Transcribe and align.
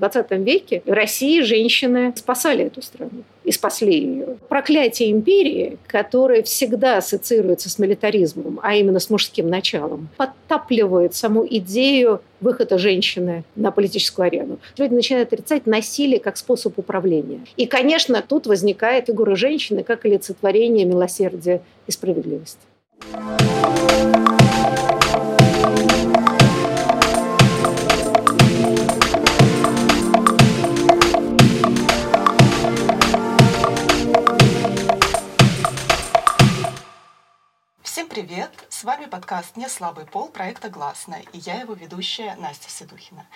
20 0.00 0.30
веке 0.30 0.82
в 0.86 0.92
России 0.92 1.42
женщины 1.42 2.12
спасали 2.16 2.64
эту 2.64 2.82
страну 2.82 3.22
и 3.44 3.52
спасли 3.52 3.94
ее. 3.94 4.36
Проклятие 4.48 5.10
империи, 5.10 5.78
которое 5.86 6.42
всегда 6.42 6.96
ассоциируется 6.98 7.68
с 7.68 7.78
милитаризмом, 7.78 8.60
а 8.62 8.74
именно 8.74 8.98
с 8.98 9.10
мужским 9.10 9.48
началом, 9.48 10.08
подтапливает 10.16 11.14
саму 11.14 11.46
идею 11.46 12.22
выхода 12.40 12.78
женщины 12.78 13.44
на 13.56 13.70
политическую 13.70 14.26
арену. 14.26 14.58
Люди 14.78 14.94
начинают 14.94 15.32
отрицать 15.32 15.66
насилие 15.66 16.18
как 16.18 16.38
способ 16.38 16.78
управления. 16.78 17.40
И, 17.56 17.66
конечно, 17.66 18.24
тут 18.26 18.46
возникает 18.46 19.06
фигура 19.06 19.36
женщины 19.36 19.82
как 19.82 20.06
олицетворение 20.06 20.86
милосердия 20.86 21.60
и 21.86 21.92
справедливости. 21.92 22.58
С 38.80 38.84
вами 38.84 39.04
подкаст 39.04 39.58
«Не 39.58 39.68
слабый 39.68 40.06
пол» 40.06 40.30
проекта 40.30 40.70
«Гласная» 40.70 41.22
и 41.34 41.38
я 41.40 41.60
его 41.60 41.74
ведущая 41.74 42.34
Настя 42.36 42.70
Седухина. 42.70 43.26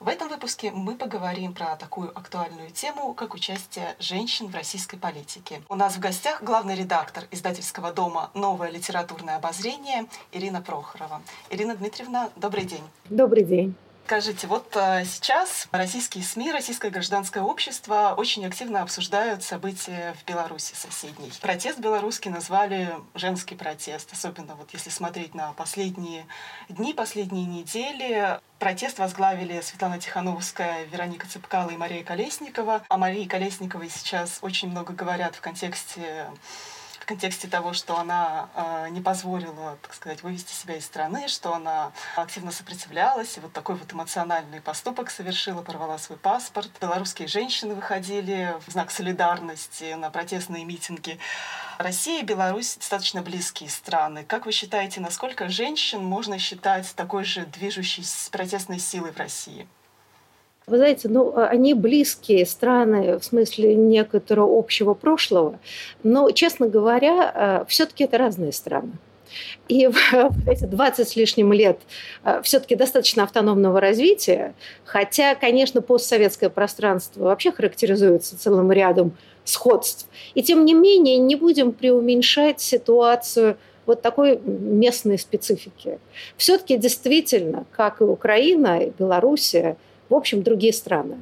В 0.00 0.08
этом 0.08 0.30
выпуске 0.30 0.70
мы 0.70 0.94
поговорим 0.94 1.52
про 1.52 1.76
такую 1.76 2.18
актуальную 2.18 2.70
тему, 2.70 3.12
как 3.12 3.34
участие 3.34 3.94
женщин 3.98 4.46
в 4.46 4.54
российской 4.54 4.96
политике. 4.96 5.60
У 5.68 5.74
нас 5.74 5.96
в 5.96 6.00
гостях 6.00 6.42
главный 6.42 6.74
редактор 6.74 7.24
издательского 7.30 7.92
дома 7.92 8.30
«Новое 8.32 8.70
литературное 8.70 9.36
обозрение» 9.36 10.06
Ирина 10.32 10.62
Прохорова. 10.62 11.20
Ирина 11.50 11.76
Дмитриевна, 11.76 12.30
добрый 12.34 12.64
день. 12.64 12.84
Добрый 13.10 13.44
день. 13.44 13.76
Скажите, 14.06 14.46
вот 14.46 14.70
э, 14.76 15.04
сейчас 15.04 15.66
российские 15.72 16.22
СМИ, 16.22 16.52
российское 16.52 16.90
гражданское 16.90 17.42
общество 17.42 18.14
очень 18.16 18.46
активно 18.46 18.82
обсуждают 18.82 19.42
события 19.42 20.14
в 20.20 20.24
Беларуси 20.24 20.74
соседней. 20.76 21.32
Протест 21.40 21.80
белорусский 21.80 22.30
назвали 22.30 22.94
женский 23.16 23.56
протест, 23.56 24.12
особенно 24.12 24.54
вот 24.54 24.70
если 24.72 24.90
смотреть 24.90 25.34
на 25.34 25.52
последние 25.54 26.24
дни, 26.68 26.94
последние 26.94 27.46
недели. 27.46 28.38
Протест 28.60 29.00
возглавили 29.00 29.60
Светлана 29.60 29.98
Тихановская, 29.98 30.84
Вероника 30.84 31.26
Цыпкала 31.26 31.70
и 31.70 31.76
Мария 31.76 32.04
Колесникова. 32.04 32.84
О 32.88 32.98
Марии 32.98 33.24
Колесниковой 33.24 33.90
сейчас 33.90 34.38
очень 34.40 34.70
много 34.70 34.92
говорят 34.92 35.34
в 35.34 35.40
контексте 35.40 36.26
в 37.06 37.08
контексте 37.08 37.46
того, 37.46 37.72
что 37.72 37.96
она 38.00 38.48
э, 38.56 38.88
не 38.90 39.00
позволила, 39.00 39.78
так 39.80 39.94
сказать, 39.94 40.24
вывести 40.24 40.52
себя 40.52 40.74
из 40.74 40.84
страны, 40.84 41.28
что 41.28 41.54
она 41.54 41.92
активно 42.16 42.50
сопротивлялась, 42.50 43.36
и 43.36 43.40
вот 43.40 43.52
такой 43.52 43.76
вот 43.76 43.92
эмоциональный 43.92 44.60
поступок 44.60 45.10
совершила, 45.10 45.62
порвала 45.62 45.98
свой 45.98 46.18
паспорт. 46.18 46.68
Белорусские 46.80 47.28
женщины 47.28 47.76
выходили 47.76 48.56
в 48.66 48.72
знак 48.72 48.90
солидарности 48.90 49.94
на 49.94 50.10
протестные 50.10 50.64
митинги. 50.64 51.20
Россия 51.78 52.22
и 52.22 52.24
Беларусь 52.24 52.74
достаточно 52.76 53.22
близкие 53.22 53.70
страны. 53.70 54.24
Как 54.24 54.44
вы 54.44 54.50
считаете, 54.50 55.00
насколько 55.00 55.48
женщин 55.48 56.02
можно 56.02 56.40
считать 56.40 56.92
такой 56.96 57.22
же 57.22 57.46
движущей 57.46 58.02
протестной 58.32 58.80
силой 58.80 59.12
в 59.12 59.16
России? 59.16 59.68
Вы 60.68 60.78
знаете, 60.78 61.08
ну, 61.08 61.32
а, 61.36 61.46
они 61.46 61.74
близкие 61.74 62.44
страны 62.44 63.20
в 63.20 63.24
смысле 63.24 63.76
некоторого 63.76 64.58
общего 64.58 64.94
прошлого, 64.94 65.60
но, 66.02 66.28
честно 66.32 66.66
говоря, 66.66 67.30
а, 67.32 67.64
все-таки 67.68 68.02
это 68.02 68.18
разные 68.18 68.50
страны. 68.50 68.90
И 69.68 69.86
в 70.12 70.48
эти 70.48 70.64
20 70.64 71.08
с 71.08 71.14
лишним 71.14 71.52
лет 71.52 71.78
а, 72.24 72.42
все-таки 72.42 72.74
достаточно 72.74 73.22
автономного 73.22 73.80
развития, 73.80 74.54
хотя, 74.84 75.36
конечно, 75.36 75.82
постсоветское 75.82 76.50
пространство 76.50 77.26
вообще 77.26 77.52
характеризуется 77.52 78.36
целым 78.36 78.72
рядом 78.72 79.16
сходств. 79.44 80.08
И 80.34 80.42
тем 80.42 80.64
не 80.64 80.74
менее 80.74 81.18
не 81.18 81.36
будем 81.36 81.70
преуменьшать 81.70 82.60
ситуацию 82.60 83.56
вот 83.86 84.02
такой 84.02 84.40
местной 84.40 85.16
специфики. 85.20 86.00
Все-таки 86.36 86.76
действительно, 86.76 87.66
как 87.70 88.00
и 88.00 88.04
Украина, 88.04 88.80
и 88.80 88.90
Белоруссия, 88.90 89.76
в 90.08 90.14
общем, 90.14 90.42
другие 90.42 90.72
страны. 90.72 91.16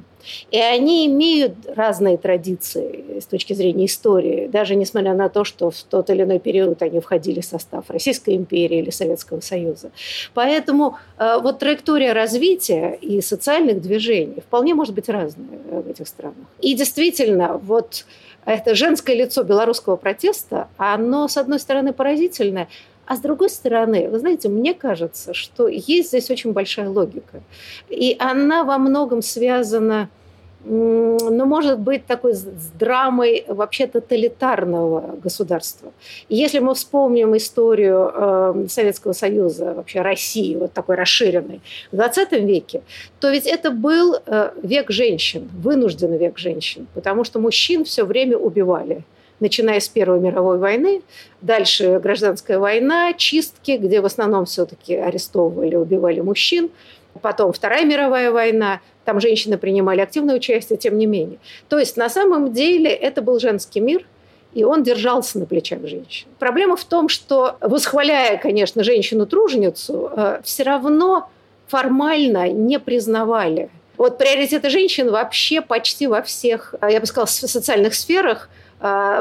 И 0.51 0.57
они 0.57 1.05
имеют 1.05 1.53
разные 1.67 2.17
традиции 2.17 3.19
с 3.19 3.25
точки 3.25 3.53
зрения 3.53 3.85
истории, 3.85 4.47
даже 4.47 4.75
несмотря 4.75 5.13
на 5.13 5.29
то, 5.29 5.43
что 5.43 5.69
в 5.69 5.83
тот 5.83 6.09
или 6.09 6.23
иной 6.23 6.39
период 6.39 6.81
они 6.81 6.99
входили 6.99 7.41
в 7.41 7.45
состав 7.45 7.89
Российской 7.89 8.35
империи 8.35 8.79
или 8.79 8.89
Советского 8.89 9.41
Союза. 9.41 9.91
Поэтому 10.33 10.97
э, 11.17 11.37
вот 11.41 11.59
траектория 11.59 12.13
развития 12.13 12.97
и 13.01 13.21
социальных 13.21 13.81
движений 13.81 14.41
вполне 14.41 14.73
может 14.73 14.95
быть 14.95 15.09
разная 15.09 15.59
в 15.69 15.89
этих 15.89 16.07
странах. 16.07 16.47
И 16.59 16.73
действительно, 16.73 17.59
вот 17.61 18.05
это 18.45 18.75
женское 18.75 19.15
лицо 19.15 19.43
белорусского 19.43 19.95
протеста, 19.95 20.67
оно, 20.77 21.27
с 21.27 21.37
одной 21.37 21.59
стороны, 21.59 21.93
поразительное, 21.93 22.67
а 23.05 23.15
с 23.15 23.19
другой 23.19 23.49
стороны, 23.49 24.09
вы 24.09 24.19
знаете, 24.19 24.49
мне 24.49 24.73
кажется, 24.73 25.33
что 25.33 25.67
есть 25.67 26.09
здесь 26.09 26.29
очень 26.31 26.53
большая 26.53 26.89
логика. 26.89 27.41
И 27.89 28.15
она 28.19 28.63
во 28.63 28.77
многом 28.77 29.21
связана 29.21 30.09
ну, 30.67 31.45
может 31.45 31.79
быть 31.79 32.05
такой 32.07 32.33
с 32.33 32.43
драмой 32.43 33.45
вообще 33.47 33.85
тоталитарного 33.85 35.15
государства. 35.23 35.91
если 36.27 36.59
мы 36.59 36.73
вспомним 36.73 37.37
историю 37.37 38.11
э, 38.13 38.65
Советского 38.67 39.13
Союза, 39.13 39.73
вообще 39.73 40.01
России, 40.01 40.55
вот 40.55 40.73
такой 40.73 40.95
расширенной, 40.95 41.61
в 41.91 41.95
20 41.95 42.31
веке, 42.31 42.81
то 43.19 43.29
ведь 43.29 43.45
это 43.45 43.69
был 43.69 44.15
э, 44.25 44.51
век 44.63 44.89
женщин, 44.89 45.49
вынужденный 45.53 46.17
век 46.17 46.39
женщин, 46.39 46.87
потому 46.95 47.23
что 47.23 47.39
мужчин 47.39 47.85
все 47.85 48.03
время 48.03 48.37
убивали 48.37 49.03
начиная 49.39 49.79
с 49.79 49.87
Первой 49.87 50.19
мировой 50.19 50.57
войны, 50.57 51.01
дальше 51.41 51.99
гражданская 51.99 52.59
война, 52.59 53.13
чистки, 53.13 53.77
где 53.77 54.01
в 54.01 54.05
основном 54.05 54.45
все-таки 54.45 54.95
арестовывали, 54.95 55.75
убивали 55.75 56.21
мужчин, 56.21 56.69
потом 57.21 57.53
Вторая 57.53 57.85
мировая 57.85 58.31
война, 58.31 58.81
там 59.03 59.19
женщины 59.19 59.57
принимали 59.57 60.01
активное 60.01 60.35
участие, 60.35 60.77
тем 60.77 60.97
не 60.97 61.05
менее. 61.05 61.37
То 61.69 61.79
есть 61.79 61.97
на 61.97 62.09
самом 62.09 62.53
деле 62.53 62.89
это 62.89 63.21
был 63.21 63.39
женский 63.39 63.79
мир, 63.79 64.05
и 64.53 64.63
он 64.63 64.83
держался 64.83 65.37
на 65.37 65.45
плечах 65.45 65.85
женщин. 65.85 66.27
Проблема 66.39 66.77
в 66.77 66.85
том, 66.85 67.09
что, 67.09 67.57
восхваляя, 67.59 68.37
конечно, 68.37 68.83
женщину-труженицу, 68.83 70.11
э, 70.15 70.41
все 70.43 70.63
равно 70.63 71.29
формально 71.67 72.49
не 72.49 72.79
признавали. 72.79 73.69
Вот 73.97 74.17
приоритеты 74.17 74.69
женщин 74.69 75.11
вообще 75.11 75.61
почти 75.61 76.07
во 76.07 76.21
всех, 76.21 76.73
э, 76.79 76.87
я 76.89 77.01
бы 77.01 77.05
сказала, 77.05 77.27
социальных 77.27 77.95
сферах– 77.95 78.49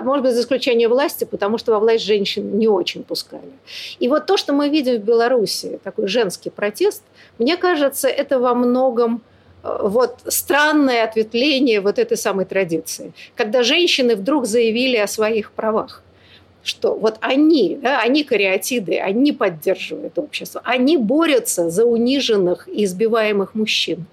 может 0.02 0.24
быть, 0.24 0.34
за 0.34 0.40
исключением 0.40 0.90
власти, 0.90 1.24
потому 1.24 1.58
что 1.58 1.72
во 1.72 1.78
власть 1.78 2.04
женщин 2.04 2.58
не 2.58 2.68
очень 2.68 3.02
пускали. 3.02 3.52
И 3.98 4.08
вот 4.08 4.26
то, 4.26 4.36
что 4.36 4.52
мы 4.52 4.68
видим 4.68 4.96
в 4.96 5.04
Беларуси, 5.04 5.78
такой 5.82 6.08
женский 6.08 6.50
протест, 6.50 7.02
мне 7.38 7.56
кажется, 7.56 8.08
это 8.08 8.38
во 8.38 8.54
многом 8.54 9.22
э, 9.62 9.78
вот 9.82 10.18
странное 10.26 11.04
ответвление 11.04 11.80
вот 11.80 11.98
этой 11.98 12.16
самой 12.16 12.44
традиции, 12.44 13.12
когда 13.36 13.62
женщины 13.62 14.16
вдруг 14.16 14.46
заявили 14.46 14.96
о 14.96 15.06
своих 15.06 15.50
правах 15.52 16.02
что 16.64 16.94
вот 16.94 17.18
они, 17.20 17.78
да, 17.80 18.00
они 18.00 18.24
кариатиды, 18.24 18.98
они 18.98 19.32
поддерживают 19.32 20.18
общество, 20.18 20.62
они 20.64 20.96
борются 20.96 21.70
за 21.70 21.84
униженных 21.84 22.66
и 22.68 22.84
избиваемых 22.84 23.54
мужчин. 23.54 24.06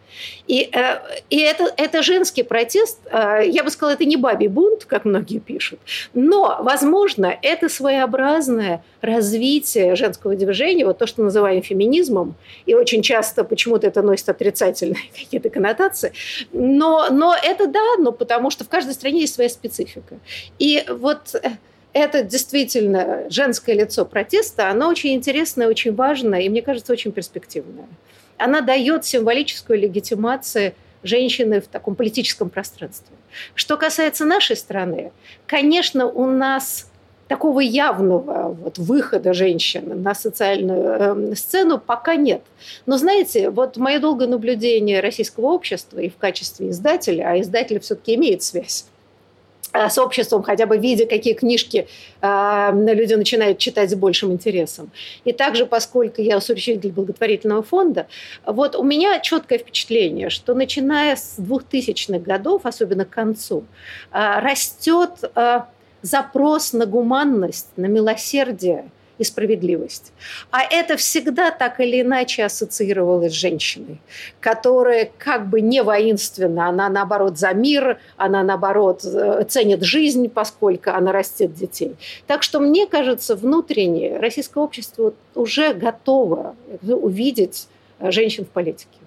И, 0.48 0.70
э, 0.74 1.00
и 1.30 1.40
это, 1.40 1.74
это 1.78 2.04
женский 2.04 2.44
протест, 2.44 3.00
э, 3.06 3.44
я 3.48 3.64
бы 3.64 3.70
сказала, 3.70 3.94
это 3.94 4.04
не 4.04 4.18
бабий 4.18 4.50
бунт, 4.50 4.84
как 4.84 5.06
многие 5.06 5.40
пишут, 5.40 5.80
но, 6.14 6.60
возможно, 6.62 7.34
это 7.42 7.70
своеобразное 7.70 8.84
развитие 9.00 9.96
женского 9.96 10.36
движения, 10.36 10.86
вот 10.86 10.98
то, 10.98 11.08
что 11.08 11.24
называем 11.24 11.62
феминизмом, 11.62 12.36
и 12.66 12.74
очень 12.74 13.02
часто 13.02 13.46
почему-то 13.46 13.88
это 13.88 14.02
носит 14.02 14.28
отрицательные 14.28 15.04
какие-то 15.18 15.50
коннотации, 15.50 16.12
но, 16.52 17.08
но 17.10 17.34
это 17.42 17.68
да, 17.68 17.96
но 17.98 18.12
потому 18.12 18.52
что 18.52 18.66
в 18.66 18.70
каждой 18.70 18.94
стране 18.94 19.22
есть 19.22 19.36
своя 19.36 19.50
специфика. 19.50 20.20
И 20.60 20.84
вот 20.90 21.36
э, 21.36 21.52
это 21.94 22.24
действительно 22.24 23.26
женское 23.30 23.74
лицо 23.74 24.06
протеста, 24.06 24.70
оно 24.70 24.90
очень 24.90 25.14
интересное, 25.14 25.68
очень 25.68 25.94
важное 25.94 26.42
и, 26.42 26.50
мне 26.50 26.62
кажется, 26.62 26.94
очень 26.94 27.12
перспективное. 27.12 27.88
Она 28.38 28.62
дает 28.62 29.06
символическую 29.06 29.80
легитимацию 29.80 30.74
женщины 31.04 31.62
в 31.62 31.68
таком 31.68 31.96
политическом 31.96 32.50
пространстве. 32.50 33.16
Что 33.56 33.78
касается 33.78 34.26
нашей 34.26 34.56
страны, 34.56 35.12
конечно, 35.48 36.06
у 36.06 36.26
нас 36.26 36.88
такого 37.28 37.62
явного 37.62 38.50
вот, 38.50 38.78
выхода 38.78 39.34
женщин 39.34 40.04
на 40.04 40.14
социальную 40.14 41.32
э, 41.32 41.36
сцену 41.36 41.80
пока 41.80 42.16
нет. 42.16 42.42
Но 42.86 42.98
знаете, 42.98 43.50
вот 43.50 43.78
мое 43.78 44.00
долгое 44.00 44.28
наблюдение 44.28 45.00
российского 45.00 45.46
общества 45.48 46.00
и 46.00 46.10
в 46.10 46.18
качестве 46.18 46.70
издателя, 46.72 47.30
а 47.30 47.40
издатель 47.40 47.80
все-таки 47.80 48.16
имеет 48.16 48.44
связь 48.44 48.86
с 49.74 49.98
обществом, 49.98 50.44
хотя 50.44 50.66
бы 50.66 50.78
видя, 50.78 51.06
какие 51.06 51.34
книжки 51.34 51.88
э, 52.22 52.72
люди 52.74 53.14
начинают 53.14 53.58
читать 53.58 53.90
с 53.90 53.96
большим 53.96 54.32
интересом. 54.32 54.92
И 55.24 55.32
также, 55.32 55.66
поскольку 55.66 56.22
я 56.22 56.38
учредитель 56.38 56.92
благотворительного 56.92 57.64
фонда, 57.64 58.08
вот 58.46 58.76
у 58.76 58.84
меня 58.84 59.20
четкое 59.20 59.60
впечатление, 59.60 60.30
что 60.30 60.54
начиная 60.54 61.16
с 61.16 61.38
2000-х 61.38 62.20
годов, 62.20 62.66
особенно 62.66 63.06
к 63.06 63.10
концу, 63.10 63.64
э, 64.12 64.40
растет 64.40 65.12
э, 65.36 65.62
запрос 66.02 66.74
на 66.74 66.86
гуманность, 66.86 67.70
на 67.78 67.86
милосердие– 67.86 68.90
и 69.18 69.24
справедливость. 69.24 70.12
А 70.52 70.62
это 70.64 70.98
всегда 70.98 71.52
так 71.52 71.80
или 71.80 72.02
иначе 72.02 72.46
ассоциировалось 72.46 73.34
с 73.34 73.36
женщиной, 73.36 74.00
которая 74.40 75.10
как 75.18 75.48
бы 75.48 75.62
не 75.62 75.84
воинственна, 75.84 76.70
она 76.70 76.90
наоборот 76.90 77.38
за 77.38 77.54
мир, 77.54 78.00
она 78.18 78.44
наоборот 78.44 79.04
э, 79.04 79.46
ценит 79.48 79.84
жизнь, 79.84 80.30
поскольку 80.30 80.92
она 80.92 81.12
растет 81.12 81.54
детей. 81.54 81.96
Так 82.28 82.44
что 82.44 82.60
мне 82.60 82.88
кажется, 82.88 83.36
внутренне 83.36 84.18
российское 84.18 84.64
общество 84.64 85.14
уже 85.36 85.74
готово 85.74 86.56
увидеть 86.82 87.68
женщин 88.00 88.46
в 88.46 88.50
политике. 88.50 88.98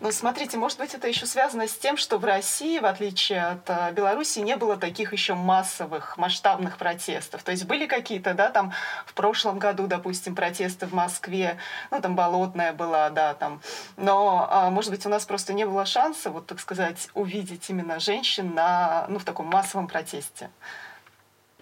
Но 0.00 0.10
смотрите, 0.12 0.56
может 0.56 0.78
быть, 0.78 0.94
это 0.94 1.06
еще 1.08 1.26
связано 1.26 1.68
с 1.68 1.76
тем, 1.76 1.98
что 1.98 2.16
в 2.16 2.24
России, 2.24 2.78
в 2.78 2.86
отличие 2.86 3.42
от 3.42 3.68
э, 3.68 3.92
Беларуси, 3.92 4.38
не 4.38 4.56
было 4.56 4.78
таких 4.78 5.12
еще 5.12 5.34
массовых, 5.34 6.16
масштабных 6.16 6.78
протестов. 6.78 7.42
То 7.42 7.50
есть 7.50 7.66
были 7.66 7.86
какие-то, 7.86 8.32
да, 8.32 8.48
там 8.48 8.72
в 9.04 9.12
прошлом 9.12 9.58
году, 9.58 9.86
допустим, 9.86 10.34
протесты 10.34 10.86
в 10.86 10.94
Москве, 10.94 11.58
ну, 11.90 12.00
там 12.00 12.16
Болотная 12.16 12.72
была, 12.72 13.10
да, 13.10 13.34
там. 13.34 13.60
Но, 13.98 14.48
а, 14.50 14.70
может 14.70 14.90
быть, 14.90 15.04
у 15.04 15.10
нас 15.10 15.26
просто 15.26 15.52
не 15.52 15.66
было 15.66 15.84
шанса, 15.84 16.30
вот, 16.30 16.46
так 16.46 16.60
сказать, 16.60 17.10
увидеть 17.12 17.68
именно 17.68 18.00
женщин 18.00 18.54
на, 18.54 19.04
ну, 19.08 19.18
в 19.18 19.24
таком 19.24 19.48
массовом 19.48 19.86
протесте. 19.86 20.48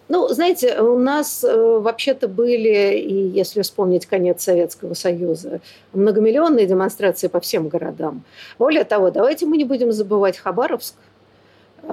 Ну, 0.09 0.27
знаете, 0.29 0.81
у 0.81 0.99
нас 0.99 1.45
э, 1.45 1.79
вообще-то 1.79 2.29
были, 2.29 2.97
и 2.97 3.29
если 3.29 3.61
вспомнить 3.61 4.07
конец 4.07 4.43
Советского 4.43 4.95
Союза, 4.95 5.61
многомиллионные 5.93 6.67
демонстрации 6.67 7.29
по 7.29 7.41
всем 7.41 7.69
городам. 7.69 8.23
Более 8.59 8.85
того, 8.85 9.11
давайте 9.11 9.45
мы 9.45 9.59
не 9.59 9.65
будем 9.65 9.93
забывать 9.93 10.39
Хабаровск, 10.39 10.95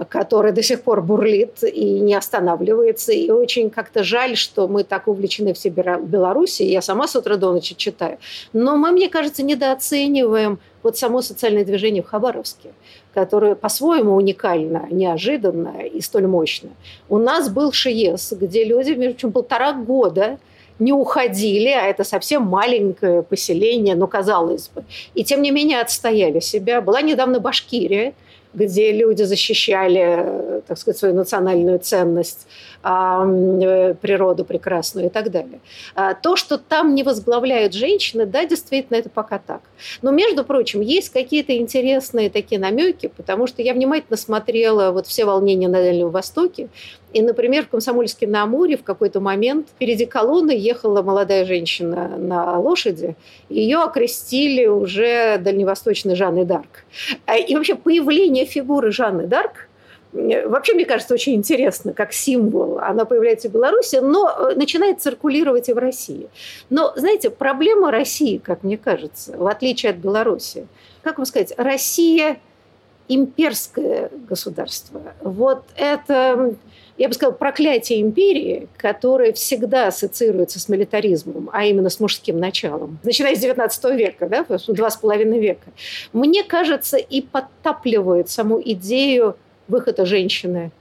который 0.09 0.51
до 0.51 0.61
сих 0.61 0.81
пор 0.81 1.01
бурлит 1.01 1.63
и 1.63 1.99
не 1.99 2.15
останавливается. 2.15 3.13
И 3.13 3.29
очень 3.29 3.69
как-то 3.69 4.03
жаль, 4.03 4.35
что 4.35 4.67
мы 4.67 4.83
так 4.83 5.07
увлечены 5.07 5.53
все 5.53 5.69
Беларуси. 5.69 6.63
Я 6.63 6.81
сама 6.81 7.07
с 7.07 7.15
утра 7.15 7.37
до 7.37 7.53
ночи 7.53 7.75
читаю. 7.75 8.17
Но 8.53 8.75
мы, 8.75 8.91
мне 8.91 9.09
кажется, 9.09 9.43
недооцениваем 9.43 10.59
вот 10.83 10.97
само 10.97 11.21
социальное 11.21 11.65
движение 11.65 12.03
в 12.03 12.07
Хабаровске, 12.07 12.73
которое 13.13 13.55
по-своему 13.55 14.15
уникально, 14.15 14.87
неожиданно 14.91 15.81
и 15.81 16.01
столь 16.01 16.27
мощно. 16.27 16.69
У 17.09 17.17
нас 17.17 17.49
был 17.49 17.71
ШИЕС, 17.71 18.33
где 18.33 18.63
люди, 18.65 18.91
между 18.91 19.13
прочим, 19.13 19.31
полтора 19.31 19.73
года 19.73 20.37
не 20.77 20.91
уходили, 20.91 21.69
а 21.69 21.83
это 21.87 22.03
совсем 22.03 22.43
маленькое 22.43 23.23
поселение, 23.23 23.95
ну, 23.95 24.07
казалось 24.07 24.69
бы. 24.75 24.83
И 25.13 25.23
тем 25.23 25.41
не 25.41 25.51
менее 25.51 25.79
отстояли 25.79 26.39
себя. 26.39 26.81
Была 26.81 27.01
недавно 27.01 27.39
Башкирия, 27.39 28.13
где 28.55 28.91
люди 28.91 29.23
защищали, 29.23 30.61
так 30.67 30.77
сказать, 30.77 30.97
свою 30.97 31.13
национальную 31.13 31.79
ценность, 31.79 32.47
э, 32.83 33.95
природу 34.01 34.45
прекрасную 34.45 35.07
и 35.07 35.09
так 35.09 35.31
далее. 35.31 35.59
А 35.95 36.13
то, 36.13 36.35
что 36.35 36.57
там 36.57 36.95
не 36.95 37.03
возглавляют 37.03 37.73
женщины, 37.73 38.25
да, 38.25 38.45
действительно, 38.45 38.97
это 38.97 39.09
пока 39.09 39.39
так. 39.39 39.61
Но, 40.01 40.11
между 40.11 40.43
прочим, 40.43 40.81
есть 40.81 41.09
какие-то 41.09 41.55
интересные 41.57 42.29
такие 42.29 42.59
намеки, 42.59 43.11
потому 43.15 43.47
что 43.47 43.61
я 43.61 43.73
внимательно 43.73 44.17
смотрела 44.17 44.91
вот 44.91 45.07
все 45.07 45.25
волнения 45.25 45.67
на 45.67 45.79
Дальнем 45.79 46.09
Востоке, 46.09 46.69
и, 47.15 47.21
например, 47.21 47.63
в 47.63 47.69
Комсомольске 47.69 48.27
на 48.27 48.43
Амуре 48.43 48.75
в 48.75 48.83
какой-то 48.83 49.21
момент 49.21 49.69
впереди 49.69 50.05
колонны 50.05 50.51
ехала 50.51 51.01
молодая 51.01 51.45
женщина 51.45 52.17
на 52.17 52.59
лошади. 52.59 53.15
Ее 53.47 53.77
окрестили 53.77 54.65
уже 54.65 55.37
дальневосточной 55.37 56.15
Жанной 56.15 56.43
Дарк. 56.43 56.83
А, 57.25 57.37
и 57.37 57.55
вообще 57.55 57.75
появление 57.75 58.43
фигуры 58.45 58.91
Жанны 58.91 59.27
Дарк 59.27 59.69
вообще, 60.11 60.73
мне 60.73 60.83
кажется, 60.83 61.13
очень 61.13 61.35
интересно, 61.35 61.93
как 61.93 62.11
символ. 62.11 62.79
Она 62.79 63.05
появляется 63.05 63.47
в 63.47 63.53
Беларуси, 63.53 64.01
но 64.01 64.29
э, 64.29 64.55
начинает 64.55 64.99
циркулировать 64.99 65.69
и 65.69 65.73
в 65.73 65.77
России. 65.77 66.27
Но, 66.69 66.91
знаете, 66.97 67.29
проблема 67.29 67.91
России, 67.91 68.39
как 68.39 68.63
мне 68.63 68.77
кажется, 68.77 69.37
в 69.37 69.47
отличие 69.47 69.91
от 69.91 69.95
Беларуси, 69.99 70.67
как 71.01 71.17
вам 71.17 71.25
сказать, 71.25 71.53
Россия 71.55 72.39
имперское 73.07 74.09
государство. 74.27 75.01
Вот 75.21 75.63
это 75.77 76.55
я 76.97 77.07
бы 77.07 77.13
сказала, 77.13 77.33
проклятие 77.33 78.01
империи, 78.01 78.67
которое 78.77 79.33
всегда 79.33 79.87
ассоциируется 79.87 80.59
с 80.59 80.69
милитаризмом, 80.69 81.49
а 81.51 81.65
именно 81.65 81.89
с 81.89 81.99
мужским 81.99 82.39
началом, 82.39 82.99
начиная 83.03 83.35
с 83.35 83.39
19 83.39 83.83
века, 83.95 84.27
да, 84.27 84.45
два 84.67 84.89
с 84.89 84.95
половиной 84.95 85.39
века, 85.39 85.67
мне 86.13 86.43
кажется, 86.43 86.97
и 86.97 87.21
подтапливает 87.21 88.29
саму 88.29 88.61
идею 88.61 89.35
выхода 89.67 90.05
женщины 90.05 90.71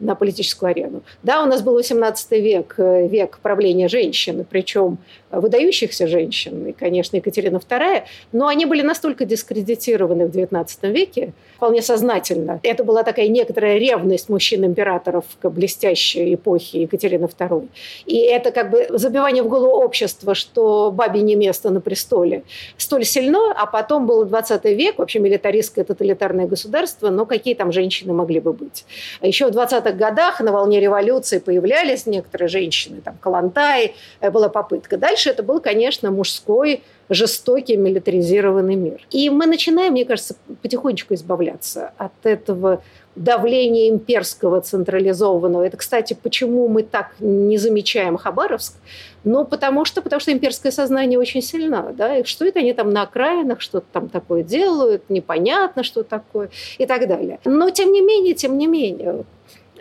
на 0.00 0.14
политическую 0.14 0.70
арену. 0.70 1.02
Да, 1.22 1.42
у 1.42 1.46
нас 1.46 1.62
был 1.62 1.74
18 1.74 2.32
век, 2.32 2.74
э, 2.78 3.06
век 3.06 3.38
правления 3.42 3.88
женщин, 3.88 4.44
причем 4.48 4.98
выдающихся 5.40 6.06
женщин, 6.06 6.66
и, 6.66 6.72
конечно, 6.72 7.16
Екатерина 7.16 7.56
II, 7.56 8.02
но 8.32 8.46
они 8.46 8.66
были 8.66 8.82
настолько 8.82 9.24
дискредитированы 9.24 10.26
в 10.26 10.30
XIX 10.30 10.66
веке, 10.90 11.32
вполне 11.56 11.82
сознательно. 11.82 12.60
Это 12.62 12.84
была 12.84 13.02
такая 13.02 13.28
некоторая 13.28 13.78
ревность 13.78 14.28
мужчин-императоров 14.28 15.24
к 15.40 15.48
блестящей 15.48 16.34
эпохе 16.34 16.82
Екатерины 16.82 17.24
II. 17.24 17.68
И 18.06 18.18
это 18.18 18.50
как 18.50 18.70
бы 18.70 18.86
забивание 18.90 19.42
в 19.42 19.48
голову 19.48 19.82
общества, 19.82 20.34
что 20.34 20.90
бабе 20.90 21.22
не 21.22 21.36
место 21.36 21.70
на 21.70 21.80
престоле, 21.80 22.42
столь 22.76 23.04
сильно, 23.04 23.52
а 23.56 23.66
потом 23.66 24.06
был 24.06 24.24
20 24.24 24.64
век, 24.64 24.98
вообще 24.98 25.20
милитаристское 25.20 25.84
тоталитарное 25.84 26.46
государство, 26.46 27.10
но 27.10 27.26
какие 27.26 27.54
там 27.54 27.72
женщины 27.72 28.12
могли 28.12 28.40
бы 28.40 28.52
быть? 28.52 28.84
А 29.20 29.26
еще 29.26 29.46
в 29.46 29.56
20-х 29.56 29.92
годах 29.92 30.40
на 30.40 30.52
волне 30.52 30.80
революции 30.80 31.38
появлялись 31.38 32.06
некоторые 32.06 32.48
женщины, 32.48 33.00
там 33.00 33.16
Калантай, 33.20 33.94
э, 34.20 34.30
была 34.30 34.48
попытка. 34.48 34.96
Дальше 34.96 35.23
это 35.30 35.42
был, 35.42 35.60
конечно, 35.60 36.10
мужской 36.10 36.82
жестокий 37.08 37.76
милитаризированный 37.76 38.76
мир. 38.76 39.06
И 39.10 39.28
мы 39.30 39.46
начинаем, 39.46 39.92
мне 39.92 40.04
кажется, 40.04 40.36
потихонечку 40.62 41.14
избавляться 41.14 41.92
от 41.98 42.12
этого 42.24 42.82
давления 43.14 43.90
имперского 43.90 44.60
централизованного. 44.60 45.64
Это, 45.64 45.76
кстати, 45.76 46.16
почему 46.20 46.66
мы 46.68 46.82
так 46.82 47.12
не 47.20 47.58
замечаем 47.58 48.16
Хабаровск? 48.16 48.74
Ну, 49.22 49.44
потому 49.44 49.84
что, 49.84 50.02
потому 50.02 50.20
что 50.20 50.32
имперское 50.32 50.72
сознание 50.72 51.18
очень 51.18 51.42
сильно. 51.42 51.94
Да? 51.96 52.18
И 52.18 52.24
что 52.24 52.44
это 52.44 52.58
они 52.58 52.72
там 52.72 52.90
на 52.90 53.02
окраинах, 53.02 53.60
что-то 53.60 53.86
там 53.92 54.08
такое 54.08 54.42
делают, 54.42 55.08
непонятно, 55.10 55.84
что 55.84 56.02
такое 56.02 56.50
и 56.78 56.86
так 56.86 57.06
далее. 57.06 57.38
Но, 57.44 57.70
тем 57.70 57.92
не 57.92 58.00
менее, 58.00 58.34
тем 58.34 58.58
не 58.58 58.66
менее, 58.66 59.24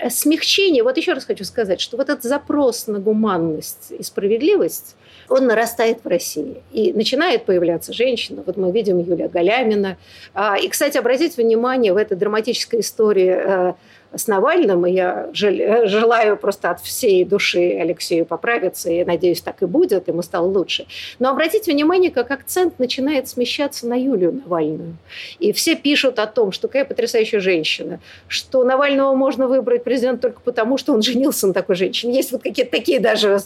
смягчение, 0.10 0.84
вот 0.84 0.98
еще 0.98 1.14
раз 1.14 1.26
хочу 1.26 1.44
сказать, 1.44 1.80
что 1.80 1.98
вот 1.98 2.10
этот 2.10 2.24
запрос 2.24 2.88
на 2.88 3.00
гуманность 3.00 3.92
и 3.92 4.04
справедливость, 4.04 4.96
он 5.30 5.48
нарастает 5.48 6.04
в 6.04 6.08
России. 6.08 6.62
И 6.72 6.94
начинает 6.94 7.46
появляться 7.46 7.94
женщина. 7.94 8.44
Вот 8.46 8.58
мы 8.58 8.72
видим 8.72 9.00
Юлия 9.00 9.28
Галямина. 9.28 9.98
А, 10.34 10.58
и, 10.58 10.68
кстати, 10.68 10.98
обратите 10.98 11.42
внимание, 11.42 11.94
в 11.94 11.98
этой 11.98 12.18
драматической 12.18 12.80
истории 12.82 13.34
э, 13.36 13.74
с 14.16 14.28
Навальным, 14.28 14.86
и 14.86 14.92
я 14.92 15.30
желаю 15.34 16.38
просто 16.38 16.72
от 16.72 16.82
всей 16.82 17.26
души 17.26 17.78
Алексею 17.80 18.26
поправиться, 18.26 18.90
и 18.90 19.04
надеюсь, 19.04 19.42
так 19.42 19.62
и 19.62 19.66
будет, 19.66 20.08
ему 20.08 20.22
стало 20.22 20.46
лучше. 20.46 20.86
Но 21.20 21.30
обратите 21.30 21.72
внимание, 21.72 22.12
как 22.12 22.32
акцент 22.32 22.80
начинает 22.80 23.28
смещаться 23.28 23.88
на 23.88 23.96
Юлию 23.96 24.34
Навальную. 24.34 24.98
И 25.40 25.52
все 25.54 25.76
пишут 25.76 26.20
о 26.20 26.28
том, 26.28 26.52
что 26.52 26.68
какая 26.68 26.86
потрясающая 26.86 27.40
женщина, 27.40 28.00
что 28.28 28.64
Навального 28.64 29.16
можно 29.16 29.48
выбрать 29.48 29.84
президент 29.84 30.22
только 30.22 30.42
потому, 30.42 30.78
что 30.78 30.94
он 30.94 31.02
женился 31.02 31.48
на 31.48 31.54
такой 31.54 31.76
женщине. 31.76 32.16
Есть 32.16 32.32
вот 32.32 32.44
какие-то 32.44 32.72
такие 32.72 33.00
даже. 33.00 33.40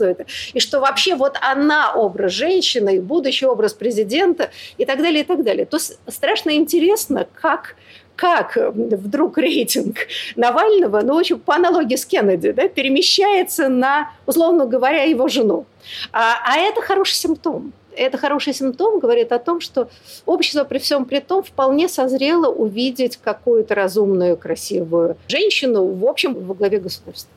И 0.54 0.60
что 0.60 0.80
вообще 0.80 1.16
вот 1.16 1.38
она 1.42 1.94
образ 1.94 2.32
женщины, 2.32 3.02
будущий 3.02 3.46
образ 3.46 3.74
президента 3.74 4.50
и 4.78 4.86
так 4.86 4.98
далее, 4.98 5.22
и 5.22 5.24
так 5.24 5.44
далее. 5.44 5.66
То 5.66 5.78
страшно 5.80 6.56
интересно, 6.56 7.28
как 7.34 7.76
как 8.18 8.58
э, 8.58 8.72
вдруг 8.72 9.38
рейтинг 9.38 9.96
Навального, 10.36 11.02
ну, 11.02 11.18
общем, 11.18 11.40
по 11.40 11.56
аналогии 11.56 11.96
с 11.96 12.06
Кеннеди, 12.06 12.52
да, 12.52 12.68
перемещается 12.68 13.70
на, 13.70 14.12
условно 14.26 14.66
говоря, 14.66 15.04
его 15.04 15.30
жену. 15.30 15.66
А, 16.12 16.36
а 16.44 16.58
это 16.58 16.82
хороший 16.82 17.14
симптом. 17.14 17.72
Это 17.96 18.18
хороший 18.18 18.54
симптом 18.54 19.00
говорит 19.00 19.32
о 19.32 19.40
том, 19.40 19.60
что 19.60 19.90
общество 20.26 20.64
при 20.66 20.78
всем 20.78 21.06
при 21.06 21.20
том 21.20 21.42
вполне 21.44 21.88
созрело 21.88 22.48
увидеть 22.48 23.18
какую-то 23.18 23.74
разумную, 23.74 24.38
красивую 24.38 25.18
женщину, 25.28 25.86
в 25.86 26.06
общем, 26.06 26.34
во 26.34 26.54
главе 26.54 26.80
государства. 26.80 27.32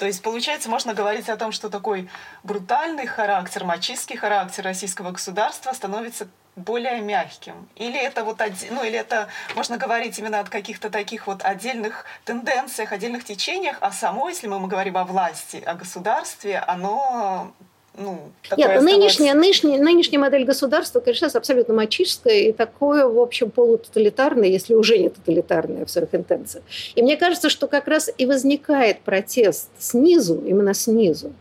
То 0.00 0.06
есть, 0.06 0.22
получается, 0.22 0.70
можно 0.70 0.94
говорить 0.94 1.28
о 1.28 1.36
том, 1.36 1.52
что 1.52 1.68
такой 1.68 2.08
брутальный 2.42 3.06
характер, 3.06 3.64
мачистский 3.64 4.16
характер 4.16 4.64
российского 4.64 5.10
государства 5.10 5.74
становится 5.74 6.26
более 6.56 7.02
мягким? 7.02 7.68
Или 7.76 8.00
это 8.00 8.24
вот, 8.24 8.40
ну, 8.70 8.82
или 8.82 8.96
это 8.96 9.28
можно 9.54 9.76
говорить 9.76 10.18
именно 10.18 10.40
от 10.40 10.48
каких-то 10.48 10.88
таких 10.88 11.26
вот 11.26 11.44
отдельных 11.44 12.06
тенденциях, 12.24 12.92
отдельных 12.92 13.24
течениях, 13.24 13.76
а 13.82 13.92
само, 13.92 14.30
если 14.30 14.46
мы 14.46 14.66
говорим 14.66 14.96
о 14.96 15.04
власти, 15.04 15.62
о 15.66 15.74
государстве, 15.74 16.60
оно 16.60 17.52
ну, 17.98 18.18
Нет, 18.56 18.82
нынешняя, 18.82 19.34
нынешняя, 19.34 19.78
нынешняя 19.78 20.20
модель 20.20 20.44
государства, 20.44 21.00
конечно, 21.00 21.28
абсолютно 21.34 21.74
мачистская 21.74 22.40
и 22.40 22.52
такое, 22.52 23.06
в 23.06 23.18
общем, 23.18 23.50
полутоталитарное, 23.50 24.48
если 24.48 24.74
уже 24.74 24.98
не 24.98 25.08
тоталитарное 25.08 25.84
в 25.84 25.90
своих 25.90 26.14
интенциях. 26.14 26.64
И 26.94 27.02
мне 27.02 27.16
кажется, 27.16 27.50
что 27.50 27.66
как 27.66 27.88
раз 27.88 28.10
и 28.16 28.26
возникает 28.26 29.00
протест 29.00 29.70
снизу, 29.78 30.42
именно 30.46 30.72
снизу, 30.72 31.32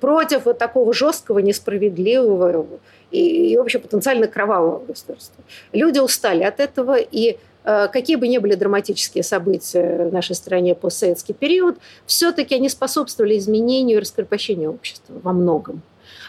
против 0.00 0.44
вот 0.44 0.58
такого 0.58 0.92
жесткого, 0.94 1.40
несправедливого 1.40 2.66
и, 3.10 3.52
и 3.52 3.56
в 3.56 3.60
общем, 3.60 3.80
потенциально 3.80 4.26
кровавого 4.26 4.84
государства. 4.84 5.42
Люди 5.72 5.98
устали 5.98 6.44
от 6.44 6.60
этого, 6.60 6.96
и 6.96 7.36
э, 7.64 7.88
какие 7.92 8.16
бы 8.16 8.28
ни 8.28 8.38
были 8.38 8.54
драматические 8.54 9.24
события 9.24 10.08
в 10.08 10.12
нашей 10.12 10.34
стране 10.34 10.74
постсоветский 10.74 11.34
период, 11.34 11.76
все-таки 12.06 12.54
они 12.54 12.68
способствовали 12.68 13.36
изменению 13.38 13.98
и 13.98 14.00
раскрепощению 14.00 14.70
общества 14.70 15.14
во 15.22 15.32
многом. 15.32 15.82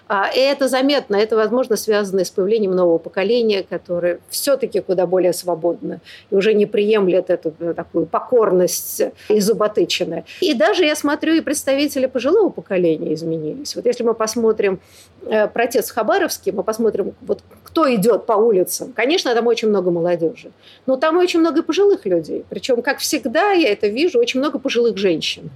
А, 0.09 0.29
и 0.33 0.39
это 0.39 0.67
заметно, 0.67 1.15
это, 1.15 1.35
возможно, 1.35 1.75
связано 1.75 2.23
с 2.23 2.29
появлением 2.29 2.71
нового 2.71 2.97
поколения, 2.97 3.63
которое 3.63 4.19
все-таки 4.29 4.79
куда 4.79 5.05
более 5.05 5.33
свободно 5.33 5.99
и 6.29 6.35
уже 6.35 6.53
не 6.53 6.65
приемлет 6.65 7.29
эту 7.29 7.53
э, 7.59 7.73
такую 7.73 8.05
покорность 8.05 9.01
изуботыченную. 9.27 10.23
И 10.39 10.53
даже, 10.53 10.85
я 10.85 10.95
смотрю, 10.95 11.33
и 11.33 11.41
представители 11.41 12.05
пожилого 12.05 12.49
поколения 12.49 13.13
изменились. 13.13 13.75
Вот 13.75 13.85
если 13.85 14.03
мы 14.03 14.13
посмотрим 14.13 14.79
э, 15.25 15.47
протест 15.47 15.89
в 15.89 15.93
Хабаровске, 15.93 16.53
мы 16.53 16.63
посмотрим, 16.63 17.13
вот 17.21 17.41
кто 17.63 17.93
идет 17.93 18.25
по 18.25 18.33
улицам. 18.33 18.93
Конечно, 18.93 19.33
там 19.35 19.47
очень 19.47 19.67
много 19.67 19.91
молодежи, 19.91 20.51
но 20.85 20.95
там 20.95 21.17
очень 21.17 21.41
много 21.41 21.63
пожилых 21.63 22.05
людей. 22.05 22.45
Причем, 22.49 22.81
как 22.81 22.99
всегда, 22.99 23.51
я 23.51 23.71
это 23.71 23.87
вижу, 23.87 24.19
очень 24.19 24.39
много 24.39 24.57
пожилых 24.57 24.97
женщин. 24.97 25.49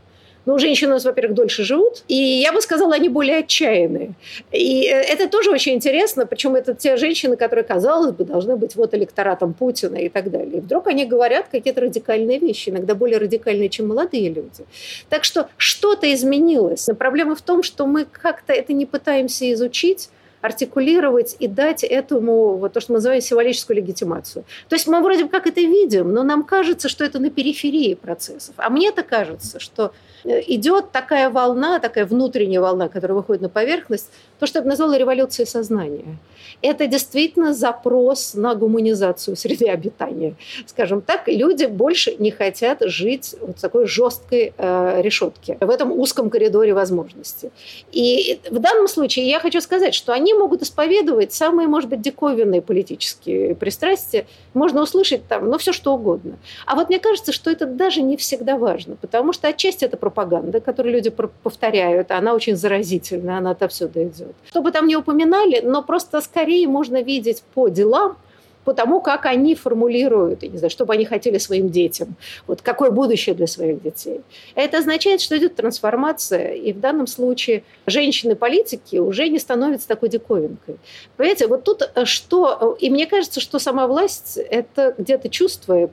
Ну, 0.46 0.58
женщины 0.58 0.92
у 0.92 0.94
нас, 0.94 1.06
во-первых, 1.06 1.36
дольше 1.36 1.64
живут, 1.64 2.04
и 2.08 2.16
я 2.16 2.52
бы 2.52 2.62
сказала, 2.62 2.96
они 2.96 3.10
более 3.10 3.40
отчаянные. 3.40 4.14
И 4.52 4.88
э, 4.88 5.02
это 5.02 5.30
тоже 5.30 5.52
очень 5.52 5.74
интересно, 5.74 6.26
причем 6.26 6.56
это 6.56 6.74
те 6.74 6.98
женщины, 6.98 7.36
которые, 7.36 7.64
казалось 7.64 8.12
бы, 8.12 8.26
должны 8.26 8.56
быть 8.56 8.76
вот 8.76 8.94
электоратом 8.96 9.54
Путина 9.54 9.98
и 9.98 10.10
так 10.10 10.32
далее. 10.32 10.58
И 10.58 10.60
вдруг 10.60 10.88
они 10.88 11.06
говорят 11.06 11.48
какие-то 11.52 11.82
радикальные 11.82 12.40
вещи, 12.40 12.70
иногда 12.70 12.96
более 12.96 13.20
радикальные, 13.20 13.70
чем 13.70 13.88
молодые 13.88 14.30
люди. 14.30 14.66
Так 15.10 15.24
что 15.24 15.48
что-то 15.58 16.12
изменилось. 16.12 16.88
Но 16.88 16.96
проблема 16.96 17.36
в 17.36 17.42
том, 17.42 17.62
что 17.62 17.86
мы 17.86 18.06
как-то 18.06 18.54
это 18.54 18.74
не 18.74 18.86
пытаемся 18.86 19.52
изучить, 19.54 20.10
артикулировать 20.42 21.36
и 21.40 21.48
дать 21.48 21.84
этому 21.84 22.58
вот 22.58 22.74
то, 22.74 22.82
что 22.82 22.94
мы 22.94 22.98
называем 22.98 23.22
символическую 23.22 23.78
легитимацию. 23.78 24.44
То 24.70 24.76
есть 24.76 24.88
мы 24.88 25.02
вроде 25.02 25.24
бы 25.26 25.30
как 25.30 25.48
это 25.48 25.62
видим, 25.62 26.12
но 26.14 26.24
нам 26.24 26.44
кажется, 26.44 26.90
что 26.90 27.04
это 27.04 27.20
на 27.20 27.30
периферии 27.30 27.94
процессов. 27.94 28.56
А 28.58 28.70
мне-то 28.70 29.04
кажется, 29.04 29.60
что 29.60 29.94
э, 30.24 30.42
идет 30.48 30.92
такая 30.92 31.30
волна, 31.30 31.80
такая 31.80 32.06
внутренняя 32.06 32.62
волна, 32.62 32.90
которая 32.90 33.16
выходит 33.16 33.42
на 33.42 33.50
поверхность, 33.50 34.10
то, 34.40 34.48
что 34.48 34.60
я 34.60 34.64
бы 34.64 34.70
назвала 34.70 34.98
революцией 34.98 35.48
сознания. 35.48 36.18
Это 36.62 36.88
действительно 36.88 37.54
запрос 37.54 38.34
на 38.34 38.56
гуманизацию 38.56 39.36
среды 39.36 39.68
обитания. 39.68 40.36
Скажем 40.66 41.02
так, 41.02 41.28
люди 41.28 41.66
больше 41.66 42.16
не 42.18 42.32
хотят 42.32 42.80
жить 42.82 43.36
в 43.42 43.54
такой 43.60 43.88
жесткой 43.88 44.54
э, 44.58 45.02
решетке, 45.02 45.58
в 45.60 45.70
этом 45.70 45.92
узком 45.92 46.30
коридоре 46.30 46.74
возможностей. 46.74 47.52
И 47.92 48.40
в 48.50 48.60
данном 48.60 48.88
случае 48.88 49.28
я 49.28 49.40
хочу 49.40 49.62
сказать, 49.62 49.94
что 49.94 50.14
они 50.14 50.34
могут 50.34 50.62
исповедовать 50.62 51.34
самые, 51.34 51.68
может 51.68 51.90
быть, 51.90 52.02
диковинные 52.02 52.62
политические 52.62 53.56
пристрастия. 53.56 54.26
Можно 54.54 54.82
услышать 54.82 55.28
там, 55.28 55.50
ну, 55.50 55.58
все 55.58 55.74
что 55.74 55.94
угодно. 55.94 56.38
А 56.66 56.76
вот 56.76 56.90
мне 56.90 57.00
кажется, 57.00 57.32
что 57.32 57.50
это 57.52 57.66
даже 57.66 58.02
не 58.02 58.18
всегда 58.18 58.58
важно, 58.58 58.96
потому 58.96 59.34
что 59.34 59.48
отчасти 59.48 59.86
это 59.86 59.98
пропаганда, 59.98 60.62
которую 60.62 60.94
люди 60.94 61.10
повторяют, 61.44 62.12
она 62.12 62.34
очень 62.34 62.56
заразительна, 62.56 63.38
она 63.38 63.52
отовсюду 63.52 64.04
идет. 64.04 64.34
Что 64.48 64.62
бы 64.62 64.72
там 64.72 64.88
ни 64.88 64.96
упоминали, 64.96 65.62
но 65.62 65.84
просто 65.84 66.18
скорее 66.32 66.68
можно 66.68 67.02
видеть 67.02 67.44
по 67.54 67.68
делам, 67.68 68.18
по 68.64 68.74
тому, 68.74 69.02
как 69.02 69.26
они 69.26 69.56
формулируют, 69.56 70.44
я 70.44 70.50
не 70.50 70.58
знаю, 70.58 70.70
что 70.70 70.86
бы 70.86 70.94
они 70.94 71.04
хотели 71.04 71.40
своим 71.40 71.70
детям, 71.70 72.16
вот 72.48 72.62
какое 72.62 72.92
будущее 72.92 73.36
для 73.36 73.48
своих 73.48 73.82
детей. 73.82 74.22
Это 74.56 74.78
означает, 74.78 75.20
что 75.20 75.38
идет 75.38 75.56
трансформация, 75.56 76.54
и 76.54 76.72
в 76.72 76.80
данном 76.80 77.08
случае 77.08 77.64
женщины-политики 77.88 78.98
уже 78.98 79.30
не 79.30 79.40
становятся 79.40 79.88
такой 79.88 80.10
диковинкой. 80.10 80.78
Понимаете, 81.18 81.48
вот 81.48 81.64
тут 81.64 81.82
э, 81.82 82.06
что, 82.06 82.78
и 82.80 82.90
мне 82.90 83.08
кажется, 83.08 83.40
что 83.42 83.60
сама 83.60 83.88
власть 83.88 84.38
это 84.38 84.94
где-то 84.98 85.30
чувствует, 85.30 85.92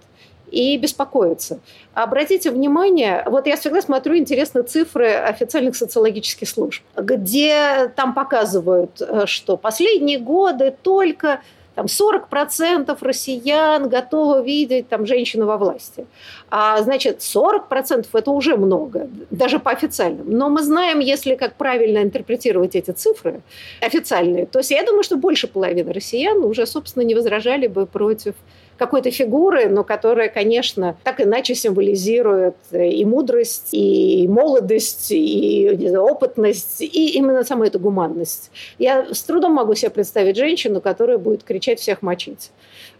и 0.50 0.76
беспокоиться. 0.78 1.60
Обратите 1.94 2.50
внимание, 2.50 3.22
вот 3.26 3.46
я 3.46 3.56
всегда 3.56 3.82
смотрю 3.82 4.16
интересные 4.16 4.64
цифры 4.64 5.12
официальных 5.12 5.76
социологических 5.76 6.48
служб, 6.48 6.82
где 6.96 7.92
там 7.96 8.14
показывают, 8.14 9.00
э, 9.00 9.26
что 9.26 9.56
последние 9.56 10.18
годы 10.18 10.74
только 10.82 11.40
там 11.78 11.86
40% 11.86 12.98
россиян 13.02 13.88
готовы 13.88 14.44
видеть 14.44 14.88
там, 14.88 15.06
женщину 15.06 15.46
во 15.46 15.56
власти. 15.56 16.06
А, 16.50 16.82
значит, 16.82 17.20
40% 17.20 18.06
это 18.12 18.30
уже 18.32 18.56
много, 18.56 19.08
даже 19.30 19.60
по 19.60 19.70
официальным. 19.70 20.28
Но 20.28 20.48
мы 20.48 20.62
знаем, 20.62 20.98
если 20.98 21.36
как 21.36 21.54
правильно 21.54 21.98
интерпретировать 21.98 22.74
эти 22.74 22.90
цифры 22.90 23.42
официальные, 23.80 24.46
то 24.46 24.58
есть 24.58 24.72
я 24.72 24.84
думаю, 24.84 25.04
что 25.04 25.16
больше 25.16 25.46
половины 25.46 25.92
россиян 25.92 26.42
уже, 26.42 26.66
собственно, 26.66 27.04
не 27.04 27.14
возражали 27.14 27.68
бы 27.68 27.86
против 27.86 28.34
какой-то 28.78 29.10
фигуры, 29.10 29.68
но 29.68 29.84
которая, 29.84 30.28
конечно, 30.28 30.96
так 31.04 31.20
иначе 31.20 31.54
символизирует 31.54 32.56
и 32.72 33.04
мудрость, 33.04 33.70
и 33.72 34.26
молодость, 34.28 35.10
и 35.10 35.76
знаю, 35.80 36.04
опытность, 36.04 36.80
и 36.80 37.10
именно 37.16 37.44
саму 37.44 37.64
эту 37.64 37.78
гуманность. 37.78 38.50
Я 38.78 39.12
с 39.12 39.22
трудом 39.22 39.52
могу 39.52 39.74
себе 39.74 39.90
представить 39.90 40.36
женщину, 40.36 40.80
которая 40.80 41.18
будет 41.18 41.42
кричать 41.42 41.80
«всех 41.80 42.02
мочить». 42.02 42.50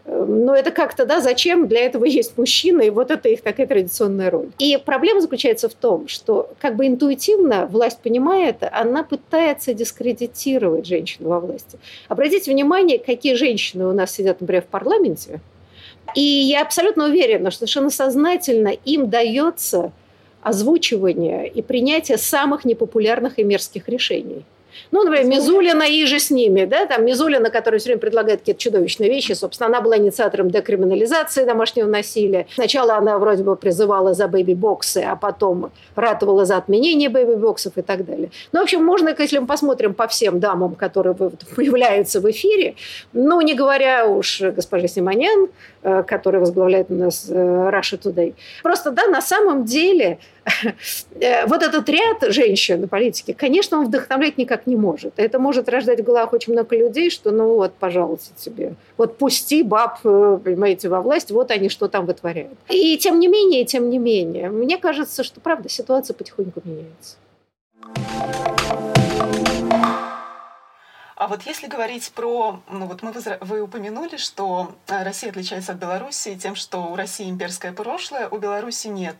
Эм, 0.05 0.45
но 0.45 0.55
это 0.55 0.71
как-то, 0.71 1.05
да, 1.05 1.21
зачем? 1.21 1.67
Для 1.67 1.81
этого 1.81 2.05
есть 2.19 2.37
мужчины, 2.37 2.87
и 2.87 2.89
вот 2.89 3.11
это 3.11 3.29
их 3.29 3.41
такая 3.41 3.67
традиционная 3.67 4.29
роль. 4.29 4.49
И 4.59 4.77
проблема 4.83 5.21
заключается 5.21 5.69
в 5.69 5.73
том, 5.73 6.07
что 6.07 6.49
как 6.59 6.75
бы 6.75 6.87
интуитивно 6.87 7.67
власть 7.67 7.99
понимает, 7.99 8.57
она 8.71 9.03
пытается 9.03 9.73
дискредитировать 9.73 10.85
женщину 10.85 11.29
во 11.29 11.39
власти. 11.39 11.79
Обратите 12.07 12.51
внимание, 12.51 12.99
какие 12.99 13.35
женщины 13.35 13.87
у 13.87 13.93
нас 13.93 14.11
сидят, 14.11 14.41
например, 14.41 14.63
в 14.63 14.67
парламенте, 14.67 15.39
и 16.15 16.21
я 16.21 16.61
абсолютно 16.61 17.05
уверена, 17.05 17.51
что 17.51 17.59
совершенно 17.59 17.89
сознательно 17.89 18.69
им 18.69 19.09
дается 19.09 19.91
озвучивание 20.41 21.47
и 21.47 21.61
принятие 21.61 22.17
самых 22.17 22.65
непопулярных 22.65 23.39
и 23.39 23.43
мерзких 23.43 23.89
решений. 23.89 24.43
Ну, 24.91 25.03
например, 25.03 25.25
Мизулина 25.25 25.83
иже 25.83 26.19
с 26.19 26.31
ними, 26.31 26.65
да, 26.65 26.85
там 26.85 27.05
Мизулина, 27.05 27.49
которая 27.49 27.79
все 27.79 27.89
время 27.89 27.99
предлагает 27.99 28.39
какие-то 28.39 28.61
чудовищные 28.61 29.09
вещи, 29.09 29.33
собственно, 29.33 29.67
она 29.67 29.81
была 29.81 29.97
инициатором 29.97 30.49
декриминализации 30.49 31.45
домашнего 31.45 31.87
насилия. 31.87 32.47
Сначала 32.53 32.95
она 32.95 33.17
вроде 33.17 33.43
бы 33.43 33.55
призывала 33.55 34.13
за 34.13 34.27
бэйби-боксы, 34.27 35.03
а 35.03 35.15
потом 35.15 35.71
ратовала 35.95 36.45
за 36.45 36.57
отменение 36.57 37.09
бэйби-боксов 37.09 37.73
и 37.75 37.81
так 37.81 38.05
далее. 38.05 38.31
Ну, 38.51 38.59
в 38.59 38.63
общем, 38.63 38.83
можно, 38.83 39.13
если 39.17 39.39
мы 39.39 39.47
посмотрим 39.47 39.93
по 39.93 40.07
всем 40.07 40.39
дамам, 40.39 40.75
которые 40.75 41.15
появляются 41.55 42.21
в 42.21 42.29
эфире, 42.31 42.75
ну, 43.13 43.41
не 43.41 43.53
говоря 43.53 44.07
уж 44.07 44.41
госпоже 44.41 44.87
Симонян, 44.87 45.47
э, 45.83 46.03
которая 46.03 46.39
возглавляет 46.39 46.87
у 46.89 46.95
нас 46.95 47.27
э, 47.29 47.33
Russia 47.33 47.99
Today, 47.99 48.33
просто, 48.63 48.91
да, 48.91 49.07
на 49.07 49.21
самом 49.21 49.65
деле 49.65 50.19
Э, 50.38 50.38
вот 51.47 51.63
этот 51.63 51.89
ряд 51.89 52.33
женщин 52.33 52.87
политики, 52.87 53.33
конечно, 53.33 53.79
он 53.79 53.85
вдохновлять 53.85 54.37
никак 54.37 54.67
не 54.67 54.75
может. 54.75 55.13
Это 55.17 55.39
может 55.39 55.69
рождать 55.69 55.99
в 56.01 56.03
головах 56.03 56.33
очень 56.33 56.53
много 56.53 56.75
людей, 56.77 57.09
что 57.09 57.31
ну 57.31 57.55
вот, 57.55 57.73
пожалуйста, 57.73 58.33
тебе, 58.37 58.75
вот 58.97 59.17
пусти 59.17 59.63
баб, 59.63 59.99
э, 60.03 60.39
понимаете, 60.43 60.89
во 60.89 61.01
власть, 61.01 61.31
вот 61.31 61.51
они 61.51 61.69
что 61.69 61.87
там 61.87 62.05
вытворяют. 62.05 62.57
И 62.69 62.97
тем 62.97 63.19
не 63.19 63.27
менее, 63.27 63.65
тем 63.65 63.89
не 63.89 63.97
менее, 63.97 64.49
мне 64.49 64.77
кажется, 64.77 65.23
что, 65.23 65.39
правда, 65.39 65.69
ситуация 65.69 66.13
потихоньку 66.13 66.61
меняется. 66.63 67.17
Вот 71.29 71.43
если 71.43 71.67
говорить 71.67 72.11
про, 72.15 72.59
ну 72.67 72.87
вот 72.87 73.03
мы 73.03 73.13
вы 73.41 73.61
упомянули, 73.61 74.17
что 74.17 74.75
э, 74.87 75.03
Россия 75.03 75.29
отличается 75.29 75.73
от 75.73 75.77
Беларуси 75.77 76.35
тем, 76.35 76.55
что 76.55 76.85
у 76.85 76.95
России 76.95 77.29
имперское 77.29 77.71
прошлое, 77.71 78.27
у 78.27 78.39
Беларуси 78.39 78.87
нет. 78.87 79.15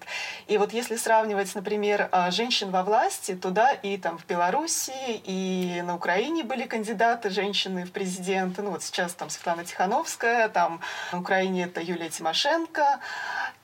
И 0.48 0.58
вот 0.58 0.74
если 0.74 0.96
сравнивать, 0.96 1.54
например, 1.54 2.10
э, 2.12 2.32
женщин 2.32 2.72
во 2.72 2.82
власти, 2.82 3.36
то 3.36 3.51
да, 3.51 3.74
и 3.74 3.96
там 3.98 4.18
в 4.18 4.25
Беларуси, 4.25 4.92
и 5.24 5.84
на 5.86 5.96
Украине 5.96 6.44
были 6.44 6.63
кандидаты 6.63 7.30
женщины 7.30 7.86
в 7.86 7.92
президенты. 7.92 8.63
Ну 8.63 8.72
вот 8.72 8.82
сейчас 8.82 9.13
там 9.13 9.30
Светлана 9.30 9.63
Тихановская, 9.63 10.50
там 10.50 10.82
на 11.12 11.20
Украине 11.20 11.66
это 11.66 11.80
Юлия 11.80 12.10
Тимошенко. 12.10 13.01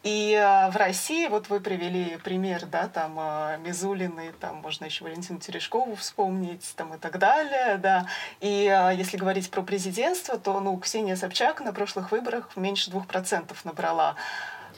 И 0.06 0.40
э, 0.40 0.70
в 0.70 0.76
России, 0.76 1.28
вот 1.28 1.50
вы 1.50 1.60
привели 1.60 2.20
пример, 2.24 2.68
да, 2.72 2.88
там 2.88 3.18
э, 3.18 3.58
Мизулины, 3.66 4.34
там 4.40 4.58
можно 4.58 4.86
еще 4.86 5.04
Валентину 5.04 5.40
Терешкову 5.40 5.96
вспомнить, 5.96 6.74
там 6.76 6.94
и 6.94 7.00
так 7.00 7.18
далее, 7.18 7.80
да. 7.82 8.06
И 8.40 8.72
э, 8.72 8.96
если 8.96 9.18
говорить 9.18 9.50
про 9.50 9.64
президентство, 9.64 10.38
то, 10.38 10.60
ну, 10.60 10.78
Ксения 10.78 11.16
Собчак 11.16 11.60
на 11.62 11.74
прошлых 11.74 12.12
выборах 12.12 12.52
меньше 12.56 12.92
двух 12.92 13.08
процентов 13.08 13.66
набрала. 13.66 14.14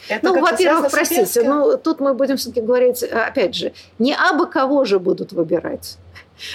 Это 0.08 0.28
ну, 0.28 0.40
во-первых, 0.40 0.92
простите, 0.92 1.44
ну, 1.44 1.76
тут 1.76 2.00
мы 2.00 2.14
будем 2.14 2.38
все-таки 2.38 2.62
говорить, 2.62 3.04
опять 3.04 3.54
же, 3.54 3.74
не 4.00 4.16
абы 4.16 4.48
кого 4.48 4.86
же 4.86 4.98
будут 4.98 5.34
выбирать. 5.34 5.98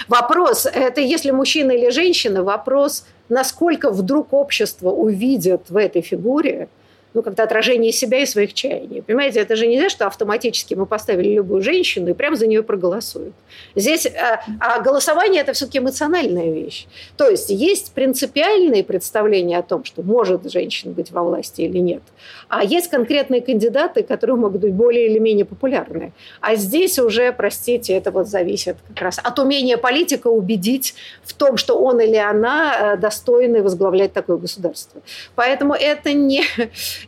Вопрос, 0.07 0.65
это 0.65 0.99
если 0.99 1.29
мужчина 1.29 1.73
или 1.73 1.91
женщина, 1.91 2.41
вопрос, 2.41 3.05
насколько 3.29 3.91
вдруг 3.91 4.33
общество 4.33 4.89
увидит 4.89 5.69
в 5.69 5.77
этой 5.77 6.01
фигуре– 6.01 6.69
ну, 7.13 7.21
как-то 7.21 7.43
отражение 7.43 7.91
себя 7.91 8.19
и 8.19 8.25
своих 8.25 8.53
чаяний. 8.53 9.01
Понимаете, 9.01 9.39
это 9.39 9.55
же 9.55 9.67
нельзя, 9.67 9.89
что 9.89 10.07
автоматически 10.07 10.73
мы 10.73 10.85
поставили 10.85 11.29
любую 11.29 11.61
женщину 11.61 12.09
и 12.09 12.13
прямо 12.13 12.35
за 12.35 12.47
нее 12.47 12.63
проголосуют. 12.63 13.33
Здесь 13.75 14.07
а, 14.07 14.41
а 14.59 14.79
голосование– 14.81 15.41
это 15.43 15.53
все-таки 15.53 15.77
эмоциональная 15.77 16.51
вещь. 16.51 16.87
То 17.17 17.29
есть 17.29 17.49
есть 17.49 17.93
принципиальные 17.93 18.83
представления 18.83 19.59
о 19.59 19.63
том, 19.63 19.83
что 19.83 20.01
может 20.01 20.51
женщина 20.51 20.93
быть 20.93 21.11
во 21.11 21.23
власти 21.23 21.61
или 21.61 21.77
нет, 21.77 22.01
а 22.49 22.63
есть 22.63 22.89
конкретные 22.89 23.41
кандидаты, 23.41 24.03
которые 24.03 24.35
могут 24.35 24.61
быть 24.61 24.73
более 24.73 25.07
или 25.07 25.19
менее 25.19 25.45
популярны. 25.45 26.13
А 26.41 26.55
здесь 26.55 26.99
уже, 26.99 27.31
простите, 27.31 27.93
это 27.93 28.11
вот 28.11 28.27
зависит 28.27 28.77
как 28.89 29.01
раз 29.01 29.19
от 29.23 29.37
умения 29.39 29.77
политика 29.77 30.27
убедить 30.27 30.95
в 31.23 31.33
том, 31.33 31.57
что 31.57 31.79
он 31.79 31.99
или 31.99 32.15
она 32.15 32.93
э, 32.93 32.97
достойны 32.97 33.61
возглавлять 33.61 34.13
такое 34.13 34.37
государство. 34.37 35.01
Поэтому 35.35 35.73
это 35.73 36.13
не 36.13 36.43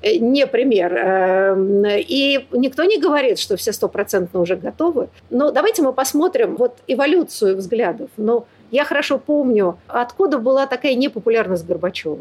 не 0.04 0.48
пример. 0.48 0.94
Эм, 0.96 1.86
и 1.86 2.46
никто 2.52 2.84
не 2.84 3.00
говорит, 3.00 3.40
что 3.40 3.56
все 3.58 3.72
стопроцентно 3.72 4.40
уже 4.42 4.56
готовы. 4.56 5.10
Но 5.30 5.52
давайте 5.52 5.82
мы 5.82 5.94
посмотрим 5.94 6.56
вот 6.56 6.78
эволюцию 6.88 7.58
взглядов. 7.58 8.10
Но 8.18 8.46
я 8.72 8.86
хорошо 8.86 9.18
помню, 9.18 9.78
откуда 9.88 10.38
была 10.38 10.68
такая 10.68 10.96
непопулярность 10.96 11.66
Горбачева 11.66 12.20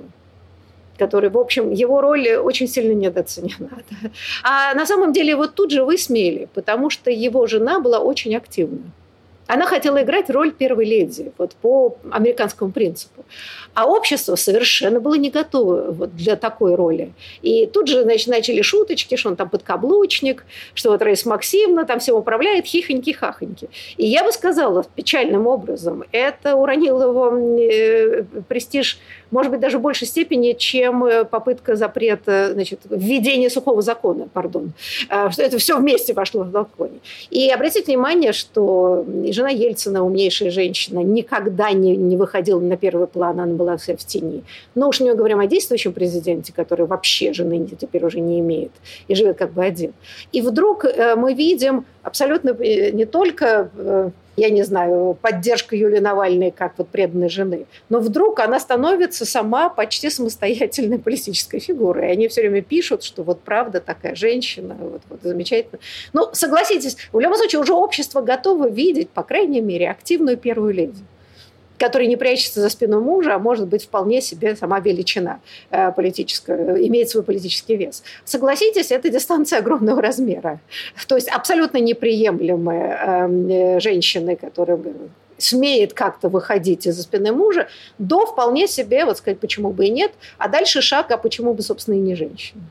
который, 0.99 1.29
в 1.29 1.39
общем, 1.39 1.73
его 1.73 2.01
роль 2.01 2.37
очень 2.37 2.69
сильно 2.69 2.93
недооценена. 2.93 3.69
А 4.45 4.75
на 4.75 4.87
самом 4.87 5.13
деле 5.13 5.31
его 5.31 5.47
тут 5.47 5.71
же 5.71 5.85
высмеяли, 5.85 6.49
потому 6.55 6.91
что 6.91 7.11
его 7.11 7.47
жена 7.47 7.81
была 7.81 7.99
очень 7.99 8.37
активна. 8.37 8.79
Она 9.47 9.67
хотела 9.67 10.03
играть 10.03 10.31
роль 10.31 10.53
первой 10.53 10.87
леди, 10.87 11.33
вот 11.37 11.53
по 11.57 11.97
американскому 12.11 12.73
принципу. 12.73 13.25
А 13.75 13.87
общество 13.87 14.37
совершенно 14.37 15.01
было 15.01 15.15
не 15.15 15.31
готово 15.31 15.91
вот 15.91 16.17
для 16.17 16.37
такой 16.37 16.75
роли. 16.75 17.13
И 17.43 17.67
тут 17.67 17.89
же 17.89 18.03
значит, 18.03 18.29
начали 18.29 18.63
шуточки, 18.63 19.17
что 19.17 19.31
он 19.31 19.37
там 19.37 19.51
подкаблучник, 19.51 20.45
что 20.75 20.91
вот 20.91 21.03
Раиса 21.03 21.29
Максимовна 21.29 21.85
там 21.85 21.99
всем 21.99 22.17
управляет, 22.17 22.65
хихоньки-хахоньки. 22.65 23.69
И 23.97 24.07
я 24.07 24.25
бы 24.25 24.33
сказала 24.33 24.85
печальным 24.95 25.47
образом, 25.47 26.05
это 26.13 26.57
уронило 26.57 27.03
его 27.03 27.37
э, 27.61 28.25
престиж 28.49 28.99
может 29.35 29.51
быть, 29.51 29.61
даже 29.61 29.79
в 29.79 29.81
большей 29.81 30.07
степени, 30.07 30.53
чем 30.53 31.05
э, 31.05 31.25
попытка 31.25 31.75
запрета, 31.75 32.51
значит, 32.53 32.81
введения 32.89 33.51
сухого 33.51 33.83
закона, 33.83 34.29
пардон. 34.33 34.73
А, 35.09 35.33
что 35.33 35.43
это 35.43 35.59
все 35.59 35.77
вместе 35.77 36.15
пошло 36.15 36.45
в 36.45 36.53
законе. 36.53 37.01
И 37.31 37.51
обратите 37.51 37.87
внимание, 37.87 38.33
что 38.33 39.05
жена 39.31 39.49
Ельцина, 39.49 40.05
умнейшая 40.05 40.53
женщина, 40.53 41.01
никогда 41.01 41.73
не, 41.73 41.97
не 41.97 42.17
выходила 42.17 42.61
на 42.61 42.77
первый 42.77 43.09
план, 43.09 43.41
она 43.41 43.55
была 43.55 43.77
вся 43.77 43.97
в 43.97 44.05
тени. 44.05 44.45
Но 44.77 44.89
уж 44.89 45.01
не 45.01 45.13
говорим 45.13 45.41
о 45.41 45.49
действующем 45.49 45.93
президенте, 45.93 46.53
который 46.53 46.87
вообще 46.87 47.33
жены 47.33 47.67
теперь 47.81 48.05
уже 48.05 48.21
не 48.21 48.39
имеет 48.39 48.71
и 49.09 49.17
живет 49.17 49.37
как 49.37 49.53
бы 49.53 49.65
один. 49.65 49.95
И 50.31 50.43
вдруг 50.43 50.85
э, 50.85 51.17
мы 51.17 51.35
видим 51.35 51.87
абсолютно 52.05 52.51
э, 52.51 52.93
не 52.93 53.05
только 53.05 54.13
я 54.37 54.51
не 54.51 54.63
знаю, 54.63 55.17
поддержка 55.21 55.77
Юлии 55.77 56.01
Навальной 56.01 56.51
как 56.51 56.75
вот 56.79 56.89
преданной 56.89 57.29
жены. 57.29 57.67
Но 57.89 58.01
вдруг 58.01 58.41
она 58.41 58.59
становится 58.59 59.25
сама 59.25 59.69
почти 59.69 60.11
самостоятельной 60.11 60.99
политической 60.99 61.59
фигурой. 61.59 62.09
И 62.09 62.13
они 62.13 62.29
все 62.29 62.41
время 62.43 62.63
пишут, 62.63 63.03
что 63.03 63.23
вот 63.23 63.41
правда 63.41 63.81
такая 63.81 64.15
женщина, 64.15 64.77
вот, 64.79 65.03
вот 65.09 65.21
замечательно. 65.23 65.81
Ну, 66.13 66.29
согласитесь, 66.33 66.97
в 67.13 67.21
любом 67.21 67.37
случае 67.37 67.61
уже 67.61 67.73
общество 67.73 68.21
готово 68.21 68.69
видеть, 68.69 69.11
по 69.11 69.23
крайней 69.23 69.61
мере, 69.61 69.91
активную 69.91 70.37
первую 70.37 70.75
леди 70.75 71.03
который 71.79 72.07
не 72.07 72.17
прячется 72.17 72.61
за 72.61 72.69
спину 72.69 73.01
мужа, 73.01 73.35
а 73.35 73.39
может 73.39 73.67
быть 73.67 73.85
вполне 73.85 74.21
себе 74.21 74.57
сама 74.57 74.81
величина 74.81 75.41
э, 75.71 75.93
политическая, 75.93 76.77
имеет 76.87 77.11
свой 77.11 77.25
политический 77.25 77.77
вес. 77.77 78.03
Согласитесь, 78.25 78.91
это 78.91 79.09
дистанция 79.09 79.59
огромного 79.59 80.01
размера. 80.01 80.61
То 81.09 81.17
есть 81.17 81.29
абсолютно 81.29 81.79
неприемлемые 81.79 82.99
эм, 83.07 83.49
э, 83.49 83.81
женщины, 83.81 84.37
которые 84.37 84.79
смеет 85.37 85.95
как-то 85.95 86.29
выходить 86.29 86.87
из-за 86.87 87.03
спины 87.03 87.33
мужа, 87.33 87.67
до 87.99 88.25
вполне 88.25 88.69
себе, 88.69 89.05
вот 89.05 89.19
сказать, 89.19 89.41
почему 89.41 89.71
бы 89.71 89.87
и 89.87 89.91
нет, 89.91 90.13
а 90.39 90.49
дальше 90.49 90.81
шаг, 90.81 91.11
а 91.11 91.17
почему 91.17 91.55
бы, 91.55 91.63
собственно, 91.63 91.97
и 91.97 91.99
не 91.99 92.15
женщина. 92.15 92.63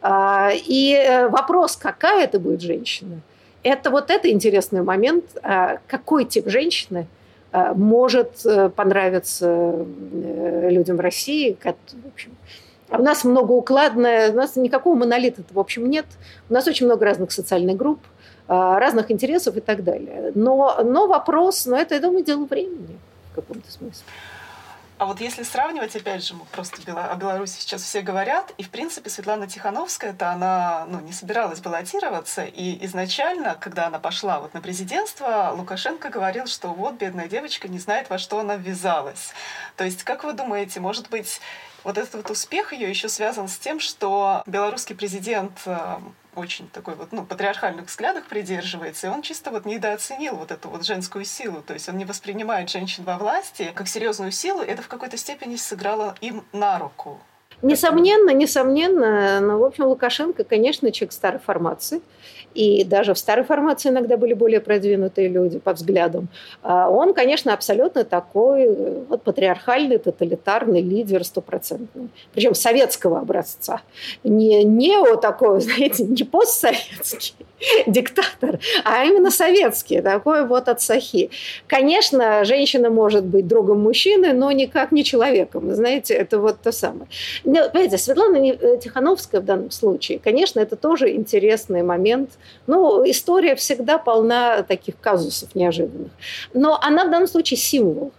А, 0.00 0.52
и 0.54 0.94
э, 0.94 1.28
вопрос, 1.28 1.76
какая 1.76 2.24
это 2.24 2.38
будет 2.38 2.62
женщина, 2.62 3.20
это 3.64 3.90
вот 3.90 4.10
это 4.10 4.30
интересный 4.30 4.82
момент, 4.82 5.24
а, 5.42 5.78
какой 5.88 6.24
тип 6.24 6.48
женщины– 6.48 7.06
может 7.74 8.44
э, 8.44 8.68
понравиться 8.70 9.46
э, 9.46 10.68
людям 10.70 10.96
в 10.96 11.00
России. 11.00 11.56
В 11.62 12.06
общем, 12.12 12.36
а 12.88 12.98
у 12.98 13.02
нас 13.02 13.24
многоукладное, 13.24 14.32
у 14.32 14.34
нас 14.34 14.56
никакого 14.56 14.94
монолита 14.94 15.42
в 15.50 15.58
общем 15.58 15.88
нет. 15.88 16.06
У 16.50 16.54
нас 16.54 16.66
очень 16.66 16.86
много 16.86 17.04
разных 17.04 17.32
социальных 17.32 17.76
групп, 17.76 18.00
разных 18.48 19.10
интересов 19.10 19.56
и 19.56 19.60
так 19.60 19.82
далее. 19.82 20.32
Но, 20.34 20.78
но 20.84 21.06
вопрос, 21.06 21.64
но 21.64 21.78
это, 21.78 21.94
я 21.94 22.02
думаю, 22.02 22.22
дело 22.22 22.44
времени 22.44 22.98
в 23.30 23.36
каком-то 23.36 23.70
смысле. 23.72 24.04
А 25.02 25.04
вот 25.04 25.20
если 25.20 25.42
сравнивать, 25.42 25.96
опять 25.96 26.24
же, 26.24 26.34
мы 26.34 26.44
просто 26.44 26.80
о 26.86 27.16
Беларуси 27.16 27.58
сейчас 27.58 27.82
все 27.82 28.02
говорят, 28.02 28.54
и, 28.56 28.62
в 28.62 28.70
принципе, 28.70 29.10
Светлана 29.10 29.48
Тихановская, 29.48 30.12
это 30.12 30.30
она 30.30 30.86
ну, 30.86 31.00
не 31.00 31.10
собиралась 31.10 31.58
баллотироваться, 31.58 32.44
и 32.44 32.86
изначально, 32.86 33.56
когда 33.56 33.88
она 33.88 33.98
пошла 33.98 34.38
вот 34.38 34.54
на 34.54 34.60
президентство, 34.60 35.52
Лукашенко 35.56 36.08
говорил, 36.08 36.46
что 36.46 36.68
вот 36.68 36.94
бедная 36.94 37.26
девочка 37.26 37.66
не 37.66 37.80
знает, 37.80 38.10
во 38.10 38.18
что 38.18 38.38
она 38.38 38.54
ввязалась. 38.54 39.32
То 39.76 39.82
есть, 39.82 40.04
как 40.04 40.22
вы 40.22 40.34
думаете, 40.34 40.78
может 40.78 41.10
быть, 41.10 41.40
вот 41.82 41.98
этот 41.98 42.14
вот 42.14 42.30
успех 42.30 42.72
ее 42.72 42.88
еще 42.88 43.08
связан 43.08 43.48
с 43.48 43.58
тем, 43.58 43.80
что 43.80 44.44
белорусский 44.46 44.94
президент 44.94 45.62
э, 45.66 45.96
очень 46.34 46.68
такой 46.68 46.94
вот, 46.94 47.12
ну, 47.12 47.24
патриархальных 47.24 47.86
взглядах 47.86 48.26
придерживается, 48.26 49.06
и 49.06 49.10
он 49.10 49.22
чисто 49.22 49.50
вот 49.50 49.66
недооценил 49.66 50.36
вот 50.36 50.50
эту 50.50 50.68
вот 50.68 50.84
женскую 50.84 51.24
силу, 51.24 51.62
то 51.62 51.74
есть 51.74 51.88
он 51.88 51.96
не 51.96 52.04
воспринимает 52.04 52.70
женщин 52.70 53.04
во 53.04 53.18
власти 53.18 53.72
как 53.74 53.88
серьезную 53.88 54.32
силу, 54.32 54.60
это 54.60 54.82
в 54.82 54.88
какой-то 54.88 55.16
степени 55.16 55.56
сыграло 55.56 56.14
им 56.20 56.44
на 56.52 56.78
руку. 56.78 57.20
Несомненно, 57.62 58.30
несомненно, 58.30 59.40
но, 59.40 59.58
в 59.58 59.64
общем, 59.64 59.84
Лукашенко, 59.86 60.44
конечно, 60.44 60.90
человек 60.90 61.12
старой 61.12 61.38
формации, 61.38 62.00
и 62.54 62.84
даже 62.84 63.14
в 63.14 63.18
старой 63.18 63.44
формации 63.44 63.88
иногда 63.88 64.16
были 64.16 64.34
более 64.34 64.60
продвинутые 64.60 65.28
люди 65.28 65.58
по 65.58 65.72
взглядам. 65.72 66.28
А 66.62 66.90
он, 66.90 67.14
конечно, 67.14 67.54
абсолютно 67.54 68.04
такой 68.04 69.04
вот 69.08 69.22
патриархальный, 69.22 69.98
тоталитарный 69.98 70.82
лидер 70.82 71.24
стопроцентный. 71.24 72.08
Причем 72.34 72.54
советского 72.54 73.20
образца. 73.20 73.80
Не, 74.24 74.64
не 74.64 74.98
вот 74.98 75.20
такой, 75.20 75.60
знаете, 75.62 76.04
не 76.04 76.24
постсоветский 76.24 77.34
диктатор, 77.86 78.58
а 78.84 79.04
именно 79.04 79.30
советский, 79.30 80.00
такой 80.00 80.46
вот 80.46 80.68
от 80.68 80.80
Сахи. 80.80 81.30
Конечно, 81.66 82.44
женщина 82.44 82.90
может 82.90 83.24
быть 83.24 83.46
другом 83.46 83.80
мужчины, 83.80 84.32
но 84.32 84.52
никак 84.52 84.92
не 84.92 85.04
человеком. 85.04 85.74
Знаете, 85.74 86.14
это 86.14 86.38
вот 86.38 86.60
то 86.62 86.72
самое. 86.72 87.06
Но, 87.52 87.68
понимаете, 87.68 87.98
Светлана 87.98 88.78
Тихановская 88.78 89.42
в 89.42 89.44
данном 89.44 89.70
случае, 89.70 90.18
конечно, 90.18 90.58
это 90.58 90.74
тоже 90.74 91.14
интересный 91.14 91.82
момент– 91.82 92.30
ну, 92.66 93.04
история 93.04 93.56
всегда 93.56 93.98
полна 93.98 94.62
таких 94.62 94.98
казусов 94.98 95.54
неожиданных. 95.54 96.12
Но 96.54 96.78
она 96.80 97.04
в 97.04 97.10
данном 97.10 97.28
случае 97.28 97.58
символ. 97.58 98.12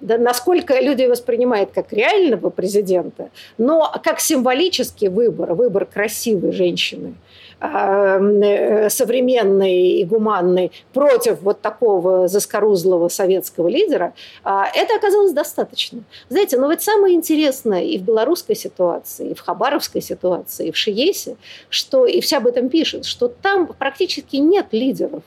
Да, 0.00 0.16
насколько 0.16 0.80
люди 0.80 1.04
воспринимают 1.04 1.70
как 1.74 1.92
реального 1.92 2.48
президента, 2.48 3.28
но 3.58 3.92
как 4.02 4.20
символический 4.20 5.08
выбор, 5.08 5.52
выбор 5.52 5.84
красивой 5.84 6.52
женщины– 6.52 7.14
Э, 7.27 7.27
современной 7.60 10.00
и 10.00 10.04
гуманной 10.04 10.70
против 10.92 11.42
вот 11.42 11.60
такого 11.60 12.28
заскорузлого 12.28 13.08
советского 13.08 13.68
лидера, 13.68 14.14
а, 14.44 14.66
это 14.74 14.94
оказалось 14.94 15.32
достаточно. 15.32 16.02
Знаете, 16.28 16.56
но 16.56 16.70
ведь 16.70 16.82
самое 16.82 17.14
интересное 17.14 17.82
и 17.82 17.98
в 17.98 18.02
белорусской 18.02 18.54
ситуации, 18.54 19.30
и 19.30 19.34
в 19.34 19.40
хабаровской 19.40 20.00
ситуации, 20.00 20.68
и 20.68 20.72
в 20.72 20.76
Шиесе, 20.76 21.36
что 21.68 22.06
и 22.06 22.20
все 22.20 22.36
об 22.36 22.46
этом 22.46 22.68
пишут, 22.68 23.04
что 23.04 23.28
там 23.28 23.66
практически 23.66 24.36
нет 24.36 24.66
лидеров 24.72 25.22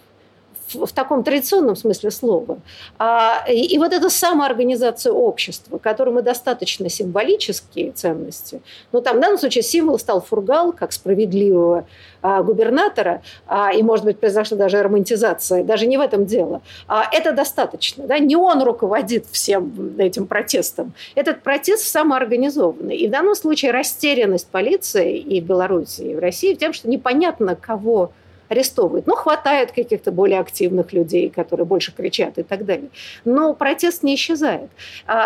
в, 0.73 0.91
таком 0.91 1.23
традиционном 1.23 1.75
смысле 1.75 2.11
слова. 2.11 2.59
А, 2.97 3.45
и, 3.47 3.75
и 3.75 3.77
вот 3.77 3.93
эта 3.93 4.09
самоорганизация 4.09 5.13
общества, 5.13 5.77
которому 5.77 6.21
достаточно 6.21 6.89
символические 6.89 7.91
ценности, 7.91 8.61
ну 8.91 9.01
там 9.01 9.17
в 9.17 9.19
данном 9.19 9.37
случае 9.37 9.63
символ 9.63 9.99
стал 9.99 10.21
фургал, 10.21 10.73
как 10.73 10.91
справедливого 10.91 11.85
а, 12.21 12.43
губернатора, 12.43 13.21
а, 13.47 13.71
и, 13.73 13.81
может 13.81 14.05
быть, 14.05 14.19
произошла 14.19 14.57
даже 14.57 14.81
романтизация, 14.83 15.63
даже 15.63 15.87
не 15.87 15.97
в 15.97 16.01
этом 16.01 16.25
дело. 16.25 16.61
А, 16.87 17.03
это 17.11 17.31
достаточно. 17.31 18.05
Да? 18.05 18.19
Не 18.19 18.35
он 18.35 18.61
руководит 18.61 19.25
всем 19.31 19.95
этим 19.97 20.27
протестом. 20.27 20.93
Этот 21.15 21.41
протест 21.41 21.83
самоорганизованный. 21.85 22.95
И 22.95 23.07
в 23.07 23.11
данном 23.11 23.35
случае 23.35 23.71
растерянность 23.71 24.47
полиции 24.47 25.17
и 25.17 25.41
в 25.41 25.45
Беларуси, 25.45 26.01
и 26.01 26.15
в 26.15 26.19
России 26.19 26.53
в 26.53 26.57
тем, 26.57 26.73
что 26.73 26.87
непонятно, 26.89 27.55
кого 27.55 28.11
арестовывают. 28.51 29.07
Ну, 29.07 29.15
хватает 29.15 29.71
каких-то 29.71 30.11
более 30.11 30.41
активных 30.41 30.91
людей, 30.91 31.29
которые 31.29 31.65
больше 31.65 31.93
кричат 31.95 32.37
и 32.37 32.43
так 32.43 32.65
далее. 32.65 32.89
Но 33.23 33.53
протест 33.53 34.03
не 34.03 34.15
исчезает. 34.15 34.69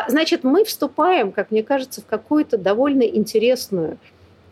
Значит, 0.07 0.43
мы 0.43 0.63
вступаем, 0.63 1.31
как 1.31 1.49
мне 1.49 1.63
кажется, 1.63 2.01
в 2.01 2.05
какую-то 2.05 2.59
довольно 2.59 3.01
интересную 3.01 3.97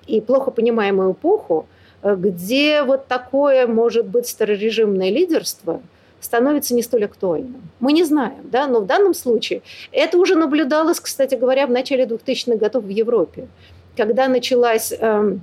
и 0.08 0.22
плохо 0.22 0.50
понимаемую 0.50 1.12
эпоху, 1.12 1.68
где 2.04 2.82
вот 2.82 3.08
такое, 3.08 3.68
может 3.68 4.08
быть, 4.08 4.28
старорежимное 4.28 5.12
лидерство 5.12 5.80
становится 6.20 6.74
не 6.74 6.82
столь 6.82 7.06
актуальным. 7.06 7.70
Мы 7.80 7.94
не 7.94 8.04
знаем, 8.04 8.50
да, 8.52 8.66
но 8.66 8.80
в 8.80 8.88
данном 8.88 9.14
случае 9.14 9.62
это 9.92 10.18
уже 10.18 10.36
наблюдалось, 10.36 11.00
кстати 11.00 11.36
говоря, 11.36 11.68
в 11.68 11.72
начале 11.72 12.06
2000-х 12.06 12.58
годов 12.58 12.86
в 12.86 12.90
Европе. 12.90 13.48
Когда 13.96 14.28
началась 14.28 14.92
э, 14.98 15.38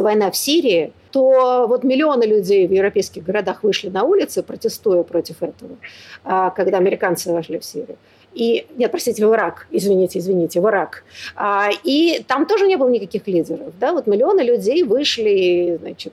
война 0.00 0.30
в 0.30 0.36
Сирии, 0.36 0.92
то 1.10 1.66
вот 1.68 1.84
миллионы 1.84 2.24
людей 2.24 2.66
в 2.66 2.72
европейских 2.72 3.24
городах 3.24 3.62
вышли 3.62 3.90
на 3.90 4.04
улицы, 4.04 4.42
протестуя 4.42 5.02
против 5.02 5.42
этого, 5.42 5.76
а, 6.24 6.50
когда 6.50 6.78
американцы 6.78 7.32
вошли 7.32 7.58
в 7.58 7.64
Сирию 7.64 7.98
и, 8.34 8.66
нет, 8.76 8.90
простите, 8.90 9.26
в 9.26 9.32
Ирак, 9.32 9.66
извините, 9.70 10.18
извините, 10.18 10.60
в 10.60 10.68
Ирак. 10.68 11.04
А, 11.36 11.70
и 11.84 12.24
там 12.26 12.46
тоже 12.46 12.66
не 12.66 12.76
было 12.76 12.88
никаких 12.88 13.26
лидеров, 13.26 13.72
да, 13.78 13.92
вот 13.92 14.06
миллионы 14.06 14.40
людей 14.40 14.82
вышли, 14.82 15.78
значит, 15.80 16.12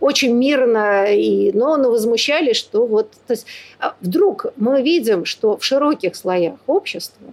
очень 0.00 0.34
мирно, 0.34 1.06
и, 1.14 1.52
но, 1.52 1.76
но 1.76 1.90
возмущались, 1.90 2.56
что 2.56 2.86
вот, 2.86 3.10
то 3.26 3.34
есть 3.34 3.46
а, 3.78 3.94
вдруг 4.00 4.46
мы 4.56 4.82
видим, 4.82 5.24
что 5.24 5.56
в 5.56 5.64
широких 5.64 6.16
слоях 6.16 6.56
общества 6.66 7.32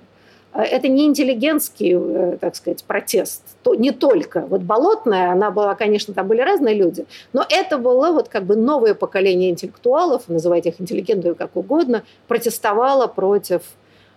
это 0.54 0.88
не 0.88 1.06
интеллигентский, 1.06 1.96
э, 1.96 2.38
так 2.40 2.56
сказать, 2.56 2.84
протест, 2.84 3.44
то 3.64 3.76
не 3.76 3.92
только. 3.92 4.42
Вот 4.42 4.62
Болотная, 4.62 5.32
она 5.32 5.52
была, 5.52 5.76
конечно, 5.76 6.14
там 6.14 6.28
были 6.28 6.42
разные 6.42 6.76
люди, 6.76 7.06
но 7.34 7.46
это 7.48 7.78
было 7.78 8.12
вот 8.12 8.30
как 8.30 8.44
бы 8.44 8.56
новое 8.56 8.94
поколение 8.94 9.52
интеллектуалов, 9.52 10.24
называйте 10.28 10.70
их 10.70 10.82
интеллигентами 10.82 11.34
как 11.34 11.56
угодно, 11.56 12.04
протестовало 12.28 13.08
против 13.08 13.62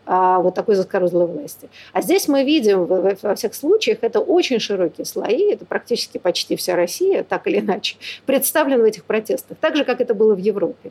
вот 0.04 0.54
такой 0.54 0.74
заскорузлой 0.74 1.26
власти. 1.26 1.68
А 1.92 2.02
здесь 2.02 2.26
мы 2.26 2.44
видим, 2.44 2.86
во 2.86 3.34
всех 3.34 3.54
случаях, 3.54 3.98
это 4.00 4.20
очень 4.20 4.58
широкие 4.58 5.04
слои, 5.04 5.52
это 5.52 5.64
практически 5.64 6.18
почти 6.18 6.56
вся 6.56 6.74
Россия, 6.74 7.22
так 7.22 7.46
или 7.46 7.60
иначе, 7.60 7.96
представлена 8.26 8.82
в 8.82 8.86
этих 8.86 9.04
протестах, 9.04 9.56
так 9.60 9.76
же, 9.76 9.84
как 9.84 10.00
это 10.00 10.14
было 10.14 10.34
в 10.34 10.38
Европе. 10.38 10.90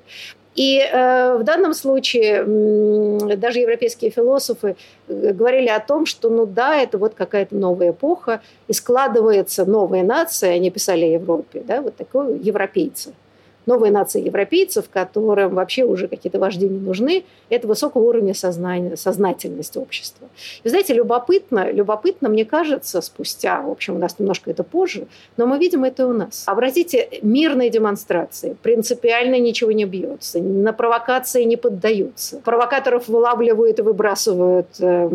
И 0.55 0.79
э, 0.79 1.37
в 1.37 1.43
данном 1.43 1.73
случае 1.73 2.43
э, 2.45 3.37
даже 3.37 3.59
европейские 3.59 4.11
философы 4.11 4.75
э, 5.07 5.33
говорили 5.33 5.69
о 5.69 5.79
том, 5.79 6.05
что 6.05 6.29
ну 6.29 6.45
да, 6.45 6.75
это 6.75 6.97
вот 6.97 7.13
какая-то 7.13 7.55
новая 7.55 7.91
эпоха, 7.91 8.41
и 8.67 8.73
складывается 8.73 9.65
новая 9.65 10.03
нация, 10.03 10.53
они 10.53 10.69
писали 10.69 11.05
о 11.05 11.13
Европе, 11.13 11.63
да, 11.65 11.81
вот 11.81 11.95
такой 11.95 12.37
европейцы 12.39 13.13
новая 13.65 13.91
нация 13.91 14.21
европейцев, 14.21 14.89
которым 14.89 15.55
вообще 15.55 15.83
уже 15.83 16.07
какие-то 16.07 16.39
вожди 16.39 16.67
не 16.67 16.79
нужны, 16.79 17.23
это 17.49 17.67
высокого 17.67 18.03
уровня 18.03 18.33
сознания, 18.33 18.95
сознательности 18.95 19.77
общества. 19.77 20.27
И, 20.63 20.69
знаете, 20.69 20.93
любопытно, 20.93 21.71
любопытно, 21.71 22.29
мне 22.29 22.45
кажется, 22.45 23.01
спустя, 23.01 23.61
в 23.61 23.69
общем, 23.69 23.95
у 23.95 23.99
нас 23.99 24.19
немножко 24.19 24.51
это 24.51 24.63
позже, 24.63 25.07
но 25.37 25.45
мы 25.45 25.59
видим 25.59 25.83
это 25.83 26.07
у 26.07 26.13
нас. 26.13 26.43
Обратите, 26.47 27.09
мирные 27.21 27.69
демонстрации, 27.69 28.55
принципиально 28.61 29.39
ничего 29.39 29.71
не 29.71 29.85
бьется, 29.85 30.39
на 30.39 30.73
провокации 30.73 31.43
не 31.43 31.57
поддаются. 31.57 32.41
Провокаторов 32.43 33.07
вылавливают 33.07 33.79
и 33.79 33.81
выбрасывают 33.81 34.67
э, 34.79 35.07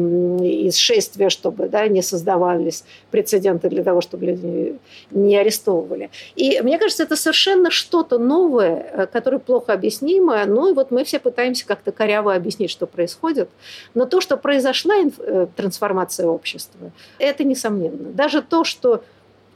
из 0.43 0.77
шествия, 0.77 1.31
чтобы 1.31 1.69
да, 1.69 1.87
не 1.89 2.03
создавались 2.03 2.85
прецеденты 3.11 3.69
для 3.69 3.83
того, 3.83 4.01
чтобы 4.01 4.27
люди 4.27 4.77
не 5.11 5.37
арестовывали. 5.37 6.11
И 6.35 6.61
мне 6.63 6.79
кажется, 6.79 7.03
это 7.03 7.17
совершенно 7.17 7.71
что-то 7.71 8.19
новое, 8.19 8.36
новое, 8.37 8.91
э, 8.93 9.07
которое 9.07 9.39
плохо 9.39 9.73
объяснимое. 9.73 10.47
Ну 10.47 10.71
и 10.71 10.75
вот 10.75 10.91
мы 10.91 11.05
все 11.05 11.19
пытаемся 11.19 11.67
как-то 11.67 11.93
коряво 11.93 12.35
объяснить, 12.35 12.71
что 12.71 12.87
происходит. 12.87 13.49
Но 13.95 14.05
то, 14.05 14.21
что 14.21 14.37
произошла 14.37 14.95
э, 14.97 15.47
трансформация 15.57 16.27
общества, 16.27 16.91
это 17.19 17.45
несомненно. 17.45 18.13
Даже 18.13 18.43
то, 18.43 18.65
что 18.65 19.03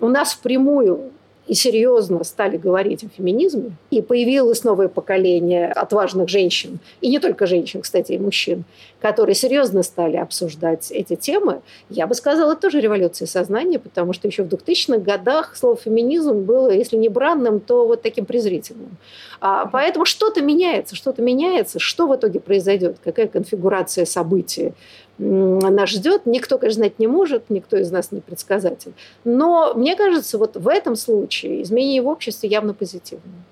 у 0.00 0.08
нас 0.08 0.32
впрямую 0.32 1.12
и 1.50 1.54
серьезно 1.54 2.22
стали 2.22 2.56
говорить 2.56 3.02
о 3.02 3.08
феминизме, 3.08 3.72
и 3.90 4.02
появилось 4.02 4.62
новое 4.62 4.86
поколение 4.86 5.66
отважных 5.72 6.28
женщин, 6.28 6.78
и 7.00 7.08
не 7.08 7.18
только 7.18 7.48
женщин, 7.48 7.82
кстати, 7.82 8.12
и 8.12 8.18
мужчин, 8.18 8.62
которые 9.00 9.34
серьезно 9.34 9.82
стали 9.82 10.16
обсуждать 10.16 10.92
эти 10.92 11.16
темы, 11.16 11.62
я 11.88 12.06
бы 12.06 12.14
сказала, 12.14 12.54
тоже 12.54 12.80
революция 12.80 13.26
сознания, 13.26 13.80
потому 13.80 14.12
что 14.12 14.28
еще 14.28 14.44
в 14.44 14.46
2000-х 14.46 14.98
годах 14.98 15.56
слово 15.56 15.74
«феминизм» 15.74 16.42
было, 16.42 16.70
если 16.70 16.96
не 16.96 17.08
бранным, 17.08 17.58
то 17.58 17.84
вот 17.84 18.00
таким 18.00 18.26
презрительным. 18.26 18.96
А, 19.40 19.66
поэтому 19.66 20.04
что-то 20.04 20.42
меняется, 20.42 20.94
что-то 20.94 21.20
меняется. 21.20 21.80
Что 21.80 22.06
в 22.06 22.14
итоге 22.14 22.38
произойдет? 22.38 22.98
Какая 23.02 23.26
конфигурация 23.26 24.04
событий? 24.04 24.74
Нас 25.20 25.90
ждет. 25.90 26.26
Никто, 26.26 26.58
конечно, 26.58 26.80
знать 26.80 26.98
не 26.98 27.06
может, 27.06 27.50
никто 27.50 27.76
из 27.76 27.90
нас 27.90 28.12
не 28.12 28.20
предсказатель. 28.20 28.92
Но 29.24 29.74
мне 29.74 29.96
кажется, 29.96 30.38
вот 30.38 30.56
в 30.56 30.68
этом 30.68 30.96
случае 30.96 31.62
изменения 31.62 32.02
в 32.02 32.08
обществе 32.08 32.48
явно 32.48 32.74
позитивные. 32.74 33.42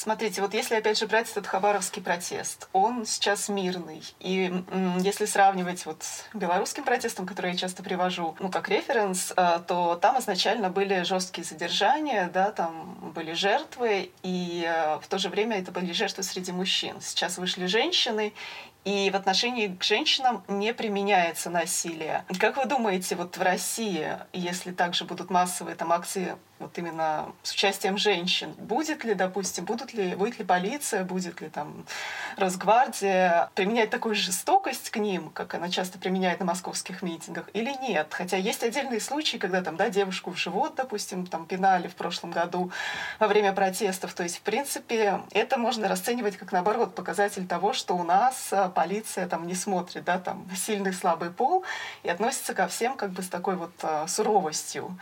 Смотрите, 0.00 0.40
вот 0.40 0.54
если 0.54 0.76
опять 0.76 0.98
же 0.98 1.06
брать 1.06 1.30
этот 1.30 1.46
хабаровский 1.46 2.00
протест, 2.00 2.68
он 2.72 3.04
сейчас 3.04 3.50
мирный. 3.50 4.02
И 4.18 4.50
если 5.00 5.26
сравнивать 5.26 5.84
вот 5.84 6.02
с 6.02 6.24
белорусским 6.32 6.84
протестом, 6.84 7.26
который 7.26 7.50
я 7.50 7.56
часто 7.58 7.82
привожу, 7.82 8.34
ну, 8.40 8.50
как 8.50 8.70
референс, 8.70 9.34
э, 9.36 9.58
то 9.66 9.98
там 10.00 10.18
изначально 10.18 10.70
были 10.70 11.02
жесткие 11.02 11.44
задержания, 11.44 12.30
да, 12.32 12.50
там 12.50 13.12
были 13.14 13.34
жертвы, 13.34 14.10
и 14.22 14.64
э, 14.66 14.98
в 15.02 15.06
то 15.06 15.18
же 15.18 15.28
время 15.28 15.58
это 15.58 15.70
были 15.70 15.92
жертвы 15.92 16.22
среди 16.22 16.50
мужчин. 16.50 16.94
Сейчас 17.02 17.36
вышли 17.36 17.66
женщины, 17.66 18.32
и 18.84 19.10
в 19.10 19.16
отношении 19.16 19.68
к 19.68 19.82
женщинам 19.82 20.42
не 20.48 20.72
применяется 20.72 21.50
насилие. 21.50 22.24
Как 22.38 22.56
вы 22.56 22.66
думаете, 22.66 23.16
вот 23.16 23.36
в 23.36 23.42
России, 23.42 24.18
если 24.32 24.72
также 24.72 25.04
будут 25.04 25.30
массовые 25.30 25.76
там 25.76 25.92
акции 25.92 26.36
вот 26.60 26.76
именно 26.78 27.32
с 27.42 27.52
участием 27.52 27.98
женщин. 27.98 28.52
Будет 28.58 29.02
ли, 29.04 29.14
допустим, 29.14 29.64
будут 29.64 29.94
ли, 29.94 30.14
будет 30.14 30.38
ли 30.38 30.44
полиция, 30.44 31.04
будет 31.04 31.40
ли 31.40 31.48
там 31.48 31.84
Росгвардия 32.36 33.50
применять 33.54 33.90
такую 33.90 34.14
жестокость 34.14 34.90
к 34.90 34.96
ним, 34.96 35.30
как 35.30 35.54
она 35.54 35.70
часто 35.70 35.98
применяет 35.98 36.38
на 36.38 36.46
московских 36.46 37.02
митингах, 37.02 37.48
или 37.54 37.74
нет? 37.80 38.08
Хотя 38.10 38.36
есть 38.36 38.62
отдельные 38.62 39.00
случаи, 39.00 39.38
когда 39.38 39.62
там, 39.62 39.76
да, 39.76 39.88
девушку 39.88 40.30
в 40.30 40.36
живот, 40.36 40.74
допустим, 40.76 41.26
там 41.26 41.46
пинали 41.46 41.88
в 41.88 41.94
прошлом 41.94 42.30
году 42.30 42.70
во 43.18 43.26
время 43.26 43.52
протестов. 43.52 44.12
То 44.12 44.22
есть, 44.22 44.36
в 44.36 44.42
принципе, 44.42 45.22
это 45.32 45.56
можно 45.56 45.88
расценивать 45.88 46.36
как, 46.36 46.52
наоборот, 46.52 46.94
показатель 46.94 47.46
того, 47.46 47.72
что 47.72 47.96
у 47.96 48.02
нас 48.02 48.52
а, 48.52 48.68
полиция 48.68 49.26
там 49.26 49.46
не 49.46 49.54
смотрит, 49.54 50.04
да, 50.04 50.18
там 50.18 50.46
сильный 50.54 50.92
слабый 50.92 51.30
пол 51.30 51.64
и 52.02 52.08
относится 52.10 52.52
ко 52.52 52.68
всем 52.68 52.96
как 52.96 53.10
бы 53.10 53.22
с 53.22 53.28
такой 53.28 53.56
вот 53.56 53.72
а, 53.82 54.06
суровостью. 54.06 54.98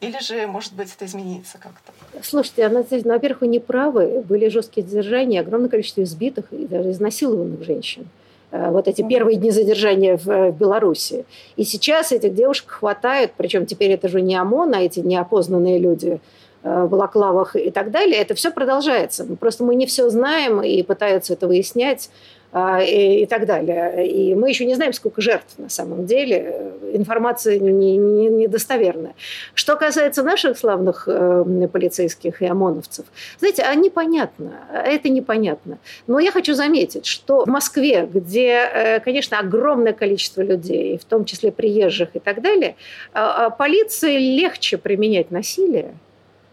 Или 0.00 0.20
же, 0.22 0.46
может 0.46 0.74
быть, 0.74 0.94
это 0.94 1.06
изменится 1.06 1.58
как-то? 1.58 1.92
Слушайте, 2.22 2.64
она 2.64 2.82
здесь, 2.82 3.04
ну, 3.04 3.12
во-первых, 3.12 3.40
вы 3.40 3.48
не 3.48 3.58
правы. 3.58 4.22
Были 4.28 4.48
жесткие 4.48 4.86
задержания, 4.86 5.40
огромное 5.40 5.68
количество 5.68 6.02
избитых 6.02 6.52
и 6.52 6.66
даже 6.66 6.92
изнасилованных 6.92 7.64
женщин. 7.64 8.08
Э, 8.50 8.70
вот 8.70 8.86
эти 8.86 9.02
первые 9.02 9.36
дни 9.36 9.50
задержания 9.50 10.16
в, 10.16 10.52
Беларуси. 10.52 11.24
И 11.56 11.64
сейчас 11.64 12.12
этих 12.12 12.34
девушек 12.34 12.70
хватает, 12.70 13.32
причем 13.36 13.66
теперь 13.66 13.90
это 13.90 14.08
же 14.08 14.20
не 14.22 14.36
ОМОН, 14.36 14.74
а 14.74 14.82
эти 14.82 15.00
неопознанные 15.00 15.78
люди 15.78 16.20
э, 16.62 16.84
в 16.84 16.88
балаклавах 16.88 17.56
и 17.56 17.70
так 17.70 17.90
далее. 17.90 18.16
Это 18.16 18.34
все 18.34 18.52
продолжается. 18.52 19.24
Просто 19.24 19.64
мы 19.64 19.74
не 19.74 19.86
все 19.86 20.08
знаем 20.10 20.62
и 20.62 20.80
пытаются 20.82 21.32
это 21.32 21.48
выяснять. 21.48 22.08
А, 22.50 22.80
и, 22.82 23.22
и 23.22 23.26
так 23.26 23.44
далее. 23.44 24.08
И 24.08 24.34
мы 24.34 24.48
еще 24.48 24.64
не 24.64 24.74
знаем, 24.74 24.94
сколько 24.94 25.20
жертв 25.20 25.58
на 25.58 25.68
самом 25.68 26.06
деле. 26.06 26.72
Информация 26.94 27.58
недостоверная. 27.58 29.02
Не, 29.02 29.08
не 29.08 29.14
Что 29.54 29.76
касается 29.76 30.22
наших 30.22 30.56
славных 30.56 31.06
э, 31.06 31.68
полицейских 31.70 32.40
и 32.40 32.46
ОМОНовцев, 32.46 33.04
знаете, 33.38 33.64
а 33.64 33.74
непонятно, 33.74 34.52
это 34.72 35.10
непонятно. 35.10 35.78
Но 36.06 36.18
я 36.20 36.32
хочу 36.32 36.54
заметить, 36.54 37.04
что 37.04 37.44
в 37.44 37.48
Москве, 37.48 38.08
где, 38.10 38.52
э, 38.72 39.00
конечно, 39.00 39.38
огромное 39.38 39.92
количество 39.92 40.40
людей, 40.40 40.96
в 40.96 41.04
том 41.04 41.26
числе 41.26 41.52
приезжих 41.52 42.08
и 42.14 42.18
так 42.18 42.40
далее, 42.40 42.76
э, 43.12 43.50
полиции 43.58 44.16
легче 44.16 44.78
применять 44.78 45.30
насилие, 45.30 45.92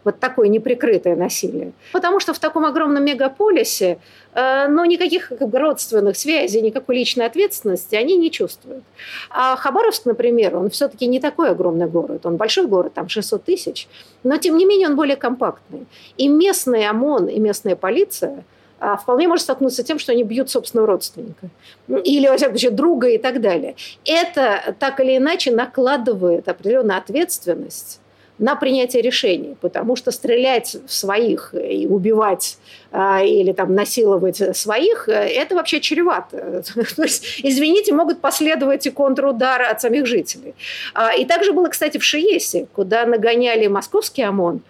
вот 0.06 0.20
такое 0.20 0.48
неприкрытое 0.48 1.16
насилие. 1.16 1.74
Потому 1.92 2.20
что 2.20 2.34
в 2.34 2.40
таком 2.40 2.66
огромном 2.66 3.04
мегаполисе 3.04 3.98
э, 4.34 4.68
ну, 4.70 4.86
никаких 4.86 5.32
родственных 5.40 6.16
связей, 6.16 6.62
никакой 6.62 6.96
личной 6.96 7.26
ответственности 7.26 7.96
они 7.96 8.16
не 8.16 8.32
чувствуют. 8.32 8.84
А 9.30 9.56
Хабаровск, 9.56 10.06
например, 10.06 10.56
он 10.56 10.70
все-таки 10.70 11.08
не 11.08 11.20
такой 11.20 11.50
огромный 11.50 11.88
город. 11.88 12.26
Он 12.26 12.38
большой 12.38 12.68
город, 12.68 12.94
там 12.94 13.10
600 13.10 13.44
тысяч, 13.44 13.88
но 14.24 14.38
тем 14.38 14.56
не 14.58 14.66
менее 14.66 14.88
он 14.88 14.96
более 14.96 15.18
компактный. 15.18 15.86
И 16.16 16.28
местный 16.28 16.88
ОМОН, 16.88 17.28
и 17.28 17.40
местная 17.40 17.76
полиция– 17.76 18.44
а 18.78 18.98
вполне 18.98 19.28
может 19.28 19.44
столкнуться 19.44 19.82
с 19.82 19.86
тем, 19.86 20.00
что 20.00 20.12
они 20.12 20.24
бьют 20.24 20.50
собственного 20.50 20.88
родственника 20.88 21.50
или, 21.88 22.28
во 22.28 22.36
всяком 22.36 22.56
случае, 22.56 22.72
друга 22.72 23.08
и 23.08 23.18
так 23.18 23.42
далее. 23.42 23.76
Это 24.04 24.76
так 24.80 25.00
или 25.00 25.18
иначе 25.18 25.52
накладывает 25.52 26.48
определенную 26.50 26.98
ответственность 26.98 28.02
на 28.38 28.56
принятие 28.56 29.02
решений, 29.02 29.56
потому 29.62 29.96
что 29.96 30.12
стрелять 30.12 30.76
в 30.86 30.92
своих 30.92 31.54
и 31.54 31.88
убивать 31.88 32.58
а, 32.92 33.24
или 33.24 33.54
там 33.54 33.74
насиловать 33.74 34.58
своих, 34.58 35.08
это 35.08 35.56
вообще 35.56 35.80
чревато. 35.80 36.64
То 36.96 37.04
есть, 37.04 37.40
извините, 37.44 37.94
могут 37.94 38.20
последовать 38.20 38.86
и 38.88 38.92
контрудары 38.92 39.66
от 39.66 39.82
самих 39.82 40.06
жителей. 40.06 40.54
А, 40.94 41.14
и 41.14 41.26
также 41.26 41.54
было, 41.54 41.68
кстати, 41.70 41.98
в 41.98 42.04
Шиесе, 42.04 42.68
куда 42.74 43.06
нагоняли 43.06 43.68
московский 43.68 44.24
ОМОН, 44.24 44.62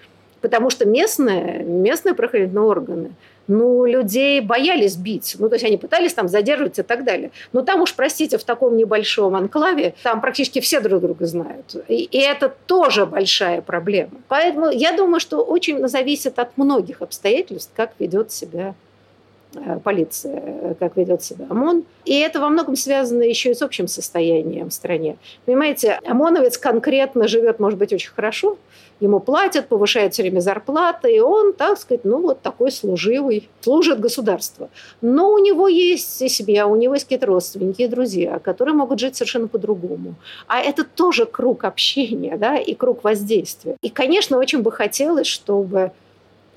потому 0.42 0.70
что 0.70 0.86
местные, 0.86 1.64
местные 1.64 2.14
правоохранительные 2.14 2.66
органы– 2.66 3.12
ну, 3.48 3.86
людей 3.86 4.42
боялись 4.42 4.96
бить. 4.96 5.36
Ну, 5.40 5.50
то 5.50 5.56
есть 5.56 5.66
они 5.66 5.78
пытались 5.78 6.14
там 6.14 6.28
задерживать 6.28 6.80
и 6.80 6.84
так 6.84 7.04
далее. 7.04 7.32
Но 7.54 7.62
там 7.62 7.82
уж, 7.82 7.94
простите, 7.94 8.38
в 8.38 8.44
таком 8.44 8.78
небольшом 8.78 9.36
анклаве, 9.36 9.94
там 10.04 10.22
практически 10.22 10.60
все 10.60 10.80
друг 10.80 11.02
друга 11.02 11.26
знают. 11.26 11.76
И, 11.88 12.04
и 12.04 12.18
это 12.18 12.54
тоже 12.66 13.06
большая 13.06 13.62
проблема. 13.62 14.12
Поэтому 14.28 14.70
я 14.70 14.94
думаю, 14.94 15.20
что 15.20 15.44
очень 15.44 15.88
зависит 15.88 16.40
от 16.40 16.58
многих 16.58 17.02
обстоятельств, 17.02 17.72
как 17.76 17.92
ведет 18.00 18.32
себя 18.32 18.76
полиция, 19.84 20.76
как 20.80 20.98
ведет 20.98 21.24
себя 21.24 21.46
ОМОН. 21.50 21.84
И 22.06 22.20
это 22.20 22.40
во 22.40 22.50
многом 22.50 22.76
связано 22.76 23.24
еще 23.24 23.52
и 23.52 23.54
с 23.54 23.62
общим 23.62 23.88
состоянием 23.88 24.70
в 24.70 24.74
стране. 24.74 25.18
Понимаете, 25.46 26.00
ОМОНовец 26.06 26.58
конкретно 26.58 27.28
живет, 27.28 27.60
может 27.60 27.80
быть, 27.80 27.94
очень 27.94 28.12
хорошо, 28.12 28.58
ему 29.00 29.20
платят, 29.20 29.68
повышают 29.68 30.14
все 30.14 30.24
время 30.24 30.40
зарплаты, 30.40 31.16
и 31.16 31.20
он, 31.20 31.54
так 31.54 31.78
сказать, 31.78 32.06
ну 32.06 32.22
вот 32.22 32.42
такой 32.42 32.72
служивый, 32.72 33.50
служит 33.62 34.00
государству. 34.00 34.70
Но 35.02 35.32
у 35.32 35.38
него 35.40 35.68
есть 35.68 36.22
и 36.22 36.30
семья, 36.30 36.68
у 36.68 36.76
него 36.76 36.94
есть 36.94 37.06
какие-то 37.06 37.28
родственники 37.28 37.82
и 37.82 37.88
друзья, 37.88 38.40
которые 38.40 38.76
могут 38.76 39.00
жить 39.00 39.16
совершенно 39.16 39.48
по-другому. 39.48 40.16
А 40.48 40.62
это 40.62 40.84
тоже 40.84 41.26
круг 41.26 41.64
общения, 41.66 42.38
да, 42.38 42.58
и 42.58 42.74
круг 42.74 43.04
воздействия. 43.04 43.76
И, 43.82 43.90
конечно, 43.90 44.38
очень 44.38 44.62
бы 44.62 44.72
хотелось, 44.72 45.28
чтобы 45.28 45.92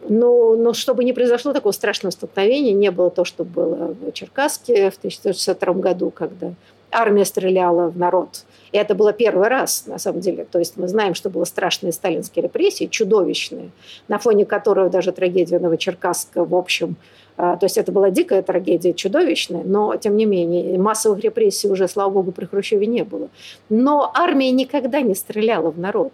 но, 0.09 0.55
но 0.55 0.73
чтобы 0.75 1.05
не 1.05 1.13
произошло 1.13 1.53
такого 1.53 1.73
страшного 1.73 2.13
столкновения, 2.13 2.73
не 2.73 2.91
было 2.91 3.11
то, 3.11 3.25
что 3.25 3.45
было 3.45 3.95
в 4.01 4.13
Черкасске 4.13 4.91
в 4.91 4.97
1962 4.97 5.75
году, 5.75 6.11
когда 6.11 6.53
армия 6.91 7.25
стреляла 7.25 7.89
в 7.89 7.99
народ 7.99 8.45
и 8.73 8.77
это 8.77 8.95
было 8.95 9.13
первый 9.13 9.49
раз, 9.49 9.87
на 9.87 9.99
самом 9.99 10.21
деле. 10.21 10.45
То 10.45 10.59
есть 10.59 10.77
мы 10.77 10.89
знаем, 10.89 11.15
что 11.15 11.31
было 11.31 11.45
страшные 11.45 11.93
сталинские 11.93 12.45
репрессии, 12.45 12.87
чудовищные, 12.87 13.71
на 14.09 14.19
фоне 14.19 14.45
которых 14.45 14.91
даже 14.91 15.13
трагедия 15.13 15.59
Новочеркасска, 15.59 16.45
в 16.45 16.55
общем, 16.55 16.97
то 17.39 17.61
есть 17.63 17.79
это 17.79 17.93
была 17.93 18.11
дикая 18.11 18.43
трагедия, 18.43 18.93
чудовищная, 18.93 19.63
но, 19.65 19.95
тем 19.97 20.17
не 20.17 20.25
менее, 20.25 20.77
массовых 20.77 21.21
репрессий 21.21 21.69
уже, 21.69 21.87
слава 21.87 22.11
богу, 22.11 22.33
при 22.33 22.47
Хрущеве 22.47 22.87
не 22.87 23.05
было. 23.05 23.29
Но 23.69 24.11
армия 24.13 24.51
никогда 24.51 25.03
не 25.03 25.15
стреляла 25.15 25.71
в 25.71 25.79
народ. 25.79 26.13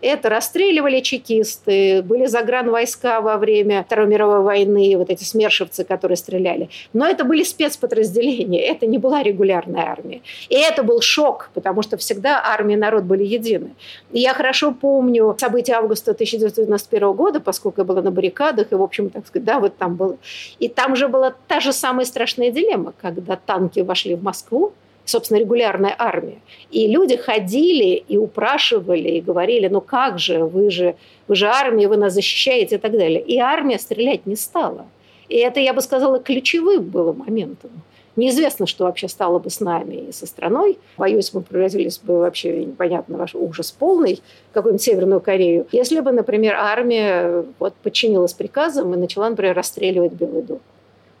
Это 0.00 0.28
расстреливали 0.28 0.98
чекисты, 0.98 2.02
были 2.02 2.26
загранвойска 2.26 3.20
во 3.20 3.36
время 3.36 3.84
Второй 3.84 4.08
мировой 4.08 4.40
войны, 4.40 4.96
вот 4.96 5.10
эти 5.10 5.22
смершевцы, 5.22 5.84
которые 5.84 6.16
стреляли. 6.16 6.68
Но 6.92 7.06
это 7.06 7.24
были 7.24 7.44
спецподразделения, 7.44 8.60
это 8.60 8.86
не 8.86 8.98
была 8.98 9.22
регулярная 9.22 9.84
армия. 9.84 10.22
И 10.48 10.56
это 10.56 10.82
был 10.82 11.00
шок, 11.00 11.50
потому 11.54 11.82
что 11.82 11.96
всегда 11.98 12.42
армия 12.44 12.74
и 12.74 12.78
народ 12.78 13.04
были 13.04 13.22
едины. 13.22 13.74
И 14.10 14.18
я 14.18 14.34
хорошо 14.34 14.72
помню 14.72 15.36
события 15.38 15.74
августа 15.74 16.10
1991 16.10 17.12
года, 17.12 17.38
поскольку 17.38 17.82
я 17.82 17.84
была 17.84 18.02
на 18.02 18.10
баррикадах, 18.10 18.72
и, 18.72 18.74
в 18.74 18.82
общем, 18.82 19.10
так 19.10 19.24
сказать, 19.28 19.44
да, 19.44 19.60
вот 19.60 19.76
там 19.76 19.94
было 19.94 20.16
и 20.64 20.68
там 20.68 20.96
же 20.96 21.08
была 21.08 21.34
та 21.46 21.60
же 21.60 21.72
самая 21.72 22.06
страшная 22.06 22.50
дилемма, 22.50 22.94
когда 23.02 23.36
танки 23.36 23.80
вошли 23.80 24.14
в 24.14 24.22
Москву, 24.22 24.72
собственно, 25.04 25.38
регулярная 25.38 25.94
армия. 25.98 26.38
И 26.70 26.86
люди 26.86 27.16
ходили 27.16 28.02
и 28.08 28.16
упрашивали, 28.16 29.10
и 29.10 29.20
говорили, 29.20 29.68
ну 29.68 29.82
как 29.82 30.18
же, 30.18 30.44
вы 30.44 30.70
же, 30.70 30.94
вы 31.28 31.34
же 31.34 31.46
армия, 31.48 31.86
вы 31.86 31.98
нас 31.98 32.14
защищаете 32.14 32.76
и 32.76 32.78
так 32.78 32.92
далее. 32.92 33.20
И 33.20 33.38
армия 33.38 33.78
стрелять 33.78 34.24
не 34.24 34.36
стала. 34.36 34.86
И 35.28 35.36
это, 35.36 35.60
я 35.60 35.74
бы 35.74 35.82
сказала, 35.82 36.18
ключевым 36.18 36.84
было 36.84 37.12
моментом. 37.12 37.70
Неизвестно, 38.16 38.66
что 38.66 38.84
вообще 38.84 39.08
стало 39.08 39.38
бы 39.38 39.50
с 39.50 39.60
нами 39.60 40.08
и 40.08 40.12
со 40.12 40.26
страной. 40.26 40.78
Боюсь, 40.96 41.34
мы 41.34 41.42
превратились 41.42 41.98
бы 41.98 42.18
вообще, 42.18 42.64
непонятно, 42.64 43.18
ваш 43.18 43.34
ужас 43.34 43.72
полный, 43.72 44.22
какую-нибудь 44.52 44.82
Северную 44.82 45.20
Корею. 45.20 45.66
Если 45.72 46.00
бы, 46.00 46.12
например, 46.12 46.54
армия 46.54 47.44
вот, 47.58 47.74
подчинилась 47.74 48.32
приказам 48.32 48.94
и 48.94 48.96
начала, 48.96 49.28
например, 49.30 49.56
расстреливать 49.56 50.12
Белый 50.12 50.42
дом. 50.42 50.60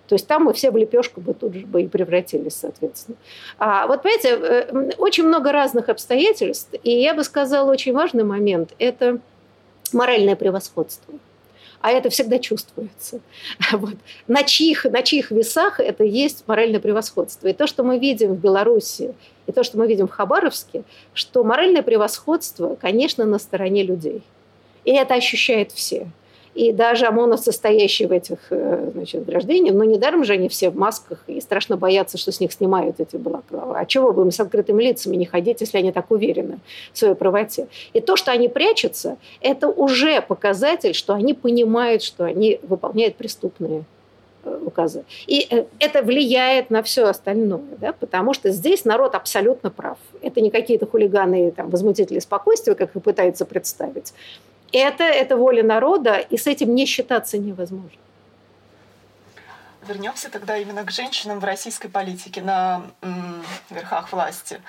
То 0.06 0.14
есть 0.14 0.26
там 0.26 0.44
мы 0.44 0.52
все 0.52 0.70
в 0.70 0.76
лепешку 0.76 1.20
бы 1.20 1.34
тут 1.34 1.54
же 1.54 1.66
бы 1.66 1.82
и 1.82 1.88
превратились, 1.88 2.54
соответственно. 2.54 3.16
А 3.58 3.86
вот, 3.86 4.02
понимаете, 4.02 4.28
э, 4.38 4.90
очень 4.98 5.24
много 5.24 5.50
разных 5.50 5.88
обстоятельств, 5.88 6.74
и 6.82 6.90
я 6.90 7.14
бы 7.14 7.24
сказала, 7.24 7.70
очень 7.70 7.92
важный 7.92 8.24
момент– 8.24 8.74
это 8.78 9.18
моральное 9.92 10.36
превосходство 10.36 11.14
а 11.84 11.90
это 11.90 12.08
всегда 12.08 12.38
чувствуется. 12.38 13.20
Вот. 13.72 13.96
На, 14.26 14.42
чьих, 14.42 14.84
на 14.84 15.02
чьих 15.02 15.30
весах 15.30 15.80
это 15.80 16.02
есть 16.02 16.44
моральное 16.46 16.80
превосходство. 16.80 17.48
И 17.48 17.52
то, 17.52 17.66
что 17.66 17.82
мы 17.82 17.98
видим 17.98 18.32
в 18.32 18.38
Беларуси, 18.38 19.14
и 19.46 19.52
то, 19.52 19.62
что 19.62 19.76
мы 19.76 19.86
видим 19.86 20.08
в 20.08 20.10
Хабаровске, 20.10 20.84
что 21.12 21.44
моральное 21.44 21.82
превосходство, 21.82 22.78
конечно, 22.80 23.26
на 23.26 23.38
стороне 23.38 23.82
людей. 23.82 24.22
И 24.86 24.92
это 24.92 25.12
ощущают 25.12 25.72
все. 25.72 26.06
И 26.54 26.72
даже 26.72 27.06
ОМОНовцы, 27.06 27.46
состоящие 27.46 28.06
в 28.06 28.12
этих 28.12 28.38
э, 28.50 28.90
значит, 28.94 29.24
гражданах, 29.24 29.72
но 29.72 29.84
недаром 29.84 30.24
же 30.24 30.34
они 30.34 30.48
все 30.48 30.70
в 30.70 30.76
масках 30.76 31.24
и 31.26 31.40
страшно 31.40 31.76
боятся, 31.76 32.16
что 32.16 32.30
с 32.30 32.38
них 32.38 32.52
снимают 32.52 33.00
эти 33.00 33.16
балаклавы. 33.16 33.76
А 33.76 33.84
чего 33.84 34.12
бы 34.12 34.22
им 34.22 34.30
с 34.30 34.38
открытыми 34.38 34.82
лицами 34.82 35.16
не 35.16 35.26
ходить, 35.26 35.60
если 35.60 35.78
они 35.78 35.90
так 35.90 36.10
уверены 36.10 36.58
в 36.92 36.98
своей 36.98 37.14
правоте? 37.14 37.66
И 37.92 38.00
то, 38.00 38.14
что 38.14 38.30
они 38.30 38.48
прячутся, 38.48 39.16
это 39.40 39.68
уже 39.68 40.20
показатель, 40.22 40.94
что 40.94 41.12
они 41.12 41.34
понимают, 41.34 42.02
что 42.02 42.24
они 42.24 42.60
выполняют 42.62 43.16
преступные 43.16 43.84
э, 44.44 44.60
указы. 44.64 45.04
И 45.26 45.46
э, 45.50 45.64
это 45.80 46.02
влияет 46.02 46.70
на 46.70 46.84
все 46.84 47.06
остальное, 47.06 47.62
да, 47.80 47.92
потому 47.92 48.32
что 48.32 48.50
здесь 48.50 48.84
народ 48.84 49.16
абсолютно 49.16 49.70
прав. 49.70 49.98
Это 50.22 50.40
не 50.40 50.50
какие-то 50.50 50.86
хулиганы, 50.86 51.50
там, 51.50 51.68
возмутители 51.70 52.20
спокойствия, 52.20 52.76
как 52.76 52.94
их 52.94 53.02
пытаются 53.02 53.44
представить. 53.44 54.12
Это, 54.74 55.04
это 55.04 55.36
воля 55.36 55.62
народа, 55.62 56.16
и 56.16 56.36
с 56.36 56.48
этим 56.48 56.74
не 56.74 56.84
считаться 56.84 57.38
невозможно. 57.38 58.00
Вернемся 59.86 60.30
тогда 60.30 60.56
именно 60.56 60.82
к 60.82 60.90
женщинам 60.90 61.38
в 61.38 61.44
российской 61.44 61.88
политике 61.88 62.42
на 62.42 62.82
верхах 63.70 64.10
власти. 64.10 64.60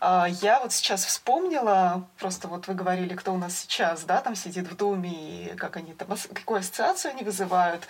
А, 0.00 0.28
я 0.42 0.60
вот 0.60 0.72
сейчас 0.72 1.04
вспомнила, 1.04 2.06
просто 2.18 2.46
вот 2.46 2.68
вы 2.68 2.74
говорили, 2.74 3.14
кто 3.14 3.32
у 3.32 3.36
нас 3.36 3.58
сейчас, 3.58 4.04
да, 4.04 4.20
там 4.20 4.36
сидит 4.36 4.68
в 4.68 4.76
Думе, 4.76 5.10
и 5.10 5.56
как 5.56 5.76
они 5.76 5.92
там, 5.92 6.08
какую 6.34 6.60
ассоциацию 6.60 7.10
они 7.10 7.24
вызывают, 7.24 7.88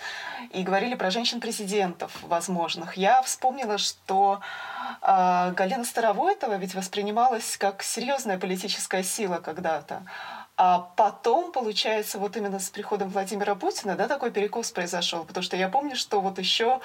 и 0.51 0.63
говорили 0.63 0.95
про 0.95 1.11
женщин-президентов 1.11 2.11
возможных. 2.23 2.97
Я 2.97 3.21
вспомнила, 3.21 3.77
что 3.77 4.39
э, 5.01 5.53
Галина 5.55 5.85
Старовойтова 5.85 6.55
ведь 6.55 6.73
воспринималась 6.73 7.57
как 7.57 7.83
серьезная 7.83 8.39
политическая 8.39 9.03
сила 9.03 9.35
когда-то. 9.35 10.01
А 10.61 10.91
потом, 10.97 11.53
получается, 11.53 12.19
вот 12.19 12.35
именно 12.35 12.59
с 12.59 12.69
приходом 12.69 13.07
Владимира 13.07 13.55
Путина, 13.55 13.95
да, 13.95 14.09
такой 14.09 14.29
перекос 14.29 14.71
произошел, 14.71 15.23
потому 15.23 15.41
что 15.41 15.55
я 15.55 15.69
помню, 15.69 15.95
что 15.95 16.19
вот 16.19 16.37
еще 16.37 16.81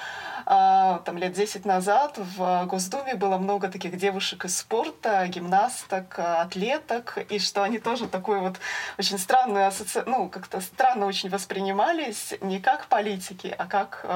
а, 0.47 1.01
там 1.01 1.19
лет 1.19 1.33
10 1.33 1.65
назад 1.65 2.17
в 2.17 2.67
Госдуме 2.67 3.17
было 3.17 3.37
много 3.37 3.67
таких 3.67 3.97
девушек 3.97 4.45
из 4.45 4.57
спорта, 4.57 5.27
гимнасток, 5.27 6.21
атлеток, 6.21 7.19
и 7.29 7.41
что 7.41 7.65
они 7.65 7.81
тоже 7.81 8.07
такую 8.07 8.43
вот 8.43 8.61
очень 8.97 9.19
странную 9.19 9.67
ассоци... 9.67 10.05
ну, 10.07 10.29
как-то 10.29 10.61
странно 10.61 11.07
очень 11.07 11.29
воспринимались 11.29 12.33
не 12.43 12.61
как 12.61 12.87
политики, 12.87 13.53
а 13.59 13.67
как 13.67 14.07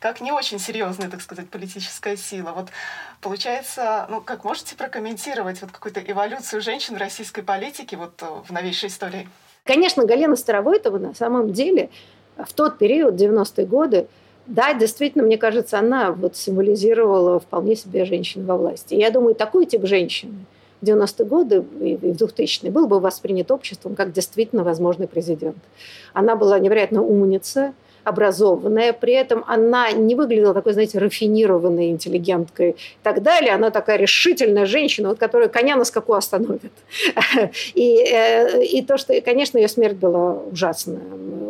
как 0.00 0.20
не 0.20 0.32
очень 0.32 0.58
серьезная, 0.58 1.08
так 1.08 1.20
сказать, 1.20 1.48
политическая 1.48 2.16
сила. 2.16 2.52
Вот 2.54 2.68
получается, 3.20 4.06
ну 4.10 4.20
как 4.20 4.44
можете 4.44 4.76
прокомментировать 4.76 5.60
вот 5.62 5.70
какую-то 5.70 6.00
эволюцию 6.00 6.62
женщин 6.62 6.96
в 6.96 6.98
российской 6.98 7.42
политике 7.42 7.96
вот 7.96 8.20
э, 8.22 8.26
в 8.44 8.50
новейшей 8.50 8.88
истории? 8.88 9.28
Конечно, 9.64 10.04
Галина 10.04 10.36
Старовойтова 10.36 10.98
на 10.98 11.14
самом 11.14 11.52
деле 11.52 11.90
в 12.36 12.52
тот 12.52 12.78
период, 12.78 13.14
90-е 13.14 13.66
годы, 13.66 14.06
да, 14.46 14.74
действительно, 14.74 15.24
мне 15.24 15.38
кажется, 15.38 15.78
она 15.78 16.10
вот 16.10 16.36
символизировала 16.36 17.38
вполне 17.38 17.76
себе 17.76 18.04
женщин 18.04 18.44
во 18.44 18.56
власти. 18.56 18.94
я 18.94 19.10
думаю, 19.10 19.34
такой 19.34 19.66
тип 19.66 19.86
женщины, 19.86 20.34
в 20.80 20.84
90-е 20.84 21.26
годы 21.26 21.64
и 21.80 21.96
в 21.96 22.02
2000-е 22.02 22.70
был 22.70 22.88
бы 22.88 22.98
воспринят 22.98 23.52
обществом 23.52 23.94
как 23.94 24.12
действительно 24.12 24.64
возможный 24.64 25.06
президент. 25.06 25.58
Она 26.12 26.34
была 26.34 26.58
невероятно 26.58 27.02
умница, 27.02 27.72
образованная, 28.04 28.92
при 28.92 29.12
этом 29.12 29.44
она 29.46 29.92
не 29.92 30.14
выглядела 30.14 30.54
такой, 30.54 30.72
знаете, 30.72 30.98
рафинированной 30.98 31.90
интеллигенткой 31.90 32.70
и 32.70 32.76
так 33.02 33.22
далее. 33.22 33.52
Она 33.52 33.70
такая 33.70 33.96
решительная 33.96 34.66
женщина, 34.66 35.10
вот, 35.10 35.18
которая 35.18 35.48
коня 35.48 35.76
на 35.76 35.84
скаку 35.84 36.14
остановит. 36.14 36.72
И, 37.74 38.04
э, 38.04 38.64
и 38.64 38.82
то, 38.82 38.96
что, 38.96 39.18
конечно, 39.20 39.58
ее 39.58 39.68
смерть 39.68 39.96
была 39.96 40.34
ужасным 40.34 41.00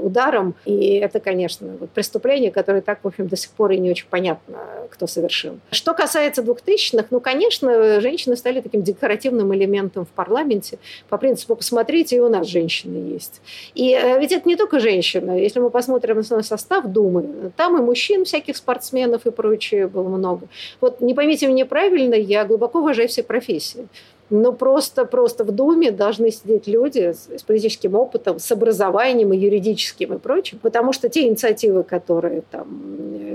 ударом, 0.02 0.54
и 0.64 0.94
это, 0.96 1.20
конечно, 1.20 1.76
вот 1.78 1.90
преступление, 1.90 2.50
которое 2.50 2.80
так, 2.80 2.98
в 3.02 3.06
общем, 3.06 3.28
до 3.28 3.36
сих 3.36 3.50
пор 3.50 3.72
и 3.72 3.78
не 3.78 3.90
очень 3.90 4.06
понятно, 4.10 4.58
кто 4.90 5.06
совершил. 5.06 5.58
Что 5.70 5.94
касается 5.94 6.42
2000-х, 6.42 7.06
ну, 7.10 7.20
конечно, 7.20 8.00
женщины 8.00 8.36
стали 8.36 8.60
таким 8.60 8.82
декоративным 8.82 9.54
элементом 9.54 10.04
в 10.04 10.08
парламенте. 10.08 10.78
По 11.08 11.18
принципу, 11.18 11.56
посмотрите, 11.56 12.16
и 12.16 12.20
у 12.20 12.28
нас 12.28 12.46
женщины 12.46 13.12
есть. 13.12 13.40
И 13.74 13.92
э, 13.94 14.18
ведь 14.20 14.32
это 14.32 14.48
не 14.48 14.56
только 14.56 14.80
женщины. 14.80 15.32
Если 15.32 15.60
мы 15.60 15.70
посмотрим 15.70 16.22
на 16.30 16.41
состав 16.42 16.86
Думы. 16.86 17.52
Там 17.56 17.78
и 17.78 17.80
мужчин, 17.80 18.24
всяких 18.24 18.56
спортсменов 18.56 19.26
и 19.26 19.30
прочее 19.30 19.88
было 19.88 20.08
много. 20.08 20.48
Вот 20.80 21.00
не 21.00 21.14
поймите 21.14 21.46
меня 21.46 21.66
правильно, 21.66 22.14
я 22.14 22.44
глубоко 22.44 22.80
уважаю 22.80 23.08
все 23.08 23.22
профессии. 23.22 23.88
Но 24.30 24.52
просто, 24.52 25.04
просто 25.04 25.44
в 25.44 25.50
Думе 25.50 25.90
должны 25.90 26.30
сидеть 26.30 26.66
люди 26.66 27.12
с, 27.12 27.42
политическим 27.42 27.94
опытом, 27.94 28.38
с 28.38 28.50
образованием 28.50 29.30
и 29.34 29.36
юридическим 29.36 30.14
и 30.14 30.18
прочим, 30.18 30.58
потому 30.62 30.94
что 30.94 31.10
те 31.10 31.28
инициативы, 31.28 31.82
которые 31.82 32.42
там 32.50 32.66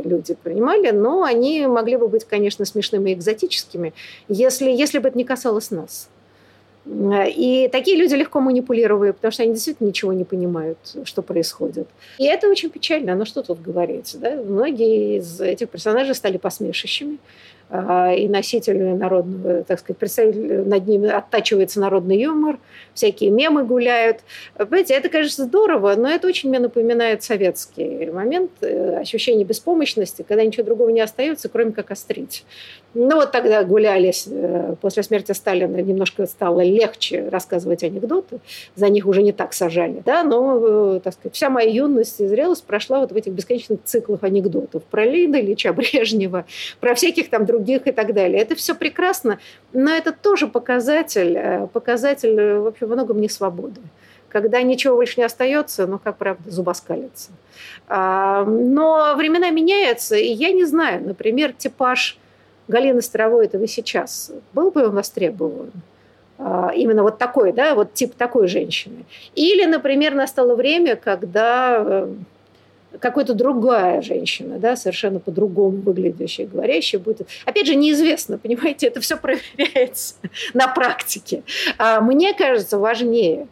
люди 0.04 0.36
принимали, 0.42 0.90
но 0.90 1.22
они 1.22 1.68
могли 1.68 1.98
бы 1.98 2.08
быть, 2.08 2.26
конечно, 2.26 2.66
смешными 2.66 3.12
и 3.12 3.14
экзотическими, 3.14 3.94
если, 4.28 4.72
если 4.72 4.98
бы 4.98 5.10
это 5.10 5.18
не 5.20 5.24
касалось 5.24 5.70
нас. 5.70 6.10
И 6.90 7.70
такие 7.72 7.98
люди 7.98 8.16
легко 8.16 8.40
манипулируют, 8.40 9.18
потому 9.18 9.32
что 9.32 9.44
они 9.44 9.54
действительно 9.54 9.88
ничего 9.88 10.14
не 10.14 10.24
понимают, 10.24 10.78
что 11.04 11.22
происходит. 11.22 11.88
И 12.18 12.26
это 12.26 12.48
очень 12.48 12.70
печально. 12.70 13.16
Но 13.16 13.26
что 13.26 13.42
тут 13.42 13.62
говорится? 13.62 14.18
Да? 14.18 14.36
Многие 14.36 15.18
из 15.18 15.42
этих 15.42 15.70
персонажей 15.70 16.16
стали 16.16 16.38
посмешищами. 16.38 17.18
А, 17.70 18.14
и 18.14 18.30
носитель 18.30 18.96
народного, 18.96 19.64
так 19.64 19.80
сказать, 19.80 19.98
представитель, 19.98 20.68
над 20.68 20.88
ними 20.88 21.10
оттачивается 21.10 21.82
народный 21.82 22.18
юмор, 22.18 22.60
всякие 22.94 23.30
мемы 23.30 23.66
гуляют. 23.66 24.20
Понимаете, 24.56 24.94
это, 24.94 25.10
конечно, 25.10 25.44
здорово, 25.44 25.96
но 25.96 26.10
это 26.10 26.28
очень 26.28 26.48
мне 26.48 26.60
напоминает 26.60 27.24
советский 27.24 28.10
момент, 28.10 28.52
э, 28.62 28.98
ощущение 28.98 29.44
беспомощности, 29.44 30.24
когда 30.26 30.46
ничего 30.46 30.64
другого 30.64 30.90
не 30.90 31.02
остается, 31.02 31.50
кроме 31.50 31.74
как 31.74 31.92
острить. 31.92 32.46
Ну 32.94 33.18
вот 33.18 33.34
тогда 33.34 33.62
гулялись, 33.66 34.28
э, 34.32 34.76
после 34.80 35.04
смерти 35.04 35.34
Сталина 35.34 35.76
немножко 35.76 36.26
стало 36.26 36.62
легче 36.62 37.28
рассказывать 37.28 37.84
анекдоты, 37.84 38.40
за 38.76 38.88
них 38.88 39.06
уже 39.06 39.22
не 39.22 39.34
так 39.34 39.54
сажали, 39.54 40.02
да, 40.06 40.24
но, 40.24 40.96
э, 40.96 41.00
так 41.04 41.14
сказать, 41.14 41.36
вся 41.36 41.50
моя 41.50 41.70
юность 41.70 42.22
и 42.22 42.28
зрелость 42.28 42.64
прошла 42.64 43.02
вот 43.02 43.12
в 43.12 43.16
этих 43.16 43.34
бесконечных 43.34 43.84
циклах 43.84 44.24
анекдотов 44.24 44.84
про 44.86 45.04
Ленина 45.04 45.42
Ильича 45.42 45.74
Брежнева, 45.74 46.46
про 46.80 46.96
всяких 46.96 47.30
там 47.30 47.46
других 47.46 47.57
и 47.88 47.92
так 47.92 48.14
далее. 48.14 48.42
Это 48.42 48.56
все 48.56 48.76
прекрасно, 48.76 49.40
но 49.74 49.92
это 49.92 50.12
тоже 50.12 50.48
показатель, 50.48 51.38
э, 51.38 51.68
показатель 51.68 52.40
э, 52.40 52.60
вообще 52.60 52.86
во 52.86 52.96
многом 52.96 53.22
не 53.22 53.30
свободы. 53.30 53.82
Когда 54.30 54.62
ничего 54.62 54.96
больше 54.96 55.20
не 55.20 55.26
остается, 55.26 55.88
ну, 55.88 56.00
как 56.00 56.18
правда, 56.18 56.52
зубоскалится. 56.52 57.32
А, 57.88 58.44
но 58.44 59.16
времена 59.16 59.50
меняются, 59.52 60.16
и 60.16 60.28
я 60.28 60.52
не 60.52 60.66
знаю, 60.66 61.02
например, 61.06 61.54
типаж 61.54 62.18
Галины 62.68 63.02
Старовой 63.02 63.46
этого 63.46 63.68
сейчас 63.68 64.32
был 64.54 64.72
бы 64.72 64.86
он 64.86 64.96
востребован? 64.96 65.72
А, 66.40 66.72
именно 66.76 67.04
вот 67.04 67.18
такой, 67.18 67.52
да, 67.52 67.74
вот 67.74 67.94
тип 67.94 68.14
такой 68.16 68.48
женщины. 68.48 69.06
Или, 69.36 69.66
например, 69.66 70.14
настало 70.14 70.56
время, 70.56 70.96
когда 70.96 71.78
э, 71.80 72.14
какая-то 73.00 73.34
другая 73.34 74.02
женщина, 74.02 74.60
да, 74.60 74.76
совершенно 74.76 75.20
по-другому 75.20 75.82
выглядящая, 75.82 76.48
говорящая 76.48 77.00
будет. 77.00 77.28
Опять 77.46 77.68
же, 77.68 77.76
неизвестно, 77.76 78.38
понимаете, 78.38 78.88
это 78.88 79.02
все 79.02 79.18
проверяется 79.18 80.16
на 80.54 80.68
практике. 80.68 81.44
А 81.78 82.02
мне 82.02 82.34
кажется, 82.34 82.78
важнее, 82.78 83.48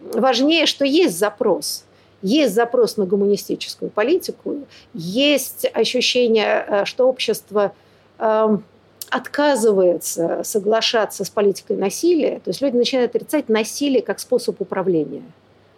важнее, 0.00 0.66
что 0.66 0.84
есть 0.84 1.18
запрос. 1.18 1.84
Есть 2.22 2.54
запрос 2.54 2.98
на 2.98 3.06
гуманистическую 3.06 3.90
политику, 3.90 4.58
есть 4.92 5.66
ощущение, 5.72 6.64
э, 6.68 6.84
что 6.84 7.08
общество 7.08 7.72
эм, 8.18 8.62
отказывается 9.08 10.42
соглашаться 10.44 11.24
с 11.24 11.30
политикой 11.30 11.78
насилия, 11.78 12.40
то 12.40 12.50
есть 12.50 12.60
люди 12.60 12.76
начинают 12.76 13.14
отрицать 13.14 13.48
насилие 13.48 14.02
как 14.02 14.20
способ 14.20 14.60
управления. 14.60 15.22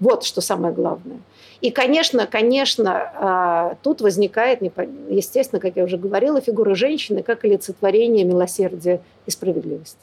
Вот 0.03 0.25
что 0.25 0.41
самое 0.41 0.75
главное. 0.75 1.21
И, 1.61 1.71
конечно, 1.71 2.27
конечно, 2.27 3.13
а, 3.15 3.77
тут 3.85 4.01
возникает, 4.01 4.61
естественно, 5.09 5.61
как 5.61 5.77
я 5.77 5.85
уже 5.85 5.97
говорила, 5.97 6.41
фигура 6.41 6.75
женщины 6.75 7.23
как 7.23 7.45
олицетворение 7.45 8.25
милосердия 8.25 9.01
и 9.27 9.31
справедливости. 9.31 10.01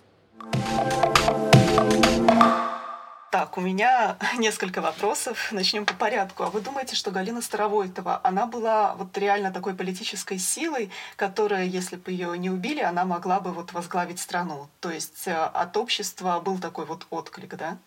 Так, 3.30 3.58
у 3.58 3.62
меня 3.62 4.16
несколько 4.38 4.80
вопросов. 4.82 5.52
Начнем 5.52 5.86
по 5.86 5.94
порядку. 5.94 6.44
А 6.44 6.50
вы 6.50 6.62
думаете, 6.62 6.96
что 6.96 7.12
Галина 7.12 7.42
Старовойтова, 7.42 8.22
она 8.24 8.46
была 8.46 8.96
вот 8.96 9.18
реально 9.18 9.52
такой 9.52 9.74
политической 9.74 10.38
силой, 10.38 10.90
которая, 11.18 11.66
если 11.66 11.98
бы 11.98 12.12
ее 12.12 12.38
не 12.38 12.50
убили, 12.50 12.80
она 12.80 13.04
могла 13.04 13.42
бы 13.42 13.52
вот 13.52 13.74
возглавить 13.74 14.20
страну? 14.20 14.70
То 14.80 14.92
есть 14.92 15.28
э, 15.28 15.34
от 15.34 15.76
общества 15.76 16.40
был 16.40 16.58
такой 16.58 16.86
вот 16.86 17.06
отклик, 17.10 17.58
да? 17.58 17.78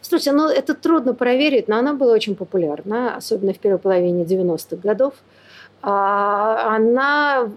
Слушайте, 0.00 0.32
ну 0.32 0.48
это 0.48 0.74
трудно 0.74 1.14
проверить, 1.14 1.68
но 1.68 1.76
она 1.76 1.92
была 1.92 2.12
очень 2.12 2.34
популярна, 2.34 3.16
особенно 3.16 3.52
в 3.52 3.58
первой 3.58 3.78
половине 3.78 4.24
90-х 4.24 4.76
годов. 4.76 5.14
А, 5.82 6.76
она 6.76 7.50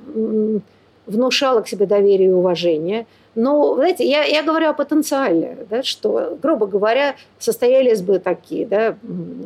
внушала 1.05 1.61
к 1.61 1.67
себе 1.67 1.85
доверие 1.85 2.29
и 2.29 2.33
уважение. 2.33 3.05
Но, 3.33 3.75
знаете, 3.75 4.05
я, 4.05 4.23
я 4.23 4.43
говорю 4.43 4.69
о 4.69 4.73
потенциале, 4.73 5.65
да, 5.69 5.83
что, 5.83 6.37
грубо 6.41 6.67
говоря, 6.67 7.15
состоялись 7.39 8.01
бы 8.01 8.19
такие 8.19 8.65
да, 8.65 8.97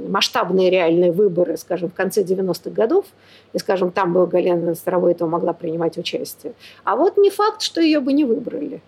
масштабные 0.10 0.72
реальные 0.72 1.12
выборы, 1.12 1.56
скажем, 1.58 1.92
в 1.92 1.94
конце 1.94 2.24
90-х 2.24 2.72
годов, 2.72 3.06
и, 3.54 3.60
скажем, 3.60 3.92
там 3.92 4.14
бы 4.14 4.26
Галина 4.26 4.74
Старовойтова 4.74 5.30
могла 5.30 5.54
принимать 5.54 6.00
участие. 6.00 6.54
А 6.84 6.96
вот 6.96 7.18
не 7.18 7.30
факт, 7.30 7.62
что 7.62 7.80
ее 7.80 8.00
бы 8.00 8.14
не 8.14 8.26
выбрали, 8.26 8.82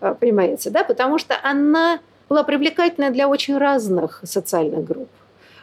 а, 0.00 0.14
понимаете, 0.14 0.68
да, 0.68 0.84
потому 0.84 1.18
что 1.18 1.34
она 1.42 2.00
была 2.32 2.44
привлекательна 2.44 3.10
для 3.10 3.28
очень 3.28 3.58
разных 3.58 4.20
социальных 4.24 4.84
групп. 4.84 5.10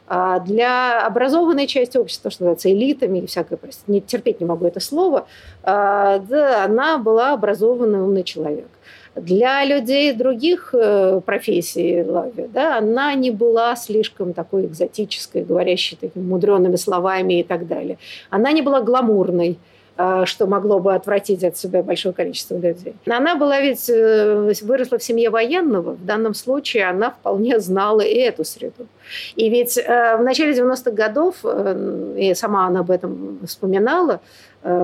А 0.07 0.39
для 0.39 1.05
образованной 1.05 1.65
части 1.65 1.97
общества, 1.97 2.29
что 2.29 2.43
называется, 2.43 2.71
элитами 2.71 3.19
и 3.19 3.25
всякое, 3.25 3.57
простите, 3.57 3.91
не, 3.91 4.01
терпеть 4.01 4.39
не 4.39 4.45
могу 4.45 4.65
это 4.65 4.79
слово, 4.79 5.25
а, 5.63 6.19
да, 6.19 6.65
она 6.65 6.99
была 6.99 7.33
образованный, 7.33 8.01
умный 8.01 8.23
человек. 8.23 8.67
Для 9.15 9.65
людей 9.65 10.13
других 10.13 10.73
э, 10.73 11.21
профессий 11.25 12.03
Лави, 12.03 12.47
да, 12.53 12.77
она 12.77 13.15
не 13.15 13.31
была 13.31 13.75
слишком 13.75 14.33
такой 14.33 14.67
экзотической, 14.67 15.43
говорящей 15.43 15.97
такими 15.99 16.23
мудреными 16.23 16.75
словами 16.75 17.39
и 17.39 17.43
так 17.43 17.67
далее. 17.67 17.97
Она 18.29 18.51
не 18.51 18.61
была 18.61 18.81
гламурной. 18.81 19.57
А, 20.01 20.25
что 20.25 20.47
могло 20.47 20.79
бы 20.79 20.95
отвратить 20.95 21.43
от 21.43 21.57
себя 21.57 21.83
большое 21.83 22.13
количество 22.13 22.55
людей. 22.55 22.95
Она 23.05 23.35
была 23.35 23.59
ведь, 23.59 23.89
э, 23.89 24.53
выросла 24.61 24.97
в 24.97 25.03
семье 25.03 25.29
военного, 25.29 25.91
в 25.91 26.05
данном 26.05 26.33
случае 26.33 26.85
она 26.87 27.11
вполне 27.11 27.59
знала 27.59 27.99
и 27.99 28.15
эту 28.15 28.45
среду. 28.45 28.87
И 29.35 29.49
ведь 29.49 29.77
э, 29.77 30.15
в 30.15 30.23
начале 30.23 30.53
90-х 30.53 30.91
годов, 30.91 31.35
э, 31.43 32.15
и 32.17 32.33
сама 32.33 32.67
она 32.67 32.79
об 32.79 32.91
этом 32.91 33.39
вспоминала, 33.45 34.21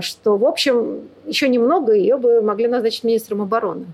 что, 0.01 0.35
в 0.35 0.43
общем, 0.43 1.07
еще 1.25 1.47
немного 1.47 1.93
ее 1.93 2.17
бы 2.17 2.41
могли 2.41 2.67
назначить 2.67 3.05
министром 3.05 3.41
обороны. 3.41 3.85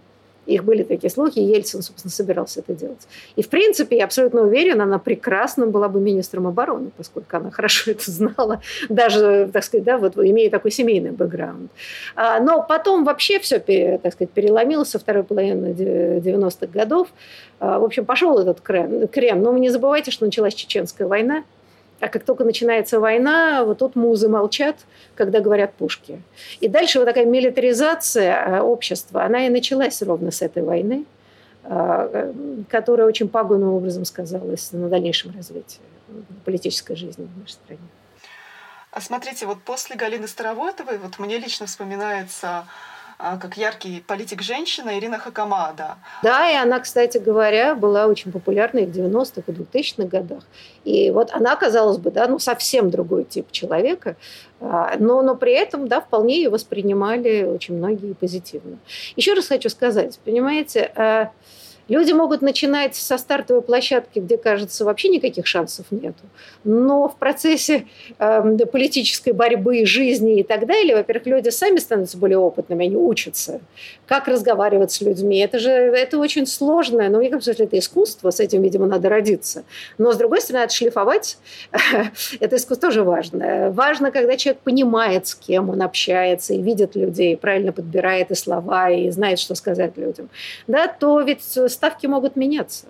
Их 0.48 0.64
были 0.64 0.84
такие 0.84 1.10
слухи, 1.10 1.40
Ельцин, 1.40 1.82
собственно, 1.82 2.12
собирался 2.12 2.62
это 2.62 2.74
делать. 2.74 3.08
И, 3.36 3.44
в 3.44 3.50
принципе, 3.50 3.98
я 3.98 4.06
абсолютно 4.06 4.42
уверена, 4.42 4.84
она 4.84 4.98
прекрасно 4.98 5.68
была 5.68 5.88
бы 5.88 6.00
министром 6.00 6.48
обороны, 6.48 6.90
поскольку 6.98 7.38
она 7.38 7.52
хорошо 7.52 7.92
это 7.92 8.10
знала, 8.10 8.62
даже, 8.90 9.50
так 9.54 9.64
сказать, 9.64 9.86
да, 9.86 9.98
вот 9.98 10.18
имея 10.18 10.50
такой 10.50 10.72
семейный 10.72 11.12
бэкграунд. 11.12 11.72
А, 12.16 12.40
но 12.40 12.66
потом 12.68 13.04
вообще 13.04 13.40
все, 13.40 13.60
так 13.60 14.14
сказать, 14.14 14.32
переломилось 14.32 14.90
со 14.90 15.00
второй 15.00 15.24
половины 15.24 15.68
90-х 15.68 16.68
годов. 16.68 17.10
А, 17.60 17.80
в 17.80 17.84
общем, 17.84 18.06
пошел 18.06 18.40
этот 18.40 18.62
крен. 18.62 19.42
Но 19.42 19.56
не 19.58 19.70
забывайте, 19.70 20.10
что 20.12 20.26
началась 20.26 20.56
Чеченская 20.56 21.08
война, 21.08 21.44
а 22.02 22.08
как 22.10 22.24
только 22.24 22.44
начинается 22.44 23.00
война, 23.00 23.64
вот 23.64 23.78
тут 23.78 23.96
музы 23.96 24.28
молчат, 24.28 24.76
когда 25.16 25.40
говорят 25.40 25.74
пушки. 25.74 26.22
И 26.60 26.68
дальше 26.68 27.00
вот 27.00 27.06
такая 27.06 27.26
милитаризация 27.26 28.34
э, 28.34 28.60
общества, 28.60 29.24
она 29.24 29.46
и 29.46 29.50
началась 29.50 30.02
ровно 30.02 30.32
с 30.32 30.42
этой 30.42 30.64
войны, 30.64 31.06
э, 31.64 32.34
которая 32.70 33.08
очень 33.08 33.30
пагубным 33.30 33.74
образом 33.74 34.06
сказалась 34.06 34.72
на 34.72 34.90
дальнейшем 34.90 35.32
развитии 35.36 35.80
политической 36.44 36.96
жизни 36.96 37.30
в 37.34 37.40
нашей 37.40 37.54
стране. 37.54 37.82
А 38.92 39.00
смотрите, 39.00 39.46
вот 39.46 39.62
после 39.62 39.96
Галины 39.96 40.28
Старовойтовой, 40.28 40.98
вот 40.98 41.20
мне 41.20 41.38
лично 41.38 41.66
вспоминается 41.66 42.66
как 43.42 43.58
яркий 43.58 44.04
политик-женщина 44.06 44.98
Ирина 44.98 45.20
Хакамада. 45.20 45.98
Да, 46.24 46.50
и 46.50 46.56
она, 46.56 46.80
кстати 46.80 47.18
говоря, 47.18 47.76
была 47.76 48.08
очень 48.08 48.32
популярной 48.32 48.86
в 48.86 48.90
90-х 48.90 49.44
и 49.48 49.52
2000-х 49.52 50.04
годах. 50.08 50.44
И 50.84 51.12
вот 51.12 51.32
она, 51.32 51.56
казалось 51.56 51.98
бы, 51.98 52.12
да, 52.12 52.28
ну, 52.28 52.40
совсем 52.40 52.90
другой 52.90 53.24
тип 53.24 53.52
человека, 53.52 54.16
а, 54.60 54.96
но, 54.98 55.22
но 55.22 55.36
при 55.36 55.54
этом, 55.54 55.88
да, 55.88 56.02
вполне 56.02 56.38
ее 56.38 56.50
воспринимали 56.50 57.44
очень 57.44 57.76
многие 57.76 58.14
позитивно. 58.14 58.78
Еще 59.16 59.34
раз 59.34 59.48
хочу 59.48 59.70
сказать, 59.70 60.20
понимаете, 60.24 60.92
а, 60.96 61.32
Люди 61.88 62.12
могут 62.12 62.42
начинать 62.42 62.96
со 62.96 63.18
стартовой 63.18 63.62
площадки, 63.62 64.20
где, 64.20 64.38
кажется, 64.38 64.86
вообще 64.86 65.10
никаких 65.10 65.48
шансов 65.48 65.86
нет. 65.92 66.16
Но 66.64 67.10
в 67.10 67.16
процессе 67.18 67.86
э, 68.20 68.58
политической 68.72 69.32
борьбы, 69.32 69.86
жизни 69.86 70.40
и 70.40 70.44
так 70.44 70.66
далее, 70.66 70.96
во-первых, 70.96 71.28
люди 71.28 71.50
сами 71.50 71.78
становятся 71.78 72.18
более 72.18 72.38
опытными, 72.38 72.86
они 72.86 72.96
учатся, 72.96 73.62
как 74.06 74.28
разговаривать 74.28 74.92
с 74.92 75.02
людьми. 75.02 75.40
Это 75.40 75.60
же 75.60 75.72
это 75.72 76.18
очень 76.18 76.46
сложное, 76.46 77.10
но 77.10 77.20
мне 77.20 77.30
кажется, 77.30 77.52
это 77.52 77.78
искусство, 77.78 78.32
с 78.32 78.40
этим, 78.40 78.62
видимо, 78.62 78.86
надо 78.86 79.10
родиться. 79.10 79.64
Но, 79.98 80.14
с 80.14 80.18
другой 80.18 80.42
стороны, 80.42 80.64
отшлифовать 80.64 81.38
это 82.40 82.56
искусство 82.56 82.90
тоже 82.90 83.04
важно. 83.04 83.72
Важно, 83.72 84.12
когда 84.12 84.38
человек 84.38 84.62
понимает, 84.64 85.28
с 85.28 85.36
кем 85.36 85.70
он 85.70 85.82
общается, 85.82 86.54
и 86.54 86.62
видит 86.62 86.96
людей, 86.96 87.38
правильно 87.38 87.72
подбирает 87.72 88.32
и 88.32 88.36
слова, 88.36 88.90
и 88.90 89.10
знает, 89.12 89.40
что 89.40 89.56
сказать 89.56 89.98
людям. 89.98 90.30
Да, 90.68 90.88
то 90.88 91.20
ведь 91.22 91.58
ставки 91.72 92.08
могут 92.08 92.36
меняться 92.36 92.88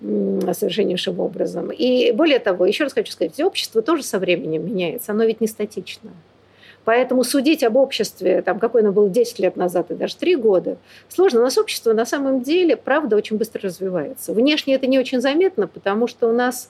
совершеннейшим 0.00 1.20
образом. 1.20 1.70
И 1.70 2.10
более 2.12 2.40
того, 2.40 2.66
еще 2.66 2.84
раз 2.84 2.92
хочу 2.92 3.12
сказать, 3.12 3.38
общество 3.40 3.82
тоже 3.82 4.02
со 4.02 4.18
временем 4.18 4.66
меняется, 4.66 5.12
оно 5.12 5.24
ведь 5.24 5.40
не 5.40 5.46
статично. 5.46 6.10
Поэтому 6.84 7.22
судить 7.22 7.62
об 7.62 7.76
обществе, 7.76 8.42
там, 8.42 8.58
какое 8.58 8.82
оно 8.82 8.92
было 8.92 9.08
10 9.08 9.38
лет 9.38 9.56
назад 9.56 9.92
и 9.92 9.94
даже 9.94 10.16
3 10.16 10.36
года, 10.36 10.76
сложно. 11.08 11.40
У 11.40 11.44
нас 11.44 11.56
общество 11.56 11.92
на 11.92 12.04
самом 12.04 12.42
деле, 12.42 12.76
правда, 12.76 13.14
очень 13.16 13.36
быстро 13.36 13.60
развивается. 13.62 14.32
Внешне 14.32 14.74
это 14.74 14.88
не 14.88 14.98
очень 14.98 15.20
заметно, 15.20 15.68
потому 15.68 16.08
что 16.08 16.28
у 16.28 16.32
нас 16.32 16.68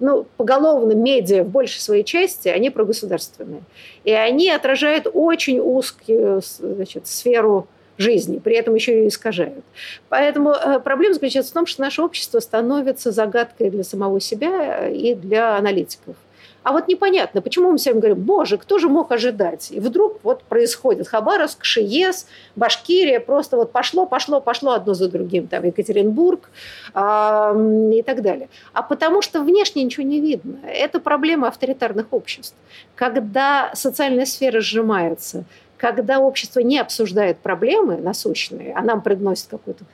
ну, 0.00 0.26
поголовно 0.36 0.92
медиа 0.92 1.44
в 1.44 1.48
большей 1.48 1.80
своей 1.80 2.02
части, 2.02 2.48
они 2.48 2.70
прогосударственные. 2.70 3.62
И 4.02 4.10
они 4.10 4.50
отражают 4.50 5.06
очень 5.12 5.60
узкую 5.60 6.42
значит, 6.58 7.06
сферу 7.06 7.68
жизни, 7.98 8.38
при 8.38 8.56
этом 8.56 8.74
еще 8.74 9.04
и 9.04 9.08
искажают. 9.08 9.64
Поэтому 10.08 10.50
э, 10.50 10.80
проблема 10.80 11.14
заключается 11.14 11.50
в 11.50 11.54
том, 11.54 11.66
что 11.66 11.82
наше 11.82 12.02
общество 12.02 12.40
становится 12.40 13.12
загадкой 13.12 13.70
для 13.70 13.84
самого 13.84 14.20
себя 14.20 14.88
и 14.88 15.14
для 15.14 15.56
аналитиков. 15.56 16.16
А 16.62 16.70
вот 16.72 16.86
непонятно, 16.86 17.42
почему 17.42 17.72
мы 17.72 17.78
всем 17.78 17.98
говорим, 17.98 18.20
боже, 18.20 18.56
кто 18.56 18.78
же 18.78 18.88
мог 18.88 19.10
ожидать? 19.10 19.72
И 19.72 19.80
вдруг 19.80 20.20
вот 20.22 20.44
происходит 20.44 21.08
Хабаровск, 21.08 21.64
Шиес, 21.64 22.28
Башкирия, 22.54 23.18
просто 23.18 23.56
вот 23.56 23.72
пошло, 23.72 24.06
пошло, 24.06 24.40
пошло 24.40 24.72
одно 24.72 24.94
за 24.94 25.08
другим, 25.08 25.48
там 25.48 25.64
Екатеринбург 25.64 26.50
и 26.90 28.02
так 28.06 28.22
далее. 28.22 28.48
А 28.72 28.82
потому 28.82 29.22
что 29.22 29.42
внешне 29.42 29.82
ничего 29.82 30.06
не 30.06 30.20
видно. 30.20 30.58
Это 30.64 31.00
проблема 31.00 31.48
авторитарных 31.48 32.06
обществ. 32.12 32.54
Когда 32.94 33.72
социальная 33.74 34.26
сфера 34.26 34.60
сжимается, 34.60 35.44
когда 35.82 36.20
общество 36.20 36.60
не 36.60 36.78
обсуждает 36.78 37.38
проблемы 37.38 37.96
насущные, 37.96 38.72
а 38.72 38.82
нам 38.82 39.02
приносит 39.02 39.48
какую-то 39.50 39.84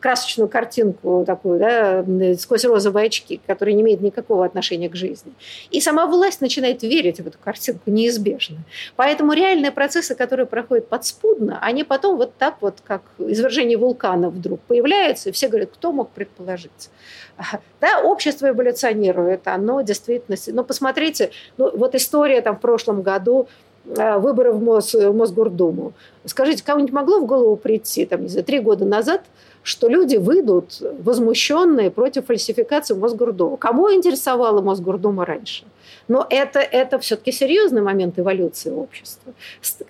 красочную 0.00 0.48
картинку 0.48 1.22
такую, 1.24 1.60
да, 1.60 2.04
сквозь 2.36 2.64
розовые 2.64 3.06
очки, 3.06 3.40
которая 3.46 3.76
не 3.76 3.82
имеет 3.82 4.00
никакого 4.00 4.44
отношения 4.44 4.88
к 4.88 4.96
жизни. 4.96 5.32
И 5.70 5.80
сама 5.80 6.06
власть 6.06 6.40
начинает 6.40 6.82
верить 6.82 7.20
в 7.20 7.26
эту 7.26 7.38
картинку 7.38 7.88
неизбежно. 7.88 8.58
Поэтому 8.96 9.32
реальные 9.32 9.70
процессы, 9.70 10.16
которые 10.16 10.46
проходят 10.46 10.88
подспудно, 10.88 11.60
они 11.62 11.84
потом 11.84 12.16
вот 12.16 12.34
так 12.36 12.56
вот, 12.60 12.78
как 12.84 13.02
извержение 13.18 13.78
вулкана 13.78 14.30
вдруг 14.30 14.60
появляются, 14.62 15.28
и 15.28 15.32
все 15.32 15.46
говорят, 15.46 15.70
кто 15.72 15.92
мог 15.92 16.10
предположить. 16.10 16.90
Да, 17.80 18.00
общество 18.02 18.48
эволюционирует, 18.48 19.46
оно 19.46 19.82
действительно... 19.82 20.36
Ну, 20.48 20.64
посмотрите, 20.64 21.30
ну, 21.56 21.70
вот 21.76 21.94
история 21.94 22.40
там 22.40 22.56
в 22.56 22.60
прошлом 22.60 23.02
году 23.02 23.46
выборы 23.88 24.52
в, 24.52 24.62
Мос, 24.62 24.94
в 24.94 25.12
Мосгордуму. 25.12 25.92
Скажите, 26.24 26.62
кому-нибудь 26.64 26.92
могло 26.92 27.20
в 27.20 27.26
голову 27.26 27.56
прийти, 27.56 28.04
там, 28.04 28.28
знаю, 28.28 28.44
три 28.44 28.60
года 28.60 28.84
назад, 28.84 29.22
что 29.62 29.88
люди 29.88 30.16
выйдут 30.16 30.80
возмущенные 31.02 31.90
против 31.90 32.26
фальсификации 32.26 32.94
Мосгордума? 32.94 33.56
Кому 33.56 33.92
интересовала 33.92 34.60
Мосгордума 34.60 35.24
раньше? 35.24 35.64
Но 36.06 36.26
это, 36.30 36.60
это 36.60 36.98
все-таки 36.98 37.32
серьезный 37.32 37.82
момент 37.82 38.18
эволюции 38.18 38.70
общества. 38.70 39.32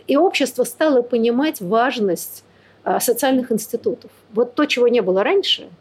И 0.07 0.17
общество 0.17 0.65
стало 0.65 1.03
понимать 1.03 1.61
важность 1.61 2.45
э, 2.85 2.99
социальных 3.01 3.53
институтов. 3.53 4.11
Вот 4.33 4.55
то, 4.55 4.65
чего 4.65 4.89
не 4.89 5.01
было 5.01 5.23
раньше– 5.23 5.69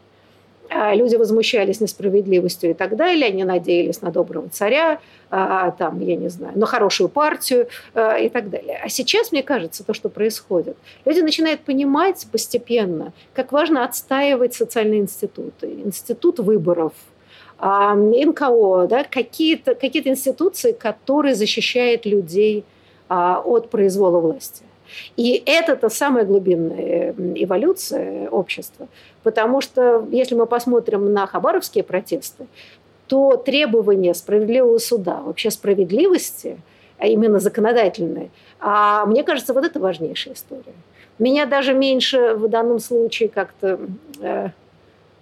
люди 0.70 1.16
возмущались 1.16 1.80
несправедливостью 1.80 2.70
и 2.70 2.74
так 2.74 2.96
далее, 2.96 3.26
они 3.26 3.44
надеялись 3.44 4.02
на 4.02 4.10
доброго 4.10 4.48
царя, 4.48 5.00
а, 5.30 5.70
там, 5.72 6.00
я 6.00 6.16
не 6.16 6.28
знаю, 6.28 6.58
на 6.58 6.66
хорошую 6.66 7.08
партию 7.08 7.68
а, 7.94 8.16
и 8.16 8.28
так 8.28 8.50
далее. 8.50 8.80
А 8.82 8.88
сейчас, 8.88 9.32
мне 9.32 9.42
кажется, 9.42 9.84
то, 9.84 9.94
что 9.94 10.08
происходит, 10.08 10.76
люди 11.04 11.20
начинают 11.20 11.60
понимать 11.60 12.26
постепенно, 12.30 13.12
как 13.34 13.52
важно 13.52 13.84
отстаивать 13.84 14.54
социальные 14.54 15.00
институты, 15.00 15.72
институт 15.84 16.38
выборов, 16.38 16.92
НКО, 17.60 18.86
да, 18.88 19.02
какие-то 19.02 19.74
какие 19.74 20.06
институции, 20.08 20.70
которые 20.70 21.34
защищают 21.34 22.06
людей 22.06 22.64
от 23.08 23.68
произвола 23.70 24.20
власти. 24.20 24.67
И 25.16 25.42
это-то 25.46 25.88
самая 25.88 26.24
глубинная 26.24 27.14
эволюция 27.34 28.28
общества. 28.30 28.88
Потому 29.22 29.60
что 29.60 30.06
если 30.10 30.34
мы 30.34 30.46
посмотрим 30.46 31.12
на 31.12 31.26
хабаровские 31.26 31.84
протесты, 31.84 32.46
то 33.06 33.36
требования 33.36 34.14
справедливого 34.14 34.78
суда, 34.78 35.20
вообще 35.24 35.50
справедливости, 35.50 36.60
а 36.98 37.06
именно 37.06 37.38
законодательной, 37.38 38.30
а 38.60 39.06
мне 39.06 39.22
кажется, 39.22 39.54
вот 39.54 39.64
это 39.64 39.78
важнейшая 39.80 40.34
история. 40.34 40.74
Меня 41.18 41.46
даже 41.46 41.74
меньше 41.74 42.34
в 42.34 42.48
данном 42.48 42.78
случае 42.78 43.28
как-то 43.28 43.80
э, 44.20 44.48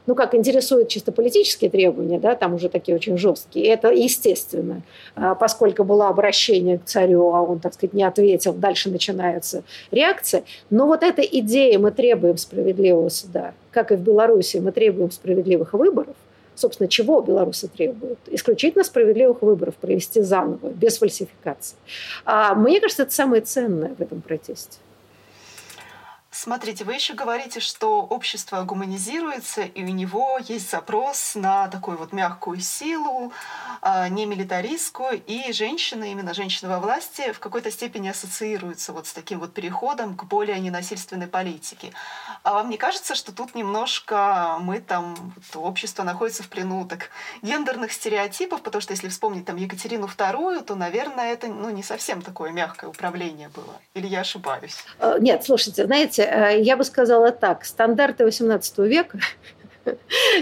ну, 0.07 0.15
как 0.15 0.35
интересуют 0.35 0.89
чисто 0.89 1.13
политические 1.13 1.71
требования, 1.71 2.19
да, 2.19 2.35
там 2.35 2.55
уже 2.55 2.69
такие 2.69 2.95
очень 2.95 3.19
жесткие. 3.19 3.67
Это 3.67 3.91
естественно, 3.91 4.83
а, 5.15 5.35
поскольку 5.35 5.85
было 5.85 6.09
обращение 6.09 6.79
к 6.79 6.85
царю, 6.85 7.35
а 7.35 7.43
он, 7.43 7.59
так 7.59 7.75
сказать, 7.75 7.93
не 7.93 8.05
ответил, 8.05 8.53
дальше 8.53 8.91
начинается 8.91 9.65
реакция. 9.91 10.45
Но 10.71 10.87
вот 10.87 11.03
эта 11.03 11.23
идея, 11.23 11.79
мы 11.79 11.91
требуем 11.91 12.37
справедливого 12.37 13.09
суда, 13.09 13.53
как 13.71 13.93
и 13.93 13.97
в 13.97 14.01
Беларуси, 14.01 14.59
мы 14.59 14.73
требуем 14.73 15.11
справедливых 15.11 15.73
выборов, 15.73 16.17
собственно, 16.55 16.89
чего 16.89 17.21
белорусы 17.21 17.69
требуют? 17.69 18.19
Исключительно 18.29 18.85
справедливых 18.85 19.43
выборов 19.43 19.75
провести 19.75 20.23
заново, 20.23 20.71
без 20.71 20.99
фальсификации. 20.99 21.77
А 22.25 22.55
мне 22.55 22.81
кажется, 22.81 23.03
это 23.03 23.13
самое 23.13 23.43
ценное 23.43 23.95
в 23.95 24.01
этом 24.01 24.21
протесте. 24.21 24.79
Смотрите, 26.39 26.85
вы 26.85 26.93
еще 26.93 27.15
говорите, 27.15 27.61
что 27.61 28.03
общество 28.03 28.63
гуманизируется, 28.63 29.63
и 29.63 29.83
у 29.83 29.89
него 29.89 30.39
есть 30.47 30.71
запрос 30.71 31.35
на 31.35 31.69
такую 31.69 31.97
вот 31.97 32.13
мягкую 32.13 32.61
силу, 32.61 33.33
а, 33.81 34.11
не 34.11 34.27
милитаристскую, 34.27 35.23
и 35.27 35.51
женщины, 35.53 36.13
именно 36.13 36.35
женщины 36.35 36.69
во 36.69 36.79
власти, 36.79 37.33
в 37.33 37.39
какой-то 37.39 37.71
степени 37.71 38.09
ассоциируются 38.09 38.93
вот 38.93 39.07
с 39.07 39.15
таким 39.15 39.41
вот 39.41 39.55
переходом 39.55 40.15
к 40.15 40.25
более 40.25 40.61
ненасильственной 40.61 41.27
политике. 41.27 41.93
А 42.43 42.53
вам 42.53 42.69
не 42.69 42.77
кажется, 42.77 43.15
что 43.15 43.33
тут 43.33 43.55
немножко 43.55 44.59
мы 44.61 44.81
там, 44.81 45.33
вот, 45.55 45.65
общество 45.65 46.03
находится 46.03 46.43
в 46.43 46.51
плену 46.51 46.87
так 46.87 47.09
гендерных 47.41 47.93
стереотипов, 47.93 48.61
потому 48.61 48.83
что 48.83 48.93
если 48.93 49.09
вспомнить 49.09 49.47
там 49.47 49.57
Екатерину 49.57 50.05
II, 50.05 50.63
то, 50.65 50.75
наверное, 50.75 51.33
это 51.33 51.47
ну, 51.47 51.71
не 51.71 51.83
совсем 51.83 52.21
такое 52.21 52.51
мягкое 52.51 52.89
управление 52.89 53.49
было. 53.49 53.81
Или 53.95 54.07
я 54.07 54.21
ошибаюсь? 54.21 54.85
Э, 54.99 55.17
нет, 55.19 55.43
слушайте, 55.43 55.87
знаете, 55.87 56.26
Э, 56.27 56.61
я 56.61 56.77
бы 56.77 56.85
сказала 56.85 57.31
так, 57.31 57.65
стандарты 57.65 58.25
XVIII 58.25 58.87
века 58.87 59.19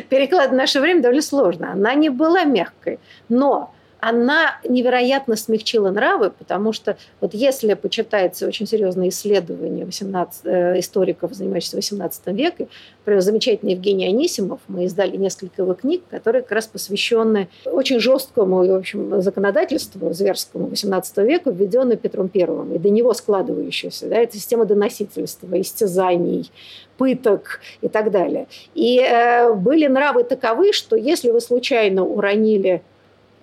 переклад 0.09 0.51
в 0.51 0.55
наше 0.55 0.81
время 0.81 1.03
довольно 1.03 1.23
сложно. 1.23 1.73
Она 1.73 1.95
не 1.95 2.09
была 2.09 2.45
мягкой, 2.45 2.99
но 3.29 3.75
она 4.05 4.61
невероятно 4.69 5.35
смягчила 5.35 5.91
нравы, 5.91 6.31
потому 6.31 6.75
что 6.75 6.99
вот 7.23 7.33
если 7.33 7.73
почитается 7.73 8.47
очень 8.47 8.67
серьезные 8.67 9.09
исследования 9.09 9.87
18, 9.87 10.41
э, 10.45 10.79
историков, 10.79 11.33
занимающихся 11.33 11.77
18 11.77 12.27
веком, 12.27 12.69
например, 12.99 13.23
замечательный 13.23 13.73
Евгений 13.73 14.07
Анисимов, 14.07 14.61
мы 14.69 14.85
издали 14.85 15.17
несколько 15.17 15.63
его 15.63 15.73
книг, 15.73 16.03
которые 16.11 16.43
как 16.43 16.53
раз 16.53 16.67
посвящены 16.67 17.49
очень 17.65 17.99
жесткому 17.99 18.67
в 18.67 18.75
общем, 18.75 19.23
законодательству 19.23 20.13
зверскому 20.13 20.67
18 20.67 21.17
века, 21.19 21.51
введенному 21.51 21.97
Петром 21.97 22.29
Первым, 22.29 22.75
и 22.75 22.79
до 22.79 22.91
него 22.91 23.15
складывающуюся. 23.15 24.09
Да, 24.09 24.17
это 24.17 24.37
система 24.37 24.67
доносительства, 24.67 25.59
истязаний, 25.59 26.51
пыток 26.99 27.61
и 27.81 27.89
так 27.89 28.11
далее. 28.11 28.49
И 28.75 29.01
э, 29.01 29.55
были 29.55 29.87
нравы 29.87 30.25
таковы, 30.25 30.75
что 30.75 30.95
если 30.95 31.31
вы 31.31 31.41
случайно 31.41 32.05
уронили 32.05 32.83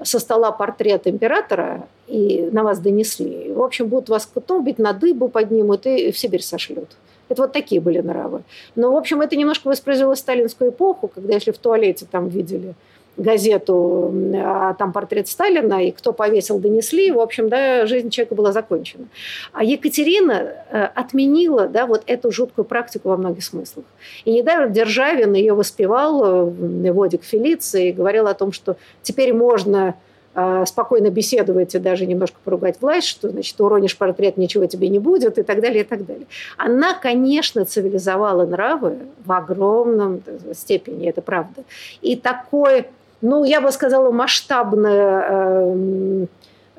со 0.03 0.19
стола 0.19 0.51
портрет 0.51 1.07
императора 1.07 1.87
и 2.07 2.49
на 2.51 2.63
вас 2.63 2.79
донесли. 2.79 3.51
В 3.51 3.61
общем, 3.61 3.87
будут 3.87 4.09
вас 4.09 4.25
потом 4.25 4.63
бить 4.63 4.79
на 4.79 4.93
дыбу 4.93 5.27
поднимут 5.29 5.85
и 5.85 6.11
в 6.11 6.17
Сибирь 6.17 6.41
сошлют. 6.41 6.89
Это 7.29 7.43
вот 7.43 7.53
такие 7.53 7.79
были 7.79 7.99
нравы. 7.99 8.41
Но, 8.75 8.91
в 8.91 8.97
общем, 8.97 9.21
это 9.21 9.35
немножко 9.37 9.67
воспроизвело 9.69 10.15
сталинскую 10.15 10.71
эпоху, 10.71 11.07
когда 11.07 11.33
если 11.33 11.51
в 11.51 11.57
туалете 11.57 12.05
там 12.09 12.27
видели 12.27 12.73
газету, 13.17 14.13
а 14.35 14.73
там 14.73 14.93
портрет 14.93 15.27
Сталина, 15.27 15.83
и 15.83 15.91
кто 15.91 16.13
повесил, 16.13 16.59
донесли. 16.59 17.11
В 17.11 17.19
общем, 17.19 17.49
да, 17.49 17.85
жизнь 17.85 18.09
человека 18.09 18.35
была 18.35 18.51
закончена. 18.51 19.05
А 19.51 19.63
Екатерина 19.63 20.53
э, 20.69 20.83
отменила 20.95 21.67
да, 21.67 21.85
вот 21.85 22.03
эту 22.07 22.31
жуткую 22.31 22.65
практику 22.65 23.09
во 23.09 23.17
многих 23.17 23.43
смыслах. 23.43 23.85
И 24.25 24.31
недавно 24.31 24.69
Державин 24.69 25.33
ее 25.33 25.53
воспевал, 25.53 26.49
э, 26.49 26.91
Водик 26.91 27.23
Фелиции, 27.23 27.89
и 27.89 27.91
говорил 27.91 28.27
о 28.27 28.33
том, 28.33 28.51
что 28.51 28.77
теперь 29.01 29.33
можно 29.33 29.95
э, 30.33 30.63
спокойно 30.65 31.09
беседовать 31.09 31.75
и 31.75 31.79
даже 31.79 32.05
немножко 32.05 32.37
поругать 32.43 32.77
власть, 32.79 33.07
что, 33.07 33.29
значит, 33.29 33.59
уронишь 33.59 33.97
портрет, 33.97 34.37
ничего 34.37 34.65
тебе 34.65 34.87
не 34.87 34.99
будет 34.99 35.37
и 35.37 35.43
так 35.43 35.61
далее, 35.61 35.81
и 35.81 35.85
так 35.85 36.05
далее. 36.05 36.27
Она, 36.57 36.93
конечно, 36.93 37.65
цивилизовала 37.65 38.45
нравы 38.45 38.99
в 39.25 39.31
огромном 39.31 40.21
степени, 40.53 41.09
это 41.09 41.21
правда. 41.21 41.63
И 42.01 42.15
такое 42.15 42.87
ну, 43.21 43.43
я 43.43 43.61
бы 43.61 43.71
сказала, 43.71 44.11
масштабная 44.11 45.21
эм, 45.29 46.27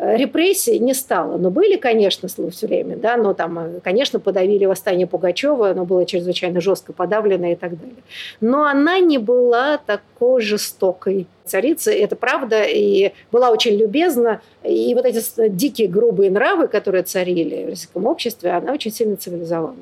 репрессий 0.02 0.78
не 0.78 0.94
стало. 0.94 1.36
Но 1.38 1.50
были, 1.50 1.76
конечно, 1.76 2.28
все 2.28 2.66
время, 2.66 2.96
да, 2.96 3.16
но 3.16 3.34
там, 3.34 3.58
э, 3.58 3.80
конечно, 3.82 4.18
подавили 4.18 4.64
восстание 4.64 5.06
Пугачева, 5.06 5.70
оно 5.70 5.84
было 5.84 6.04
чрезвычайно 6.04 6.60
жестко 6.60 6.92
подавлено 6.92 7.48
и 7.48 7.54
так 7.54 7.78
далее. 7.78 8.02
Но 8.40 8.64
она 8.64 8.98
не 8.98 9.18
была 9.18 9.78
такой 9.78 10.42
жестокой 10.42 11.26
царицей, 11.44 11.96
это 11.96 12.16
правда, 12.16 12.62
и 12.64 13.12
была 13.30 13.50
очень 13.50 13.76
любезна. 13.76 14.40
И 14.64 14.94
вот 14.94 15.04
эти 15.04 15.22
дикие 15.48 15.88
грубые 15.88 16.30
нравы, 16.30 16.68
которые 16.68 17.02
царили 17.02 17.64
в 17.64 17.68
российском 17.70 18.06
обществе, 18.06 18.50
она 18.50 18.72
очень 18.72 18.92
сильно 18.92 19.16
цивилизовала. 19.16 19.74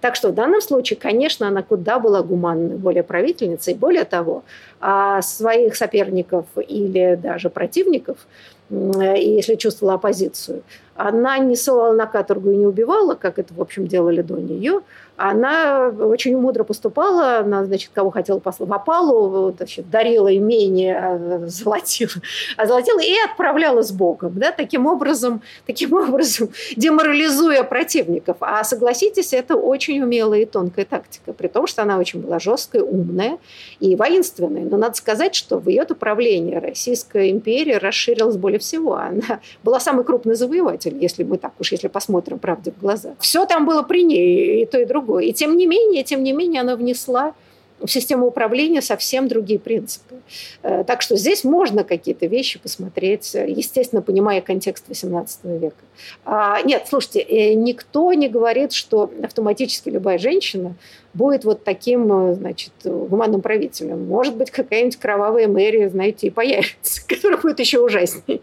Так 0.00 0.16
что 0.16 0.28
в 0.28 0.34
данном 0.34 0.60
случае, 0.60 0.96
конечно, 0.96 1.48
она 1.48 1.62
куда 1.62 1.98
была 1.98 2.22
гуманной, 2.22 2.76
более 2.76 3.02
правительницей. 3.02 3.74
Более 3.74 4.04
того, 4.04 4.44
а 4.80 5.22
своих 5.22 5.76
соперников 5.76 6.46
или 6.56 7.18
даже 7.20 7.50
противников– 7.50 8.18
если 8.70 9.54
чувствовала 9.56 9.94
оппозицию. 9.94 10.62
Она 10.98 11.38
не 11.38 11.54
ссылала 11.54 11.92
на 11.94 12.06
каторгу 12.06 12.50
и 12.50 12.56
не 12.56 12.66
убивала, 12.66 13.14
как 13.14 13.38
это, 13.38 13.54
в 13.54 13.60
общем, 13.60 13.86
делали 13.86 14.20
до 14.20 14.36
нее, 14.36 14.80
она 15.18 15.88
очень 15.88 16.38
мудро 16.38 16.62
поступала, 16.62 17.38
она, 17.38 17.64
значит, 17.64 17.90
кого 17.92 18.10
хотела 18.10 18.38
послать 18.38 18.68
в 18.68 18.72
опалу, 18.72 19.52
значит, 19.56 19.90
дарила 19.90 20.34
имение, 20.34 20.96
а, 20.96 21.46
золотила, 21.46 22.12
озолотила 22.56 23.00
и 23.00 23.14
отправляла 23.28 23.82
с 23.82 23.90
Богом, 23.90 24.38
да, 24.38 24.52
таким 24.52 24.86
образом, 24.86 25.42
таким 25.66 25.92
образом 25.94 26.50
деморализуя 26.76 27.64
противников. 27.64 28.36
А 28.40 28.62
согласитесь, 28.62 29.32
это 29.32 29.56
очень 29.56 30.00
умелая 30.00 30.42
и 30.42 30.44
тонкая 30.44 30.84
тактика, 30.84 31.32
при 31.32 31.48
том, 31.48 31.66
что 31.66 31.82
она 31.82 31.98
очень 31.98 32.20
была 32.20 32.38
жесткая, 32.38 32.82
умная 32.82 33.38
и 33.80 33.96
воинственная. 33.96 34.64
Но 34.64 34.76
надо 34.76 34.94
сказать, 34.94 35.34
что 35.34 35.58
в 35.58 35.68
ее 35.68 35.84
правлении 35.84 36.54
Российская 36.54 37.30
империя 37.30 37.78
расширилась 37.78 38.36
более 38.36 38.60
всего. 38.60 38.94
Она 38.94 39.40
была 39.64 39.80
самый 39.80 40.04
крупный 40.04 40.36
завоеватель, 40.36 40.87
если 40.88 41.24
мы 41.24 41.38
так 41.38 41.52
уж, 41.58 41.72
если 41.72 41.88
посмотрим 41.88 42.38
правде 42.38 42.72
в 42.72 42.80
глаза. 42.80 43.14
Все 43.18 43.46
там 43.46 43.66
было 43.66 43.82
при 43.82 44.04
ней, 44.04 44.62
и 44.62 44.66
то, 44.66 44.78
и 44.78 44.84
другое. 44.84 45.24
И 45.24 45.32
тем 45.32 45.56
не 45.56 45.66
менее, 45.66 46.02
тем 46.04 46.22
не 46.22 46.32
менее, 46.32 46.60
она 46.62 46.76
внесла 46.76 47.34
в 47.80 47.88
систему 47.88 48.26
управления 48.26 48.82
совсем 48.82 49.28
другие 49.28 49.58
принципы. 49.58 50.16
Э, 50.62 50.84
так 50.84 51.02
что 51.02 51.16
здесь 51.16 51.44
можно 51.44 51.84
какие-то 51.84 52.26
вещи 52.26 52.58
посмотреть, 52.58 53.34
естественно, 53.34 54.02
понимая 54.02 54.40
контекст 54.40 54.88
XVIII 54.88 55.58
века. 55.58 55.76
А, 56.24 56.60
нет, 56.62 56.86
слушайте, 56.88 57.20
э, 57.20 57.54
никто 57.54 58.12
не 58.12 58.28
говорит, 58.28 58.72
что 58.72 59.10
автоматически 59.22 59.88
любая 59.88 60.18
женщина 60.18 60.74
будет 61.14 61.44
вот 61.44 61.64
таким, 61.64 62.30
э, 62.30 62.34
значит, 62.34 62.72
гуманным 62.84 63.40
правителем. 63.40 64.06
Может 64.06 64.36
быть, 64.36 64.50
какая-нибудь 64.50 64.96
кровавая 64.96 65.48
мэрия, 65.48 65.88
знаете, 65.88 66.28
и 66.28 66.30
появится, 66.30 67.02
которая 67.06 67.40
будет 67.40 67.60
еще 67.60 67.80
ужаснее. 67.80 68.40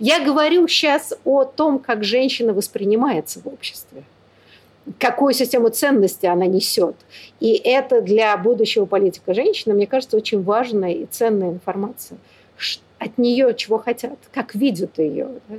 Я 0.00 0.20
говорю 0.20 0.66
сейчас 0.68 1.14
о 1.24 1.44
том, 1.44 1.78
как 1.78 2.04
женщина 2.04 2.52
воспринимается 2.52 3.40
в 3.40 3.46
обществе 3.46 4.04
какую 4.98 5.32
систему 5.34 5.68
ценностей 5.68 6.26
она 6.26 6.46
несет. 6.46 6.96
И 7.40 7.54
это 7.54 8.00
для 8.00 8.36
будущего 8.36 8.86
политика 8.86 9.34
женщины, 9.34 9.74
мне 9.74 9.86
кажется, 9.86 10.16
очень 10.16 10.42
важная 10.42 10.92
и 10.92 11.06
ценная 11.06 11.50
информация. 11.50 12.18
От 12.98 13.18
нее 13.18 13.54
чего 13.54 13.78
хотят, 13.78 14.18
как 14.32 14.54
видят 14.54 14.98
ее. 14.98 15.28
Да? 15.48 15.56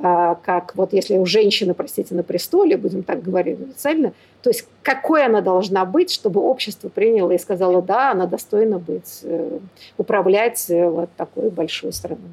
А, 0.00 0.36
как 0.36 0.76
вот 0.76 0.92
если 0.92 1.16
у 1.16 1.26
женщины, 1.26 1.74
простите, 1.74 2.14
на 2.14 2.22
престоле, 2.22 2.76
будем 2.76 3.02
так 3.02 3.20
говорить 3.20 3.60
официально, 3.60 4.12
то 4.42 4.50
есть 4.50 4.68
какой 4.82 5.24
она 5.24 5.40
должна 5.40 5.84
быть, 5.84 6.12
чтобы 6.12 6.40
общество 6.40 6.88
приняло 6.88 7.32
и 7.32 7.38
сказало, 7.38 7.82
да, 7.82 8.12
она 8.12 8.26
достойна 8.26 8.78
быть, 8.78 9.20
э, 9.24 9.58
управлять 9.96 10.70
э, 10.70 10.88
вот 10.88 11.10
такой 11.16 11.50
большой 11.50 11.92
страной. 11.92 12.30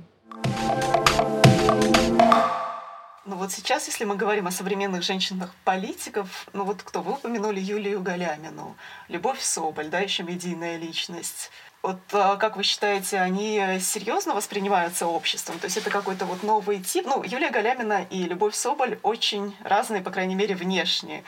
Ну 3.28 3.38
вот 3.38 3.52
сейчас, 3.52 3.88
если 3.88 4.06
мы 4.06 4.18
говорим 4.18 4.46
о 4.46 4.52
современных 4.52 5.02
женщинах-политиков, 5.02 6.48
ну 6.54 6.64
вот 6.64 6.84
кто? 6.84 7.02
Вы 7.02 7.14
упомянули 7.14 7.60
Юлию 7.60 8.00
Галямину, 8.00 8.78
Любовь 9.08 9.42
Соболь, 9.42 9.88
да, 9.88 9.98
еще 9.98 10.22
медийная 10.22 10.78
личность. 10.78 11.50
Вот 11.82 11.98
а, 12.14 12.36
как 12.36 12.56
вы 12.56 12.62
считаете, 12.62 13.20
они 13.20 13.80
серьезно 13.82 14.36
воспринимаются 14.36 15.08
обществом? 15.08 15.58
То 15.58 15.66
есть 15.66 15.76
это 15.76 15.90
какой-то 15.90 16.26
вот 16.26 16.44
новый 16.44 16.84
тип? 16.84 17.08
Ну, 17.08 17.24
Юлия 17.24 17.50
Галямина 17.50 18.06
и 18.12 18.26
Любовь 18.26 18.54
Соболь 18.54 19.00
очень 19.02 19.56
разные, 19.64 20.04
по 20.04 20.12
крайней 20.12 20.36
мере, 20.36 20.54
внешне. 20.54 21.24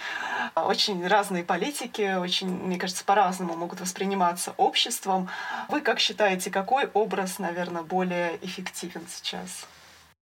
Очень 0.54 1.08
разные 1.08 1.44
политики, 1.44 2.16
очень, 2.16 2.48
мне 2.48 2.78
кажется, 2.78 3.06
по-разному 3.06 3.56
могут 3.56 3.82
восприниматься 3.82 4.54
обществом. 4.58 5.30
Вы 5.68 5.82
как 5.82 6.00
считаете, 6.00 6.52
какой 6.52 6.92
образ, 6.94 7.40
наверное, 7.40 7.82
более 7.82 8.38
эффективен 8.44 9.02
сейчас? 9.10 9.66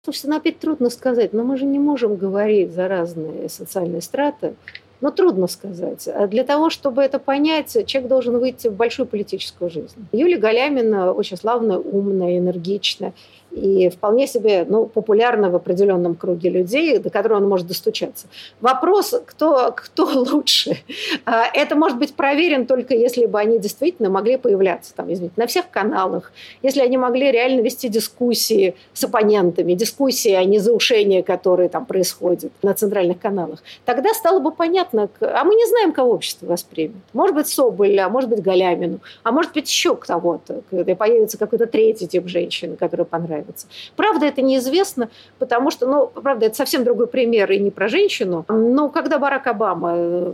Слушайте, 0.03 0.29
ну 0.29 0.37
опять 0.37 0.59
трудно 0.59 0.89
сказать, 0.89 1.35
но 1.35 1.45
мы 1.45 1.59
же 1.59 1.67
не 1.67 1.79
можем 1.79 2.17
говорить 2.17 2.73
за 2.73 2.89
разные 2.89 3.51
социальные 3.51 4.01
страты. 4.01 4.55
Но 5.03 5.11
трудно 5.11 5.47
сказать. 5.47 6.09
А 6.09 6.27
для 6.27 6.43
того, 6.45 6.71
чтобы 6.71 7.03
это 7.03 7.19
понять, 7.19 7.77
человек 7.87 8.09
должен 8.09 8.39
выйти 8.39 8.69
в 8.69 8.75
большую 8.75 9.07
политическую 9.07 9.71
жизнь. 9.71 10.07
Юлия 10.13 10.39
Галямина 10.39 11.13
очень 11.13 11.37
славная, 11.37 11.77
умная, 11.77 12.39
энергичная 12.39 13.13
и 13.51 13.89
вполне 13.89 14.27
себе 14.27 14.65
ну, 14.69 14.87
популярна 14.87 15.51
в 15.51 15.57
определенном 15.57 16.15
круге 16.15 16.51
людей, 16.51 16.99
до 16.99 17.11
которого 17.11 17.39
он 17.39 17.49
может 17.49 17.67
достучаться. 17.67 18.27
Вопрос, 18.61 19.15
кто, 19.27 19.73
кто 19.75 20.05
лучше, 20.15 20.79
а, 21.25 21.45
это 21.53 21.75
может 21.75 21.99
быть 21.99 22.15
проверен 22.15 22.67
только 22.67 22.95
если 22.95 23.27
бы 23.27 23.39
они 23.39 23.59
действительно 23.59 24.09
могли 24.11 24.37
появляться 24.37 24.95
там, 24.95 25.13
извините, 25.13 25.35
на 25.37 25.47
всех 25.47 25.71
каналах, 25.71 26.33
если 26.63 26.81
они 26.81 26.97
могли 26.97 27.31
реально 27.31 27.61
вести 27.61 27.89
дискуссии 27.89 28.75
с 28.93 29.05
оппонентами, 29.05 29.75
дискуссии, 29.75 30.33
а 30.33 30.45
не 30.45 30.59
заушения, 30.59 31.23
которые 31.23 31.69
там 31.69 31.87
происходят 31.87 32.53
на 32.63 32.75
центральных 32.75 33.19
каналах. 33.19 33.63
Тогда 33.85 34.15
стало 34.15 34.39
бы 34.39 34.53
понятно, 34.53 35.09
а 35.21 35.45
мы 35.45 35.55
не 35.55 35.67
знаем, 35.67 35.93
кого 35.93 36.13
общество 36.13 36.47
воспримет. 36.47 36.97
Может 37.13 37.35
быть, 37.35 37.49
Соболь, 37.49 37.99
а 37.99 38.09
может 38.09 38.31
быть, 38.31 38.43
Галямину, 38.43 39.01
а 39.23 39.33
может 39.33 39.53
быть, 39.53 39.69
еще 39.69 39.97
кого-то. 39.97 40.63
Появится 40.71 41.39
какой-то 41.39 41.67
третий 41.67 42.07
тип 42.07 42.29
женщины, 42.29 42.77
который 42.77 43.05
понравится 43.05 43.40
нравится. 43.41 43.67
Правда, 43.97 44.27
это 44.27 44.43
неизвестно, 44.43 45.11
потому 45.39 45.71
что, 45.71 45.87
ну, 45.87 46.07
правда, 46.07 46.47
это 46.47 46.57
совсем 46.57 46.85
другой 46.85 47.07
пример 47.07 47.51
и 47.51 47.59
не 47.59 47.71
про 47.71 47.89
женщину. 47.89 48.45
Но 48.49 48.89
когда 48.89 49.19
Барак 49.19 49.47
Обама 49.47 49.93
э, 49.95 50.33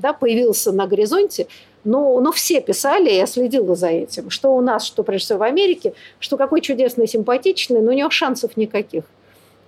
да, 0.00 0.12
появился 0.12 0.72
на 0.72 0.86
горизонте, 0.86 1.46
ну, 1.84 2.20
ну, 2.20 2.32
все 2.32 2.60
писали, 2.60 3.10
я 3.10 3.26
следила 3.26 3.74
за 3.74 3.88
этим, 3.88 4.30
что 4.30 4.54
у 4.54 4.60
нас, 4.60 4.84
что 4.84 5.02
прежде 5.02 5.26
всего 5.26 5.38
в 5.38 5.42
Америке, 5.42 5.94
что 6.18 6.36
какой 6.36 6.60
чудесный, 6.60 7.06
симпатичный, 7.06 7.80
но 7.80 7.92
у 7.92 7.94
него 7.94 8.10
шансов 8.10 8.56
никаких. 8.56 9.04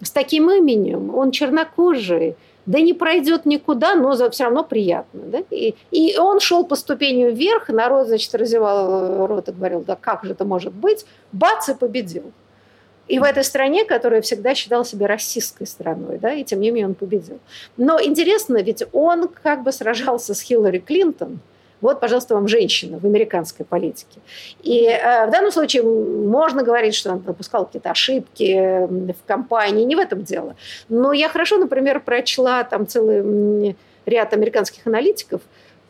С 0.02 0.10
таким 0.10 0.50
именем, 0.50 1.14
он 1.14 1.30
чернокожий, 1.30 2.36
да 2.66 2.80
не 2.80 2.92
пройдет 2.92 3.46
никуда, 3.46 3.94
но 3.94 4.12
все 4.30 4.44
равно 4.44 4.64
приятно. 4.64 5.22
Да? 5.26 5.42
И, 5.50 5.74
и 5.90 6.16
он 6.18 6.40
шел 6.40 6.64
по 6.64 6.76
ступеням 6.76 7.34
вверх, 7.34 7.68
народ, 7.68 8.08
значит, 8.08 8.34
разевал 8.34 9.26
рот 9.26 9.48
и 9.48 9.52
говорил, 9.52 9.80
да 9.80 9.96
как 9.96 10.24
же 10.24 10.32
это 10.32 10.44
может 10.44 10.72
быть, 10.72 11.04
бац, 11.32 11.68
и 11.68 11.74
победил. 11.74 12.32
И 13.10 13.18
в 13.18 13.24
этой 13.24 13.42
стране, 13.42 13.84
которая 13.84 14.20
всегда 14.20 14.54
считала 14.54 14.84
себя 14.84 15.08
российской 15.08 15.66
страной, 15.66 16.18
да, 16.18 16.32
и 16.32 16.44
тем 16.44 16.60
не 16.60 16.70
менее 16.70 16.86
он 16.86 16.94
победил. 16.94 17.40
Но 17.76 18.00
интересно, 18.00 18.62
ведь 18.62 18.84
он 18.92 19.26
как 19.26 19.64
бы 19.64 19.72
сражался 19.72 20.32
с 20.32 20.40
Хиллари 20.40 20.78
Клинтон, 20.78 21.40
вот, 21.80 21.98
пожалуйста, 21.98 22.34
вам 22.34 22.46
женщина 22.46 23.00
в 23.00 23.04
американской 23.04 23.66
политике. 23.66 24.20
И 24.62 24.84
э, 24.86 25.26
в 25.26 25.30
данном 25.32 25.50
случае 25.50 25.82
можно 25.82 26.62
говорить, 26.62 26.94
что 26.94 27.10
он 27.10 27.20
допускал 27.20 27.66
какие-то 27.66 27.90
ошибки 27.90 28.86
в 28.86 29.26
кампании, 29.26 29.84
не 29.84 29.96
в 29.96 29.98
этом 29.98 30.22
дело. 30.22 30.54
Но 30.88 31.12
я 31.12 31.28
хорошо, 31.28 31.58
например, 31.58 32.00
прочла 32.00 32.62
там 32.62 32.86
целый 32.86 33.74
ряд 34.06 34.32
американских 34.34 34.86
аналитиков, 34.86 35.40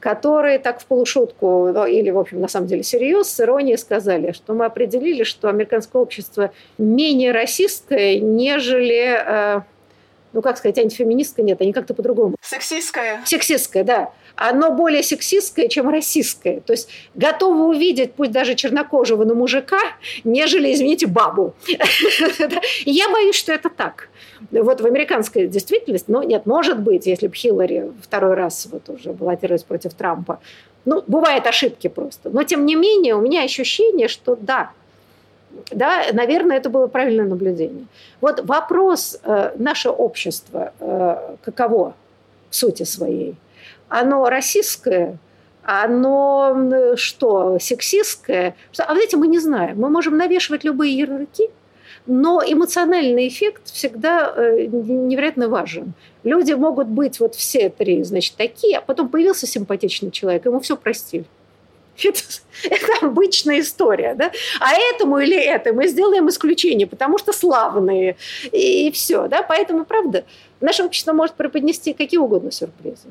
которые 0.00 0.58
так 0.58 0.80
в 0.80 0.86
полушутку, 0.86 1.70
ну, 1.72 1.86
или, 1.86 2.10
в 2.10 2.18
общем, 2.18 2.40
на 2.40 2.48
самом 2.48 2.66
деле 2.66 2.82
серьез, 2.82 3.28
с 3.28 3.40
иронией 3.40 3.76
сказали, 3.76 4.32
что 4.32 4.54
мы 4.54 4.64
определили, 4.64 5.22
что 5.22 5.48
американское 5.48 6.00
общество 6.00 6.52
менее 6.78 7.32
расистское, 7.32 8.18
нежели, 8.18 9.14
э, 9.24 9.60
ну, 10.32 10.42
как 10.42 10.56
сказать, 10.56 10.78
антифеминистское, 10.78 11.44
нет, 11.44 11.60
они 11.60 11.74
как-то 11.74 11.92
по-другому. 11.92 12.36
Сексистское. 12.40 13.20
Сексистское, 13.26 13.84
да. 13.84 14.10
Оно 14.40 14.72
более 14.72 15.02
сексистское, 15.02 15.68
чем 15.68 15.90
российское. 15.90 16.60
То 16.60 16.72
есть 16.72 16.88
готовы 17.14 17.66
увидеть, 17.66 18.14
пусть 18.14 18.32
даже 18.32 18.54
чернокожего, 18.54 19.24
но 19.24 19.34
мужика, 19.34 19.78
нежели, 20.24 20.72
извините, 20.72 21.06
бабу. 21.06 21.54
Я 22.86 23.10
боюсь, 23.10 23.36
что 23.36 23.52
это 23.52 23.68
так. 23.68 24.08
Вот 24.50 24.80
в 24.80 24.86
американской 24.86 25.46
действительности, 25.46 26.10
ну 26.10 26.22
нет, 26.22 26.46
может 26.46 26.80
быть, 26.80 27.06
если 27.06 27.26
бы 27.26 27.34
Хиллари 27.34 27.92
второй 28.02 28.34
раз 28.34 28.66
вот 28.72 28.88
уже 28.88 29.12
баллотировалась 29.12 29.62
против 29.62 29.92
Трампа, 29.92 30.40
ну, 30.86 31.04
бывают 31.06 31.46
ошибки 31.46 31.88
просто. 31.88 32.30
Но, 32.30 32.42
тем 32.42 32.64
не 32.64 32.76
менее, 32.76 33.16
у 33.16 33.20
меня 33.20 33.44
ощущение, 33.44 34.08
что 34.08 34.36
да, 34.40 34.70
да, 35.70 36.04
наверное, 36.14 36.56
это 36.56 36.70
было 36.70 36.86
правильное 36.86 37.26
наблюдение. 37.26 37.84
Вот 38.22 38.40
вопрос, 38.40 39.18
э, 39.22 39.52
наше 39.58 39.90
общество, 39.90 40.72
э, 40.80 41.36
каково 41.44 41.94
в 42.48 42.56
сути 42.56 42.84
своей? 42.84 43.34
Оно 43.90 44.30
российское, 44.30 45.18
оно 45.64 46.94
что, 46.96 47.58
сексистское? 47.58 48.54
А 48.78 48.94
вот 48.94 49.02
эти 49.02 49.16
мы 49.16 49.26
не 49.26 49.40
знаем. 49.40 49.80
Мы 49.80 49.90
можем 49.90 50.16
навешивать 50.16 50.62
любые 50.62 50.96
ярлыки, 50.96 51.50
но 52.06 52.40
эмоциональный 52.46 53.26
эффект 53.26 53.66
всегда 53.66 54.32
э, 54.34 54.66
невероятно 54.66 55.48
важен. 55.48 55.92
Люди 56.22 56.52
могут 56.52 56.86
быть 56.86 57.18
вот 57.18 57.34
все 57.34 57.68
три, 57.68 58.04
значит, 58.04 58.36
такие, 58.36 58.78
а 58.78 58.80
потом 58.80 59.08
появился 59.08 59.48
симпатичный 59.48 60.12
человек, 60.12 60.46
ему 60.46 60.60
все 60.60 60.76
простили. 60.76 61.24
Это, 62.02 62.20
это 62.64 63.06
обычная 63.06 63.60
история, 63.60 64.14
да? 64.14 64.32
А 64.60 64.72
этому 64.94 65.18
или 65.18 65.36
это 65.36 65.74
мы 65.74 65.86
сделаем 65.86 66.30
исключение, 66.30 66.86
потому 66.86 67.18
что 67.18 67.34
славные 67.34 68.16
и, 68.52 68.86
и 68.86 68.90
все, 68.90 69.28
да? 69.28 69.42
Поэтому, 69.42 69.84
правда, 69.84 70.24
наше 70.62 70.82
общество 70.82 71.12
может 71.12 71.34
преподнести 71.34 71.92
какие 71.92 72.18
угодно 72.18 72.52
сюрпризы 72.52 73.08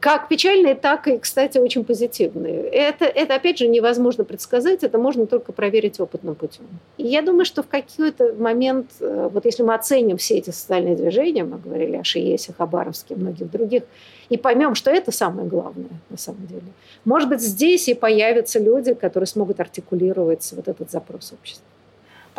как 0.00 0.28
печальные, 0.28 0.74
так 0.74 1.06
и, 1.08 1.18
кстати, 1.18 1.58
очень 1.58 1.84
позитивные. 1.84 2.62
Это, 2.62 3.04
это, 3.04 3.34
опять 3.34 3.58
же, 3.58 3.68
невозможно 3.68 4.24
предсказать, 4.24 4.82
это 4.82 4.98
можно 4.98 5.26
только 5.26 5.52
проверить 5.52 6.00
опытным 6.00 6.34
путем. 6.34 6.64
И 6.96 7.06
я 7.06 7.20
думаю, 7.20 7.44
что 7.44 7.62
в 7.62 7.68
какой-то 7.68 8.34
момент, 8.34 8.90
э, 9.00 9.28
вот 9.30 9.44
если 9.44 9.62
мы 9.62 9.74
оценим 9.74 10.16
все 10.16 10.38
эти 10.38 10.50
социальные 10.50 10.96
движения, 10.96 11.44
мы 11.44 11.58
говорили 11.58 11.96
о 11.96 12.04
Шиесе, 12.04 12.54
Хабаровске, 12.56 13.14
многих 13.14 13.50
других, 13.50 13.82
и 14.30 14.38
поймем, 14.38 14.74
что 14.74 14.90
это 14.90 15.12
самое 15.12 15.46
главное 15.46 15.90
на 16.08 16.16
самом 16.16 16.46
деле. 16.46 16.62
Может 17.04 17.28
быть, 17.28 17.40
здесь 17.40 17.88
и 17.88 17.94
появятся 17.94 18.58
люди, 18.58 18.94
которые 18.94 19.26
смогут 19.26 19.60
артикулировать 19.60 20.50
вот 20.56 20.66
этот 20.66 20.90
запрос 20.90 21.32
общества. 21.32 21.66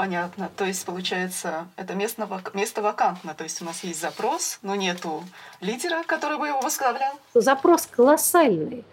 Понятно. 0.01 0.49
То 0.57 0.65
есть, 0.65 0.83
получается, 0.83 1.67
это 1.77 1.93
место, 1.93 2.27
место 2.55 2.81
вакантно. 2.81 3.35
То 3.35 3.43
есть 3.43 3.61
у 3.61 3.65
нас 3.65 3.83
есть 3.83 4.01
запрос, 4.01 4.57
но 4.63 4.73
нету 4.73 5.23
лидера, 5.59 6.01
который 6.07 6.39
бы 6.39 6.47
его 6.47 6.59
возглавлял. 6.59 7.11
Запрос 7.35 7.85
колоссальный. 7.85 8.83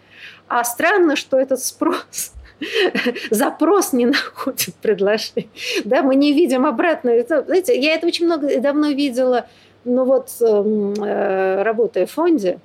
А 0.47 0.63
странно, 0.63 1.15
что 1.15 1.39
этот 1.39 1.65
спрос 1.65 2.33
запрос 3.31 3.91
не 3.91 4.05
находит 4.05 4.75
предложение. 4.75 5.49
Да, 5.83 6.03
мы 6.03 6.13
не 6.13 6.31
видим 6.31 6.67
обратно. 6.67 7.11
Знаете, 7.23 7.81
я 7.81 7.95
это 7.95 8.05
очень 8.05 8.27
много 8.27 8.61
давно 8.61 8.89
видела, 8.89 9.47
ну 9.85 10.05
вот, 10.05 10.29
эм, 10.41 10.93
э, 10.93 11.63
работая 11.63 12.05
в 12.05 12.11
фонде, 12.11 12.59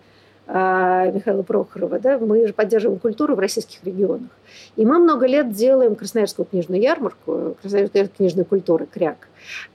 Михаила 0.47 1.43
Прохорова, 1.43 1.99
да, 1.99 2.19
мы 2.19 2.47
же 2.47 2.53
поддерживаем 2.53 2.99
культуру 2.99 3.35
в 3.35 3.39
российских 3.39 3.83
регионах. 3.83 4.29
И 4.77 4.85
мы 4.85 4.99
много 4.99 5.27
лет 5.27 5.53
делаем 5.53 5.95
Красноярскую 5.95 6.47
книжную 6.47 6.83
ярмарку, 6.83 7.57
Красноярская 7.63 8.09
книжная 8.09 8.45
культура, 8.45 8.87
КРЯК. 8.87 9.29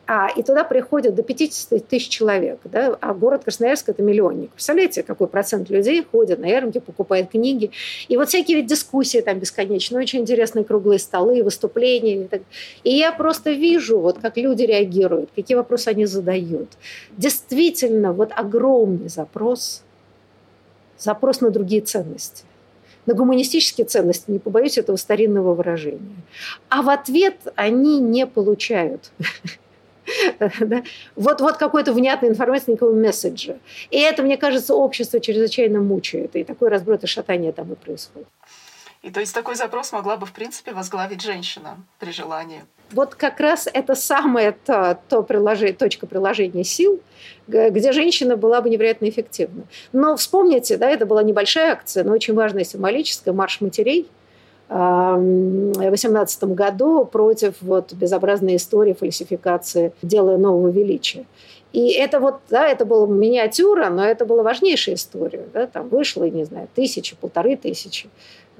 А, 0.06 0.28
и 0.36 0.44
туда 0.44 0.64
приходят 0.64 1.16
до 1.16 1.24
50 1.24 1.88
тысяч 1.88 2.10
человек. 2.10 2.60
Да? 2.66 2.98
А 3.00 3.14
город 3.14 3.44
Красноярск– 3.44 3.86
это 3.90 4.04
миллионник. 4.04 4.52
Представляете, 4.52 5.04
какой 5.04 5.28
процент 5.28 5.70
людей 5.70 6.04
ходят 6.04 6.40
на 6.40 6.46
ярмарки, 6.46 6.80
покупает 6.80 7.30
книги. 7.30 7.72
И 8.08 8.18
вот 8.18 8.30
всякие 8.30 8.58
ведь 8.58 8.68
дискуссии 8.68 9.22
там 9.22 9.40
бесконечные, 9.40 10.02
очень 10.02 10.22
интересные 10.22 10.66
круглые 10.66 11.00
столы, 11.00 11.44
выступления. 11.44 12.24
И, 12.24 12.28
так. 12.28 12.42
и 12.84 12.96
я 12.96 13.12
просто 13.12 13.52
вижу, 13.52 14.00
вот, 14.00 14.20
как 14.20 14.38
люди 14.38 14.64
реагируют, 14.64 15.30
какие 15.36 15.56
вопросы 15.56 15.90
они 15.90 16.06
задают. 16.06 16.70
Действительно, 17.18 18.14
вот 18.14 18.32
огромный 18.36 19.10
запрос– 19.10 19.84
запрос 21.00 21.42
на 21.42 21.50
другие 21.50 21.82
ценности 21.82 22.44
на 23.10 23.16
гуманистические 23.16 23.86
ценности, 23.86 24.30
не 24.30 24.38
побоюсь 24.38 24.78
этого 24.78 24.96
старинного 24.96 25.56
выражения. 25.56 26.16
А 26.70 26.84
в 26.84 26.90
ответ 26.90 27.38
они 27.56 28.00
не 28.00 28.26
получают. 28.28 29.12
Вот, 31.16 31.40
вот 31.40 31.58
какой-то 31.58 31.94
внятной 31.94 32.30
информации, 32.30 32.72
никакого 32.72 32.96
месседжа. 32.96 33.60
И 33.92 34.00
это, 34.00 34.24
мне 34.24 34.38
кажется, 34.38 34.74
общество 34.74 35.20
чрезвычайно 35.20 35.82
мучает. 35.82 36.36
И 36.36 36.44
такой 36.44 36.70
разброд 36.70 37.04
и 37.04 37.08
шатание 37.08 37.52
там 37.52 37.72
и 37.74 37.76
происходит. 37.76 38.28
И 39.04 39.12
то 39.12 39.20
есть 39.20 39.36
такой 39.36 39.54
запрос 39.54 39.92
могла 39.92 40.18
бы, 40.18 40.26
в 40.26 40.32
принципе, 40.32 40.74
возглавить 40.74 41.22
женщина 41.22 41.78
при 42.00 42.12
желании. 42.12 42.64
Вот 42.92 43.16
как 43.16 43.40
раз 43.40 43.68
это 43.72 43.94
самая 43.96 44.56
то, 44.66 45.00
то 45.10 45.22
приложение, 45.22 45.76
точка 45.76 46.08
приложения 46.08 46.64
сил, 46.64 47.00
где 47.48 47.92
женщина 47.92 48.36
была 48.36 48.62
бы 48.62 48.70
невероятно 48.70 49.08
эффективна. 49.10 49.64
Но 49.94 50.16
вспомните, 50.16 50.78
да, 50.78 50.90
это 50.90 51.06
была 51.06 51.24
небольшая 51.24 51.74
акция, 51.74 52.04
но 52.04 52.14
очень 52.14 52.34
важная 52.34 52.64
символическая, 52.64 53.34
марш 53.34 53.62
матерей 53.62 54.08
в 54.70 55.74
2018 55.74 56.44
году 56.44 57.06
против 57.06 57.56
вот 57.62 57.94
безобразной 57.94 58.56
истории 58.56 58.94
фальсификации 58.94 59.94
дела 60.04 60.38
нового 60.38 60.70
величия. 60.70 61.26
И 61.74 61.92
это 61.92 62.20
вот, 62.20 62.40
да, 62.50 62.68
это 62.68 62.86
была 62.86 63.08
миниатюра, 63.08 63.90
но 63.90 64.04
это 64.04 64.26
была 64.26 64.42
важнейшая 64.42 64.96
история. 64.96 65.46
Да, 65.54 65.68
там 65.68 65.90
вышло, 65.90 66.24
не 66.24 66.44
знаю, 66.44 66.68
тысячи, 66.74 67.16
полторы 67.16 67.56
тысячи 67.58 68.10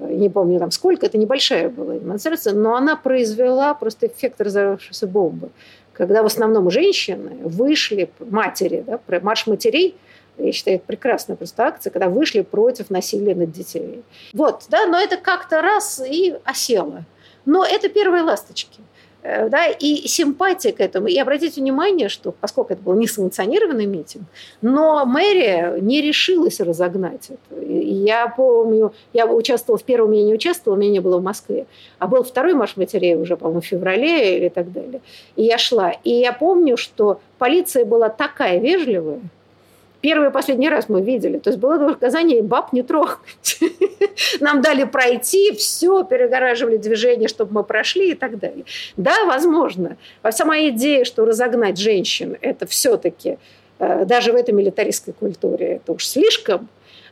не 0.08 0.28
помню 0.28 0.58
там 0.58 0.70
сколько, 0.70 1.06
это 1.06 1.18
небольшая 1.18 1.68
была 1.68 1.96
демонстрация, 1.96 2.54
но 2.54 2.74
она 2.74 2.96
произвела 2.96 3.74
просто 3.74 4.06
эффект 4.06 4.40
разорвавшейся 4.40 5.06
бомбы. 5.06 5.50
Когда 5.92 6.22
в 6.22 6.26
основном 6.26 6.70
женщины 6.70 7.38
вышли, 7.42 8.10
матери, 8.20 8.84
да, 8.86 9.00
марш 9.20 9.46
матерей, 9.46 9.96
я 10.38 10.52
считаю, 10.52 10.76
это 10.76 10.86
прекрасная 10.86 11.36
просто 11.36 11.64
акция, 11.64 11.90
когда 11.90 12.08
вышли 12.08 12.40
против 12.40 12.88
насилия 12.88 13.34
над 13.34 13.52
детьми. 13.52 14.02
Вот, 14.32 14.64
да, 14.70 14.86
но 14.86 14.98
это 14.98 15.16
как-то 15.16 15.60
раз 15.60 16.00
и 16.04 16.36
осело. 16.44 17.04
Но 17.44 17.64
это 17.64 17.88
первые 17.88 18.22
ласточки. 18.22 18.80
Э, 19.22 19.48
да, 19.48 19.66
и 19.66 20.08
симпатия 20.08 20.72
к 20.72 20.80
этому. 20.80 21.08
И 21.08 21.18
обратите 21.18 21.60
внимание, 21.60 22.08
что 22.08 22.32
поскольку 22.32 22.72
это 22.72 22.82
был 22.82 22.94
несанкционированный 22.94 23.86
митинг, 23.86 24.24
но 24.62 25.04
мэрия 25.04 25.76
не 25.80 26.00
решилась 26.00 26.60
разогнать 26.60 27.30
это. 27.30 27.60
И 27.62 27.92
я 27.92 28.28
помню, 28.28 28.94
я 29.12 29.26
участвовала 29.26 29.78
в 29.78 29.84
первом, 29.84 30.12
я 30.12 30.24
не 30.24 30.32
участвовала, 30.32 30.78
меня 30.78 30.92
не 30.92 31.00
было 31.00 31.18
в 31.18 31.22
Москве, 31.22 31.66
а 31.98 32.06
был 32.06 32.22
второй 32.22 32.54
марш 32.54 32.76
матерей 32.76 33.16
уже, 33.16 33.36
по-моему, 33.36 33.60
в 33.60 33.66
феврале 33.66 34.38
или 34.38 34.48
так 34.48 34.72
далее. 34.72 35.02
И 35.36 35.44
я 35.44 35.58
шла. 35.58 35.92
И 36.02 36.10
я 36.10 36.32
помню, 36.32 36.76
что 36.78 37.20
полиция 37.38 37.84
была 37.84 38.08
такая 38.08 38.58
вежливая, 38.58 39.20
Первый 40.00 40.28
и 40.28 40.32
последний 40.32 40.68
раз 40.68 40.88
мы 40.88 41.02
видели. 41.02 41.38
То 41.38 41.50
есть 41.50 41.60
было 41.60 41.92
указание 41.92 42.42
баб 42.42 42.72
не 42.72 42.82
трогать. 42.82 43.60
Нам 44.40 44.62
дали 44.62 44.84
пройти, 44.84 45.52
все, 45.52 46.04
перегораживали 46.04 46.78
движение, 46.78 47.28
чтобы 47.28 47.52
мы 47.52 47.64
прошли 47.64 48.12
и 48.12 48.14
так 48.14 48.38
далее. 48.38 48.64
Да, 48.96 49.24
возможно. 49.26 49.96
А 50.22 50.32
сама 50.32 50.58
идея, 50.68 51.04
что 51.04 51.24
разогнать 51.24 51.78
женщин, 51.78 52.36
это 52.40 52.66
все-таки 52.66 53.38
э, 53.78 54.04
даже 54.06 54.32
в 54.32 54.36
этой 54.36 54.54
милитаристской 54.54 55.12
культуре, 55.12 55.76
это 55.76 55.92
уж 55.92 56.06
слишком 56.06 56.68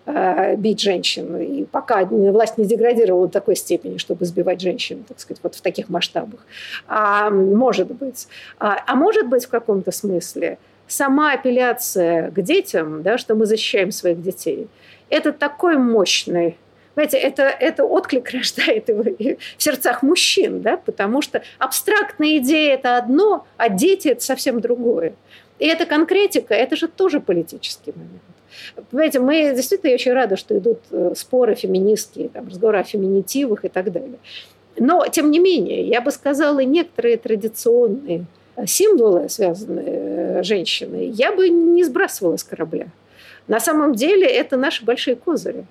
э, 0.07 0.57
бить 0.57 0.80
женщин. 0.80 1.36
И 1.36 1.64
пока 1.66 2.07
власть 2.07 2.57
не 2.57 2.64
деградировала 2.64 3.26
до 3.26 3.32
такой 3.34 3.57
степени, 3.57 3.99
чтобы 3.99 4.24
сбивать 4.24 4.62
женщин, 4.62 5.05
так 5.07 5.20
сказать, 5.20 5.41
вот 5.43 5.55
в 5.55 5.61
таких 5.61 5.91
масштабах. 5.91 6.41
А, 6.86 7.28
может 7.28 7.89
быть. 7.89 8.28
А, 8.59 8.82
а 8.86 8.95
может 8.95 9.28
быть 9.28 9.45
в 9.45 9.51
каком-то 9.51 9.93
смысле– 9.93 10.57
сама 10.89 11.32
апелляция 11.32 12.30
к 12.30 12.41
детям, 12.43 13.03
да, 13.03 13.18
что 13.18 13.34
мы 13.34 13.47
защищаем 13.47 13.93
своих 13.93 14.22
детей, 14.22 14.68
это 15.11 15.32
такой 15.32 15.76
мощный 15.76 16.57
Понимаете, 16.99 17.18
это, 17.18 17.45
это 17.45 17.84
отклик 17.84 18.28
рождает 18.32 18.89
его 18.89 19.05
в 19.05 19.62
сердцах 19.62 20.03
мужчин, 20.03 20.62
да, 20.62 20.76
потому 20.76 21.22
что 21.22 21.43
абстрактная 21.61 22.39
идея– 22.39 22.74
это 22.74 22.97
одно, 22.97 23.47
а 23.57 23.68
дети– 23.68 24.09
это 24.09 24.24
совсем 24.24 24.61
другое. 24.61 25.12
И 25.61 25.66
эта 25.66 25.86
конкретика– 25.86 26.55
это 26.57 26.74
же 26.74 26.89
тоже 26.89 27.20
политический 27.20 27.93
момент. 27.95 28.22
Понимаете, 28.91 29.20
мы 29.20 29.55
действительно 29.55 29.95
очень 29.95 30.12
рады, 30.12 30.36
что 30.36 30.59
идут 30.59 30.80
э, 30.91 31.12
споры 31.14 31.55
феминистские, 31.55 32.30
там, 32.30 32.49
разговоры 32.49 32.80
о 32.80 32.82
феминитивах 32.82 33.64
и 33.64 33.68
так 33.68 33.93
далее. 33.93 34.18
Но, 34.76 35.07
тем 35.07 35.30
не 35.30 35.39
менее, 35.39 35.86
я 35.86 36.01
бы 36.01 36.11
сказала, 36.11 36.59
некоторые 36.61 37.16
традиционные 37.16 38.24
символы, 38.66 39.28
связанные 39.28 39.88
с 40.43 40.47
женщиной, 40.47 41.09
я 41.09 41.32
бы 41.32 41.49
не 41.49 41.84
сбрасывала 41.84 42.36
с 42.36 42.45
корабля. 42.45 42.89
На 43.47 43.61
самом 43.61 43.95
деле 43.95 44.26
это 44.26 44.57
наши 44.57 44.84
большие 44.84 45.16
козыри 45.16 45.64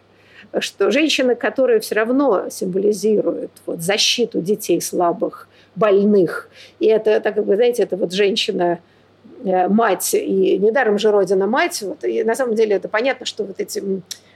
что 0.60 0.92
женщины, 0.92 1.36
которые 1.36 1.80
все 1.80 1.96
равно 1.96 2.50
символизируют 2.50 3.52
вот, 3.66 3.82
защиту 3.82 4.42
детей 4.42 4.82
слабых, 4.82 5.48
больных, 5.76 6.50
и 6.80 6.88
это, 6.88 7.20
так 7.20 7.36
как 7.36 7.46
вы 7.46 7.56
знаете, 7.56 7.84
это 7.84 7.98
вот 7.98 8.12
женщина 8.14 8.80
э, 9.44 9.68
мать, 9.68 10.14
и 10.14 10.58
недаром 10.58 10.98
же 10.98 11.12
Родина 11.12 11.48
мать. 11.48 11.82
Вот, 11.82 12.04
и 12.04 12.24
на 12.24 12.36
самом 12.36 12.56
деле 12.56 12.76
это 12.76 12.90
понятно, 12.90 13.26
что 13.26 13.44
вот 13.44 13.60
эти 13.60 13.84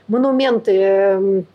монументы 0.08 0.72
эм, 0.72 1.46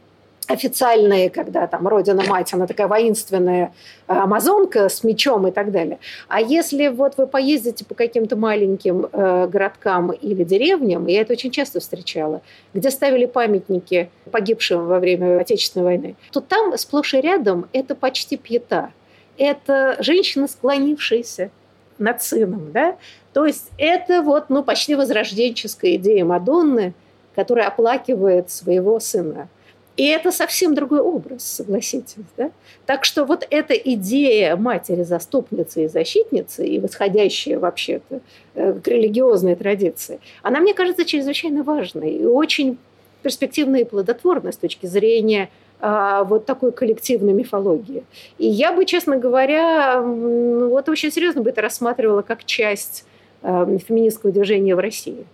официальные, 0.49 1.31
когда 1.31 1.67
там 1.67 1.87
Родина-мать, 1.89 2.53
она 2.55 2.67
такая 2.67 2.89
воинственная 2.89 3.73
э, 4.07 4.13
амазонка 4.13 4.89
с 4.89 5.03
мечом 5.03 5.47
и 5.47 5.51
так 5.51 5.73
далее. 5.73 5.99
А 6.29 6.41
если 6.41 6.89
вот 6.89 7.17
вы 7.17 7.27
поездите 7.27 7.85
по 7.85 7.95
каким-то 7.95 8.37
маленьким 8.37 9.07
э, 9.13 9.49
городкам 9.49 10.13
или 10.13 10.45
деревням, 10.45 11.07
я 11.07 11.23
это 11.23 11.33
очень 11.33 11.51
часто 11.51 11.81
встречала, 11.81 12.43
где 12.75 12.91
ставили 12.91 13.27
памятники 13.27 14.11
погибшим 14.31 14.87
во 14.87 14.99
время 15.01 15.41
Отечественной 15.41 15.85
войны, 15.85 16.17
то 16.31 16.41
там 16.41 16.77
сплошь 16.79 17.15
и 17.15 17.21
рядом 17.21 17.67
это 17.73 17.95
почти 17.95 18.37
пьета. 18.37 18.91
Это 19.39 19.97
женщина, 20.01 20.49
склонившаяся 20.49 21.51
над 21.99 22.23
сыном, 22.23 22.73
да? 22.73 22.97
То 23.33 23.45
есть 23.45 23.71
это 23.79 24.23
вот, 24.23 24.49
ну, 24.49 24.63
почти 24.63 24.95
возрожденческая 24.95 25.97
идея 25.97 26.25
Мадонны, 26.25 26.95
которая 27.35 27.69
оплакивает 27.69 28.51
своего 28.51 28.99
сына. 28.99 29.49
И 29.97 30.07
это 30.07 30.31
совсем 30.31 30.75
другой 30.75 31.01
образ, 31.01 31.43
согласитесь. 31.43 32.17
Да? 32.37 32.51
Так 32.85 33.05
что 33.05 33.25
вот 33.25 33.47
эта 33.51 33.75
идея 33.75 34.57
матери-заступницы 34.57 35.85
и 35.85 35.89
защитницы, 35.89 36.67
и 36.67 36.79
восходящая 36.79 37.59
вообще-то 37.59 38.21
э, 38.55 38.75
к 38.75 38.87
религиозной 38.89 39.57
традиции, 39.57 40.21
она, 40.43 40.61
мне 40.61 40.75
кажется, 40.75 41.05
чрезвычайно 41.05 41.63
важной 41.63 42.11
и 42.11 42.27
очень 42.27 42.77
перспективной 43.23 43.81
и 43.81 43.85
плодотворной 43.85 44.53
с 44.53 44.57
точки 44.57 44.87
зрения 44.87 45.49
а, 45.81 46.25
вот 46.25 46.47
такой 46.47 46.73
коллективной 46.73 47.33
мифологии. 47.33 48.05
И 48.39 48.47
я 48.47 48.73
бы, 48.73 48.85
честно 48.85 49.17
говоря, 49.17 50.01
вот 50.01 50.89
очень 50.89 51.11
серьезно 51.11 51.43
бы 51.43 51.51
это 51.51 51.61
рассматривала 51.61 52.23
как 52.23 52.45
часть 52.45 53.05
э, 53.43 53.79
феминистского 53.87 54.33
движения 54.33 54.75
в 54.75 54.79
России. 54.79 55.27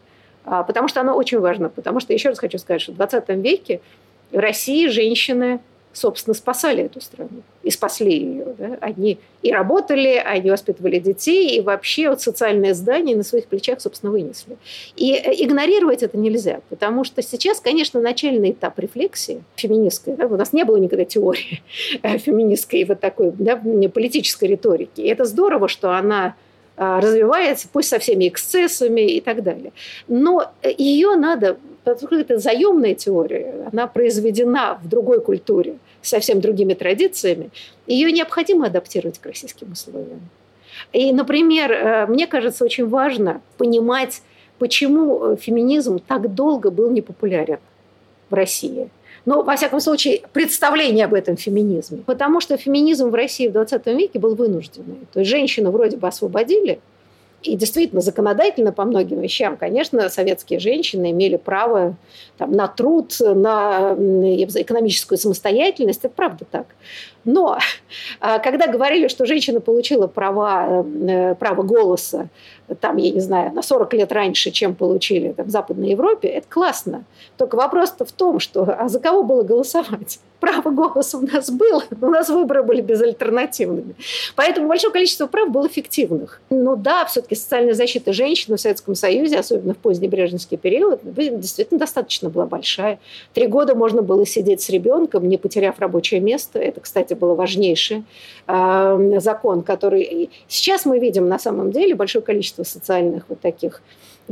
А, 0.44 0.62
потому 0.64 0.88
что 0.88 1.00
оно 1.00 1.14
очень 1.14 1.38
важно. 1.38 1.68
Потому 1.68 2.00
что, 2.00 2.12
еще 2.12 2.30
раз 2.30 2.38
хочу 2.38 2.58
сказать, 2.58 2.82
что 2.82 2.92
в 2.92 2.96
20 2.96 3.28
веке 3.28 3.80
в 4.32 4.38
России 4.38 4.88
женщины, 4.88 5.60
собственно, 5.92 6.34
спасали 6.34 6.84
эту 6.84 7.00
страну 7.00 7.42
и 7.62 7.70
спасли 7.70 8.16
ее. 8.16 8.54
Да? 8.58 8.78
Они 8.80 9.18
и 9.42 9.52
работали, 9.52 10.20
они 10.24 10.50
воспитывали 10.50 10.98
детей, 10.98 11.56
и 11.56 11.60
вообще 11.60 12.08
вот 12.08 12.20
социальное 12.20 12.74
здание 12.74 13.16
на 13.16 13.22
своих 13.22 13.46
плечах, 13.46 13.80
собственно, 13.80 14.12
вынесли. 14.12 14.56
И 14.96 15.12
э, 15.12 15.32
игнорировать 15.44 16.02
это 16.02 16.16
нельзя, 16.16 16.60
потому 16.70 17.04
что 17.04 17.22
сейчас, 17.22 17.60
конечно, 17.60 18.00
начальный 18.00 18.52
этап 18.52 18.78
рефлексии 18.78 19.42
феминистской, 19.56 20.14
да, 20.14 20.26
у 20.26 20.36
нас 20.36 20.52
не 20.52 20.64
было 20.64 20.76
никогда 20.76 21.04
теории 21.04 21.62
феминистской 22.02 22.84
вот 22.84 23.00
такой 23.00 23.32
да, 23.32 23.60
политической 23.92 24.46
риторики. 24.46 25.00
И 25.00 25.08
это 25.08 25.24
здорово, 25.24 25.68
что 25.68 25.92
она 25.92 26.34
развивается, 27.00 27.68
пусть 27.72 27.88
со 27.88 27.98
всеми 27.98 28.28
эксцессами 28.28 29.00
и 29.00 29.20
так 29.20 29.42
далее. 29.42 29.72
Но 30.08 30.52
э, 30.62 30.72
ее 30.76 31.16
надо 31.16 31.58
Поскольку 31.84 32.14
это 32.14 32.38
заемная 32.38 32.94
теория, 32.94 33.68
она 33.72 33.88
произведена 33.88 34.78
в 34.80 34.88
другой 34.88 35.20
культуре, 35.20 35.78
совсем 36.00 36.40
другими 36.40 36.74
традициями, 36.74 37.50
ее 37.86 38.12
необходимо 38.12 38.66
адаптировать 38.66 39.18
к 39.18 39.26
российским 39.26 39.72
условиям. 39.72 40.20
И, 40.92 41.12
например, 41.12 41.72
э, 41.72 42.06
мне 42.06 42.26
кажется, 42.28 42.64
очень 42.64 42.88
важно 42.88 43.40
понимать, 43.58 44.22
почему 44.58 45.36
феминизм 45.36 45.98
так 45.98 46.32
долго 46.34 46.70
был 46.70 46.90
непопулярен 46.90 47.58
в 48.30 48.34
России. 48.34 48.88
Но, 49.24 49.42
во 49.42 49.56
всяком 49.56 49.80
случае, 49.80 50.22
представление 50.32 51.04
об 51.04 51.14
этом 51.14 51.36
феминизме. 51.36 52.02
Потому 52.06 52.40
что 52.40 52.56
феминизм 52.56 53.10
в 53.10 53.14
России 53.14 53.48
в 53.48 53.52
20 53.52 53.86
веке 53.86 54.18
был 54.18 54.34
вынужденный. 54.34 55.06
То 55.12 55.20
есть 55.20 55.30
женщину 55.30 55.70
вроде 55.70 55.96
бы 55.96 56.08
освободили– 56.08 56.80
и 57.42 57.56
действительно, 57.56 58.00
законодательно 58.00 58.72
по 58.72 58.84
многим 58.84 59.20
вещам, 59.20 59.56
конечно, 59.56 60.08
советские 60.08 60.60
женщины 60.60 61.10
имели 61.10 61.36
право 61.36 61.96
там, 62.38 62.52
на 62.52 62.68
труд, 62.68 63.16
на 63.18 63.94
экономическую 63.94 65.18
самостоятельность. 65.18 66.00
Это 66.00 66.08
правда 66.08 66.44
так. 66.50 66.66
Но 67.24 67.58
а, 68.20 68.38
когда 68.38 68.66
говорили, 68.66 69.08
что 69.08 69.26
женщина 69.26 69.60
получила 69.60 70.06
права, 70.06 70.84
э, 70.84 71.34
право 71.36 71.62
голоса, 71.62 72.28
там, 72.80 72.96
я 72.96 73.10
не 73.10 73.20
знаю, 73.20 73.52
на 73.52 73.62
40 73.62 73.94
лет 73.94 74.12
раньше, 74.12 74.50
чем 74.50 74.74
получили 74.74 75.32
там, 75.32 75.46
в 75.46 75.50
Западной 75.50 75.90
Европе, 75.90 76.28
это 76.28 76.46
классно. 76.48 77.04
Только 77.36 77.56
вопрос-то 77.56 78.04
в 78.04 78.12
том, 78.12 78.40
что 78.40 78.62
а 78.62 78.88
за 78.88 79.00
кого 79.00 79.22
было 79.22 79.42
голосовать? 79.42 80.20
Право 80.40 80.70
голоса 80.70 81.18
у 81.18 81.20
нас 81.20 81.50
было, 81.50 81.84
но 81.90 82.08
у 82.08 82.10
нас 82.10 82.28
выборы 82.28 82.64
были 82.64 82.80
безальтернативными. 82.80 83.94
Поэтому 84.34 84.68
большое 84.68 84.92
количество 84.92 85.28
прав 85.28 85.50
было 85.50 85.68
фиктивных. 85.68 86.40
Но 86.50 86.74
да, 86.74 87.04
все-таки 87.04 87.36
социальная 87.36 87.74
защита 87.74 88.12
женщин 88.12 88.56
в 88.56 88.60
Советском 88.60 88.96
Союзе, 88.96 89.38
особенно 89.38 89.74
в 89.74 89.78
поздний 89.78 90.08
брежневский 90.08 90.56
период, 90.56 91.00
действительно 91.04 91.78
достаточно 91.78 92.28
была 92.28 92.46
большая. 92.46 92.98
Три 93.34 93.46
года 93.46 93.76
можно 93.76 94.02
было 94.02 94.26
сидеть 94.26 94.62
с 94.62 94.68
ребенком, 94.68 95.28
не 95.28 95.38
потеряв 95.38 95.78
рабочее 95.78 96.20
место. 96.20 96.58
Это, 96.58 96.80
кстати, 96.80 97.11
кстати, 97.12 97.18
был 97.18 97.34
важнейший 97.34 98.04
э, 98.46 99.18
закон, 99.20 99.62
который... 99.62 100.30
Сейчас 100.48 100.86
мы 100.86 100.98
видим 100.98 101.28
на 101.28 101.38
самом 101.38 101.70
деле 101.70 101.94
большое 101.94 102.24
количество 102.24 102.64
социальных 102.64 103.24
вот 103.28 103.40
таких 103.40 103.82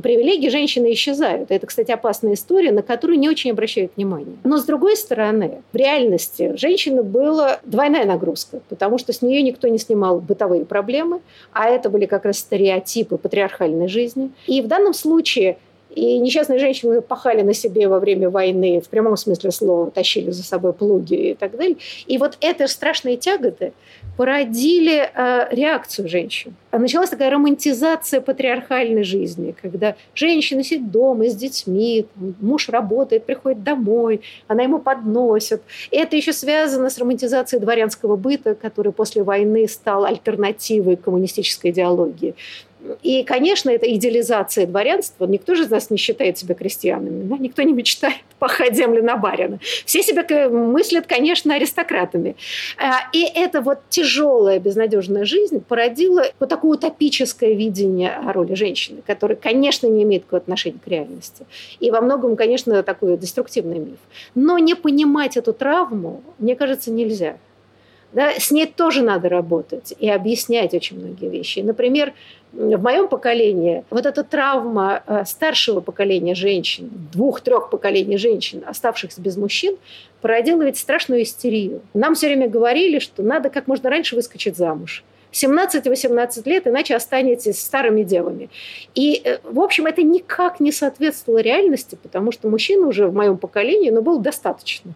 привилегий 0.00 0.50
женщины 0.50 0.92
исчезают. 0.92 1.50
Это, 1.50 1.66
кстати, 1.66 1.90
опасная 1.90 2.34
история, 2.34 2.72
на 2.72 2.82
которую 2.82 3.18
не 3.18 3.28
очень 3.28 3.50
обращают 3.50 3.92
внимание. 3.96 4.36
Но, 4.44 4.56
с 4.56 4.64
другой 4.64 4.96
стороны, 4.96 5.62
в 5.72 5.76
реальности 5.76 6.54
женщины 6.56 7.02
была 7.02 7.58
двойная 7.64 8.06
нагрузка, 8.06 8.60
потому 8.68 8.98
что 8.98 9.12
с 9.12 9.20
нее 9.20 9.42
никто 9.42 9.68
не 9.68 9.78
снимал 9.78 10.20
бытовые 10.20 10.64
проблемы, 10.64 11.20
а 11.52 11.68
это 11.68 11.90
были 11.90 12.06
как 12.06 12.24
раз 12.24 12.38
стереотипы 12.38 13.16
патриархальной 13.18 13.88
жизни. 13.88 14.30
И 14.46 14.62
в 14.62 14.68
данном 14.68 14.94
случае 14.94 15.56
и 15.94 16.18
несчастные 16.18 16.58
женщины 16.58 17.00
пахали 17.00 17.42
на 17.42 17.54
себе 17.54 17.88
во 17.88 17.98
время 17.98 18.30
войны, 18.30 18.80
в 18.80 18.88
прямом 18.88 19.16
смысле 19.16 19.50
слова, 19.50 19.90
тащили 19.90 20.30
за 20.30 20.44
собой 20.44 20.72
плуги 20.72 21.30
и 21.30 21.34
так 21.34 21.56
далее. 21.56 21.76
И 22.06 22.18
вот 22.18 22.36
эти 22.40 22.66
страшные 22.66 23.16
тяготы 23.16 23.72
породили 24.16 25.10
э, 25.12 25.48
реакцию 25.50 26.08
женщин. 26.08 26.54
Началась 26.72 27.10
такая 27.10 27.30
романтизация 27.30 28.20
патриархальной 28.20 29.02
жизни, 29.02 29.54
когда 29.60 29.96
женщина 30.14 30.62
сидит 30.62 30.90
дома 30.90 31.28
с 31.28 31.34
детьми, 31.34 32.06
муж 32.40 32.68
работает, 32.68 33.24
приходит 33.24 33.64
домой, 33.64 34.20
она 34.46 34.62
ему 34.62 34.78
подносит. 34.78 35.62
И 35.90 35.96
это 35.96 36.16
еще 36.16 36.32
связано 36.32 36.90
с 36.90 36.98
романтизацией 36.98 37.60
дворянского 37.60 38.16
быта, 38.16 38.54
который 38.54 38.92
после 38.92 39.22
войны 39.22 39.66
стал 39.68 40.04
альтернативой 40.04 40.96
коммунистической 40.96 41.70
идеологии. 41.70 42.34
И, 43.02 43.22
конечно, 43.24 43.70
это 43.70 43.92
идеализация 43.94 44.66
дворянства. 44.66 45.26
Никто 45.26 45.54
же 45.54 45.64
из 45.64 45.70
нас 45.70 45.90
не 45.90 45.96
считает 45.96 46.38
себя 46.38 46.54
крестьянами. 46.54 47.24
Да? 47.24 47.36
Никто 47.36 47.62
не 47.62 47.72
мечтает 47.72 48.16
пахать 48.38 48.74
земли 48.74 49.02
на 49.02 49.16
барина. 49.16 49.58
Все 49.84 50.02
себя 50.02 50.48
мыслят, 50.48 51.06
конечно, 51.06 51.54
аристократами. 51.54 52.36
А, 52.78 53.08
и 53.12 53.22
это 53.22 53.60
вот 53.60 53.78
тяжелая, 53.88 54.58
безнадежная 54.58 55.24
жизнь 55.24 55.60
породила 55.60 56.24
вот 56.38 56.48
такое 56.48 56.72
утопическое 56.72 57.52
видение 57.52 58.12
о 58.12 58.32
роли 58.32 58.54
женщины, 58.54 59.02
которое, 59.06 59.36
конечно, 59.36 59.86
не 59.86 60.02
имеет 60.02 60.22
никакого 60.22 60.40
отношения 60.40 60.78
к 60.82 60.88
реальности. 60.88 61.46
И 61.80 61.90
во 61.90 62.00
многом, 62.00 62.36
конечно, 62.36 62.82
такой 62.82 63.16
деструктивный 63.16 63.78
миф. 63.78 63.98
Но 64.34 64.58
не 64.58 64.74
понимать 64.74 65.36
эту 65.36 65.52
травму, 65.52 66.22
мне 66.38 66.56
кажется, 66.56 66.90
нельзя. 66.90 67.36
Да, 68.12 68.32
с 68.32 68.50
ней 68.50 68.66
тоже 68.66 69.02
надо 69.02 69.28
работать 69.28 69.94
и 69.98 70.08
объяснять 70.08 70.74
очень 70.74 70.98
многие 70.98 71.28
вещи. 71.28 71.60
Например, 71.60 72.12
в 72.52 72.82
моем 72.82 73.08
поколении 73.08 73.84
вот 73.90 74.06
эта 74.06 74.24
травма 74.24 75.02
э, 75.06 75.24
старшего 75.24 75.80
поколения 75.80 76.34
женщин, 76.34 76.90
двух-трех 77.12 77.70
поколений 77.70 78.16
женщин, 78.16 78.62
оставшихся 78.66 79.20
без 79.20 79.36
мужчин, 79.36 79.76
породила 80.20 80.62
ведь 80.62 80.78
страшную 80.78 81.22
истерию. 81.22 81.80
Нам 81.94 82.14
все 82.14 82.26
время 82.26 82.48
говорили, 82.48 82.98
что 82.98 83.22
надо 83.22 83.50
как 83.50 83.66
можно 83.66 83.88
раньше 83.88 84.16
выскочить 84.16 84.56
замуж. 84.56 85.04
17-18 85.32 86.42
лет, 86.46 86.66
иначе 86.66 86.96
останетесь 86.96 87.60
старыми 87.60 88.02
девами. 88.02 88.50
И, 88.94 89.20
э, 89.24 89.38
в 89.44 89.60
общем, 89.60 89.86
это 89.86 90.02
никак 90.02 90.58
не 90.60 90.72
соответствовало 90.72 91.38
реальности, 91.38 91.96
потому 92.02 92.32
что 92.32 92.48
мужчина 92.48 92.86
уже 92.88 93.06
в 93.06 93.14
моем 93.14 93.38
поколении 93.38 93.90
ну, 93.90 94.02
был 94.02 94.18
достаточно 94.18 94.92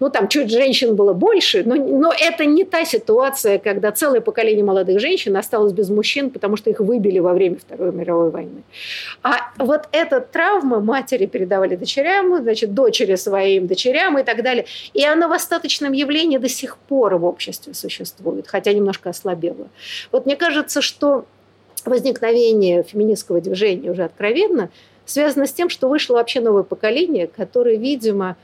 ну 0.00 0.08
там 0.08 0.28
чуть 0.28 0.50
женщин 0.50 0.96
было 0.96 1.12
больше, 1.12 1.62
но, 1.64 1.76
но 1.76 2.12
это 2.18 2.46
не 2.46 2.64
та 2.64 2.84
ситуация, 2.84 3.58
когда 3.58 3.92
целое 3.92 4.20
поколение 4.20 4.64
молодых 4.64 4.98
женщин 4.98 5.36
осталось 5.36 5.72
без 5.72 5.90
мужчин, 5.90 6.30
потому 6.30 6.56
что 6.56 6.70
их 6.70 6.80
выбили 6.80 7.18
во 7.18 7.34
время 7.34 7.58
Второй 7.58 7.92
мировой 7.92 8.30
войны. 8.30 8.62
А 9.22 9.52
вот 9.58 9.88
эта 9.92 10.20
травма 10.20 10.80
матери 10.80 11.26
передавали 11.26 11.76
дочерям, 11.76 12.34
значит, 12.38 12.74
дочери 12.74 13.14
своим 13.16 13.66
дочерям 13.66 14.18
и 14.18 14.22
так 14.22 14.42
далее. 14.42 14.64
И 14.94 15.04
она 15.04 15.28
в 15.28 15.32
остаточном 15.32 15.92
явлении 15.92 16.38
до 16.38 16.48
сих 16.48 16.78
пор 16.78 17.16
в 17.16 17.24
обществе 17.26 17.74
существует, 17.74 18.48
хотя 18.48 18.72
немножко 18.72 19.10
ослабела. 19.10 19.68
Вот 20.12 20.24
мне 20.24 20.36
кажется, 20.36 20.80
что 20.80 21.26
возникновение 21.84 22.82
феминистского 22.82 23.40
движения 23.40 23.90
уже 23.90 24.04
откровенно 24.04 24.70
связано 25.04 25.46
с 25.46 25.52
тем, 25.52 25.68
что 25.68 25.88
вышло 25.88 26.14
вообще 26.14 26.40
новое 26.40 26.62
поколение, 26.62 27.26
которое, 27.26 27.76
видимо, 27.76 28.36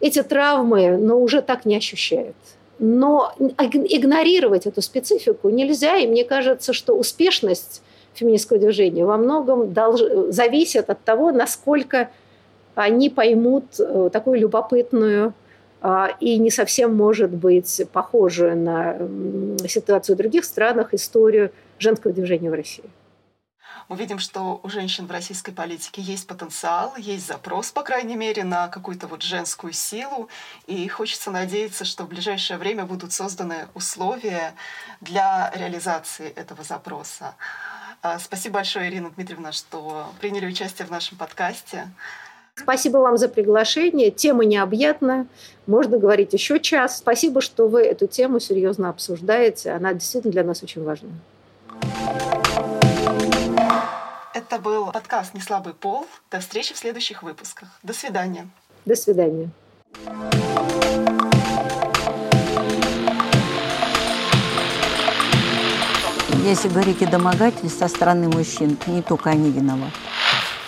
эти 0.00 0.22
травмы, 0.22 0.96
но 0.96 1.20
уже 1.20 1.42
так 1.42 1.64
не 1.64 1.76
ощущает. 1.76 2.34
Но 2.78 3.32
игнорировать 3.38 4.66
эту 4.66 4.82
специфику 4.82 5.48
нельзя, 5.48 5.96
и 5.96 6.06
мне 6.06 6.24
кажется, 6.24 6.72
что 6.72 6.94
успешность 6.94 7.82
феминистского 8.14 8.58
движения 8.58 9.04
во 9.04 9.16
многом 9.16 9.72
долж... 9.72 10.00
зависят 10.28 10.90
от 10.90 11.02
того, 11.02 11.32
насколько 11.32 12.10
они 12.74 13.10
поймут 13.10 13.64
э, 13.80 14.10
такую 14.12 14.38
любопытную 14.38 15.34
а, 15.80 16.10
и 16.20 16.38
не 16.38 16.50
совсем, 16.50 16.94
может 16.94 17.30
быть, 17.30 17.82
похожую 17.92 18.56
на 18.56 18.96
ситуацию 19.66 20.14
в 20.14 20.18
других 20.18 20.44
странах 20.44 20.94
историю 20.94 21.50
женского 21.78 22.12
движения 22.12 22.50
в 22.50 22.54
России. 22.54 22.84
Мы 23.88 23.96
видим, 23.96 24.18
что 24.18 24.60
у 24.62 24.68
женщин 24.68 25.06
в 25.06 25.10
российской 25.10 25.50
политике 25.50 26.02
есть 26.02 26.26
потенциал, 26.26 26.94
есть 26.98 27.26
запрос, 27.26 27.70
по 27.70 27.82
крайней 27.82 28.16
мере, 28.16 28.44
на 28.44 28.68
какую-то 28.68 29.06
вот 29.06 29.22
женскую 29.22 29.72
силу. 29.72 30.28
И 30.66 30.86
хочется 30.88 31.30
надеяться, 31.30 31.86
что 31.86 32.04
в 32.04 32.08
ближайшее 32.08 32.58
время 32.58 32.84
будут 32.84 33.12
созданы 33.12 33.66
условия 33.74 34.54
для 35.00 35.50
реализации 35.54 36.28
этого 36.28 36.64
запроса. 36.64 37.34
А, 38.02 38.18
спасибо 38.18 38.56
большое, 38.56 38.90
Ирина 38.90 39.08
Дмитриевна, 39.10 39.52
что 39.52 40.12
приняли 40.20 40.46
участие 40.46 40.86
в 40.86 40.90
нашем 40.90 41.16
подкасте. 41.16 41.88
Спасибо 42.56 42.98
вам 42.98 43.16
за 43.16 43.28
приглашение. 43.28 44.10
Тема 44.10 44.44
необъятная. 44.44 45.26
Можно 45.66 45.96
говорить 45.96 46.34
еще 46.34 46.60
час. 46.60 46.98
Спасибо, 46.98 47.40
что 47.40 47.68
вы 47.68 47.84
эту 47.84 48.06
тему 48.06 48.38
серьезно 48.38 48.90
обсуждаете. 48.90 49.70
Она 49.70 49.94
действительно 49.94 50.32
для 50.32 50.44
нас 50.44 50.62
очень 50.62 50.84
важна. 50.84 51.08
Это 54.38 54.60
был 54.60 54.92
подкаст 54.92 55.34
«Неслабый 55.34 55.74
пол». 55.74 56.06
До 56.30 56.38
встречи 56.38 56.72
в 56.72 56.78
следующих 56.78 57.24
выпусках. 57.24 57.70
До 57.82 57.92
свидания. 57.92 58.48
До 58.84 58.94
свидания. 58.94 59.50
Если 66.44 66.68
говорить 66.68 67.02
о 67.02 67.10
домогательстве 67.10 67.68
со 67.68 67.88
стороны 67.88 68.28
мужчин, 68.28 68.76
то 68.76 68.92
не 68.92 69.02
только 69.02 69.30
они 69.30 69.50
виноваты. 69.50 69.92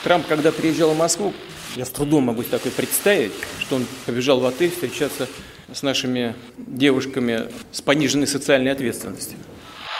Трамп, 0.03 0.27
когда 0.27 0.51
приезжал 0.51 0.91
в 0.91 0.99
Москву, 0.99 1.33
я 1.77 1.85
с 1.85 1.91
трудом 1.91 2.25
могу 2.25 2.43
такое 2.43 2.73
представить, 2.73 3.35
что 3.61 3.77
он 3.77 3.87
побежал 4.05 4.41
в 4.41 4.47
отель 4.47 4.73
встречаться 4.73 5.29
с 5.73 5.85
нашими 5.85 6.35
девушками 6.59 7.49
с 7.71 7.81
пониженной 7.81 8.27
социальной 8.27 8.73
ответственностью. 8.73 9.39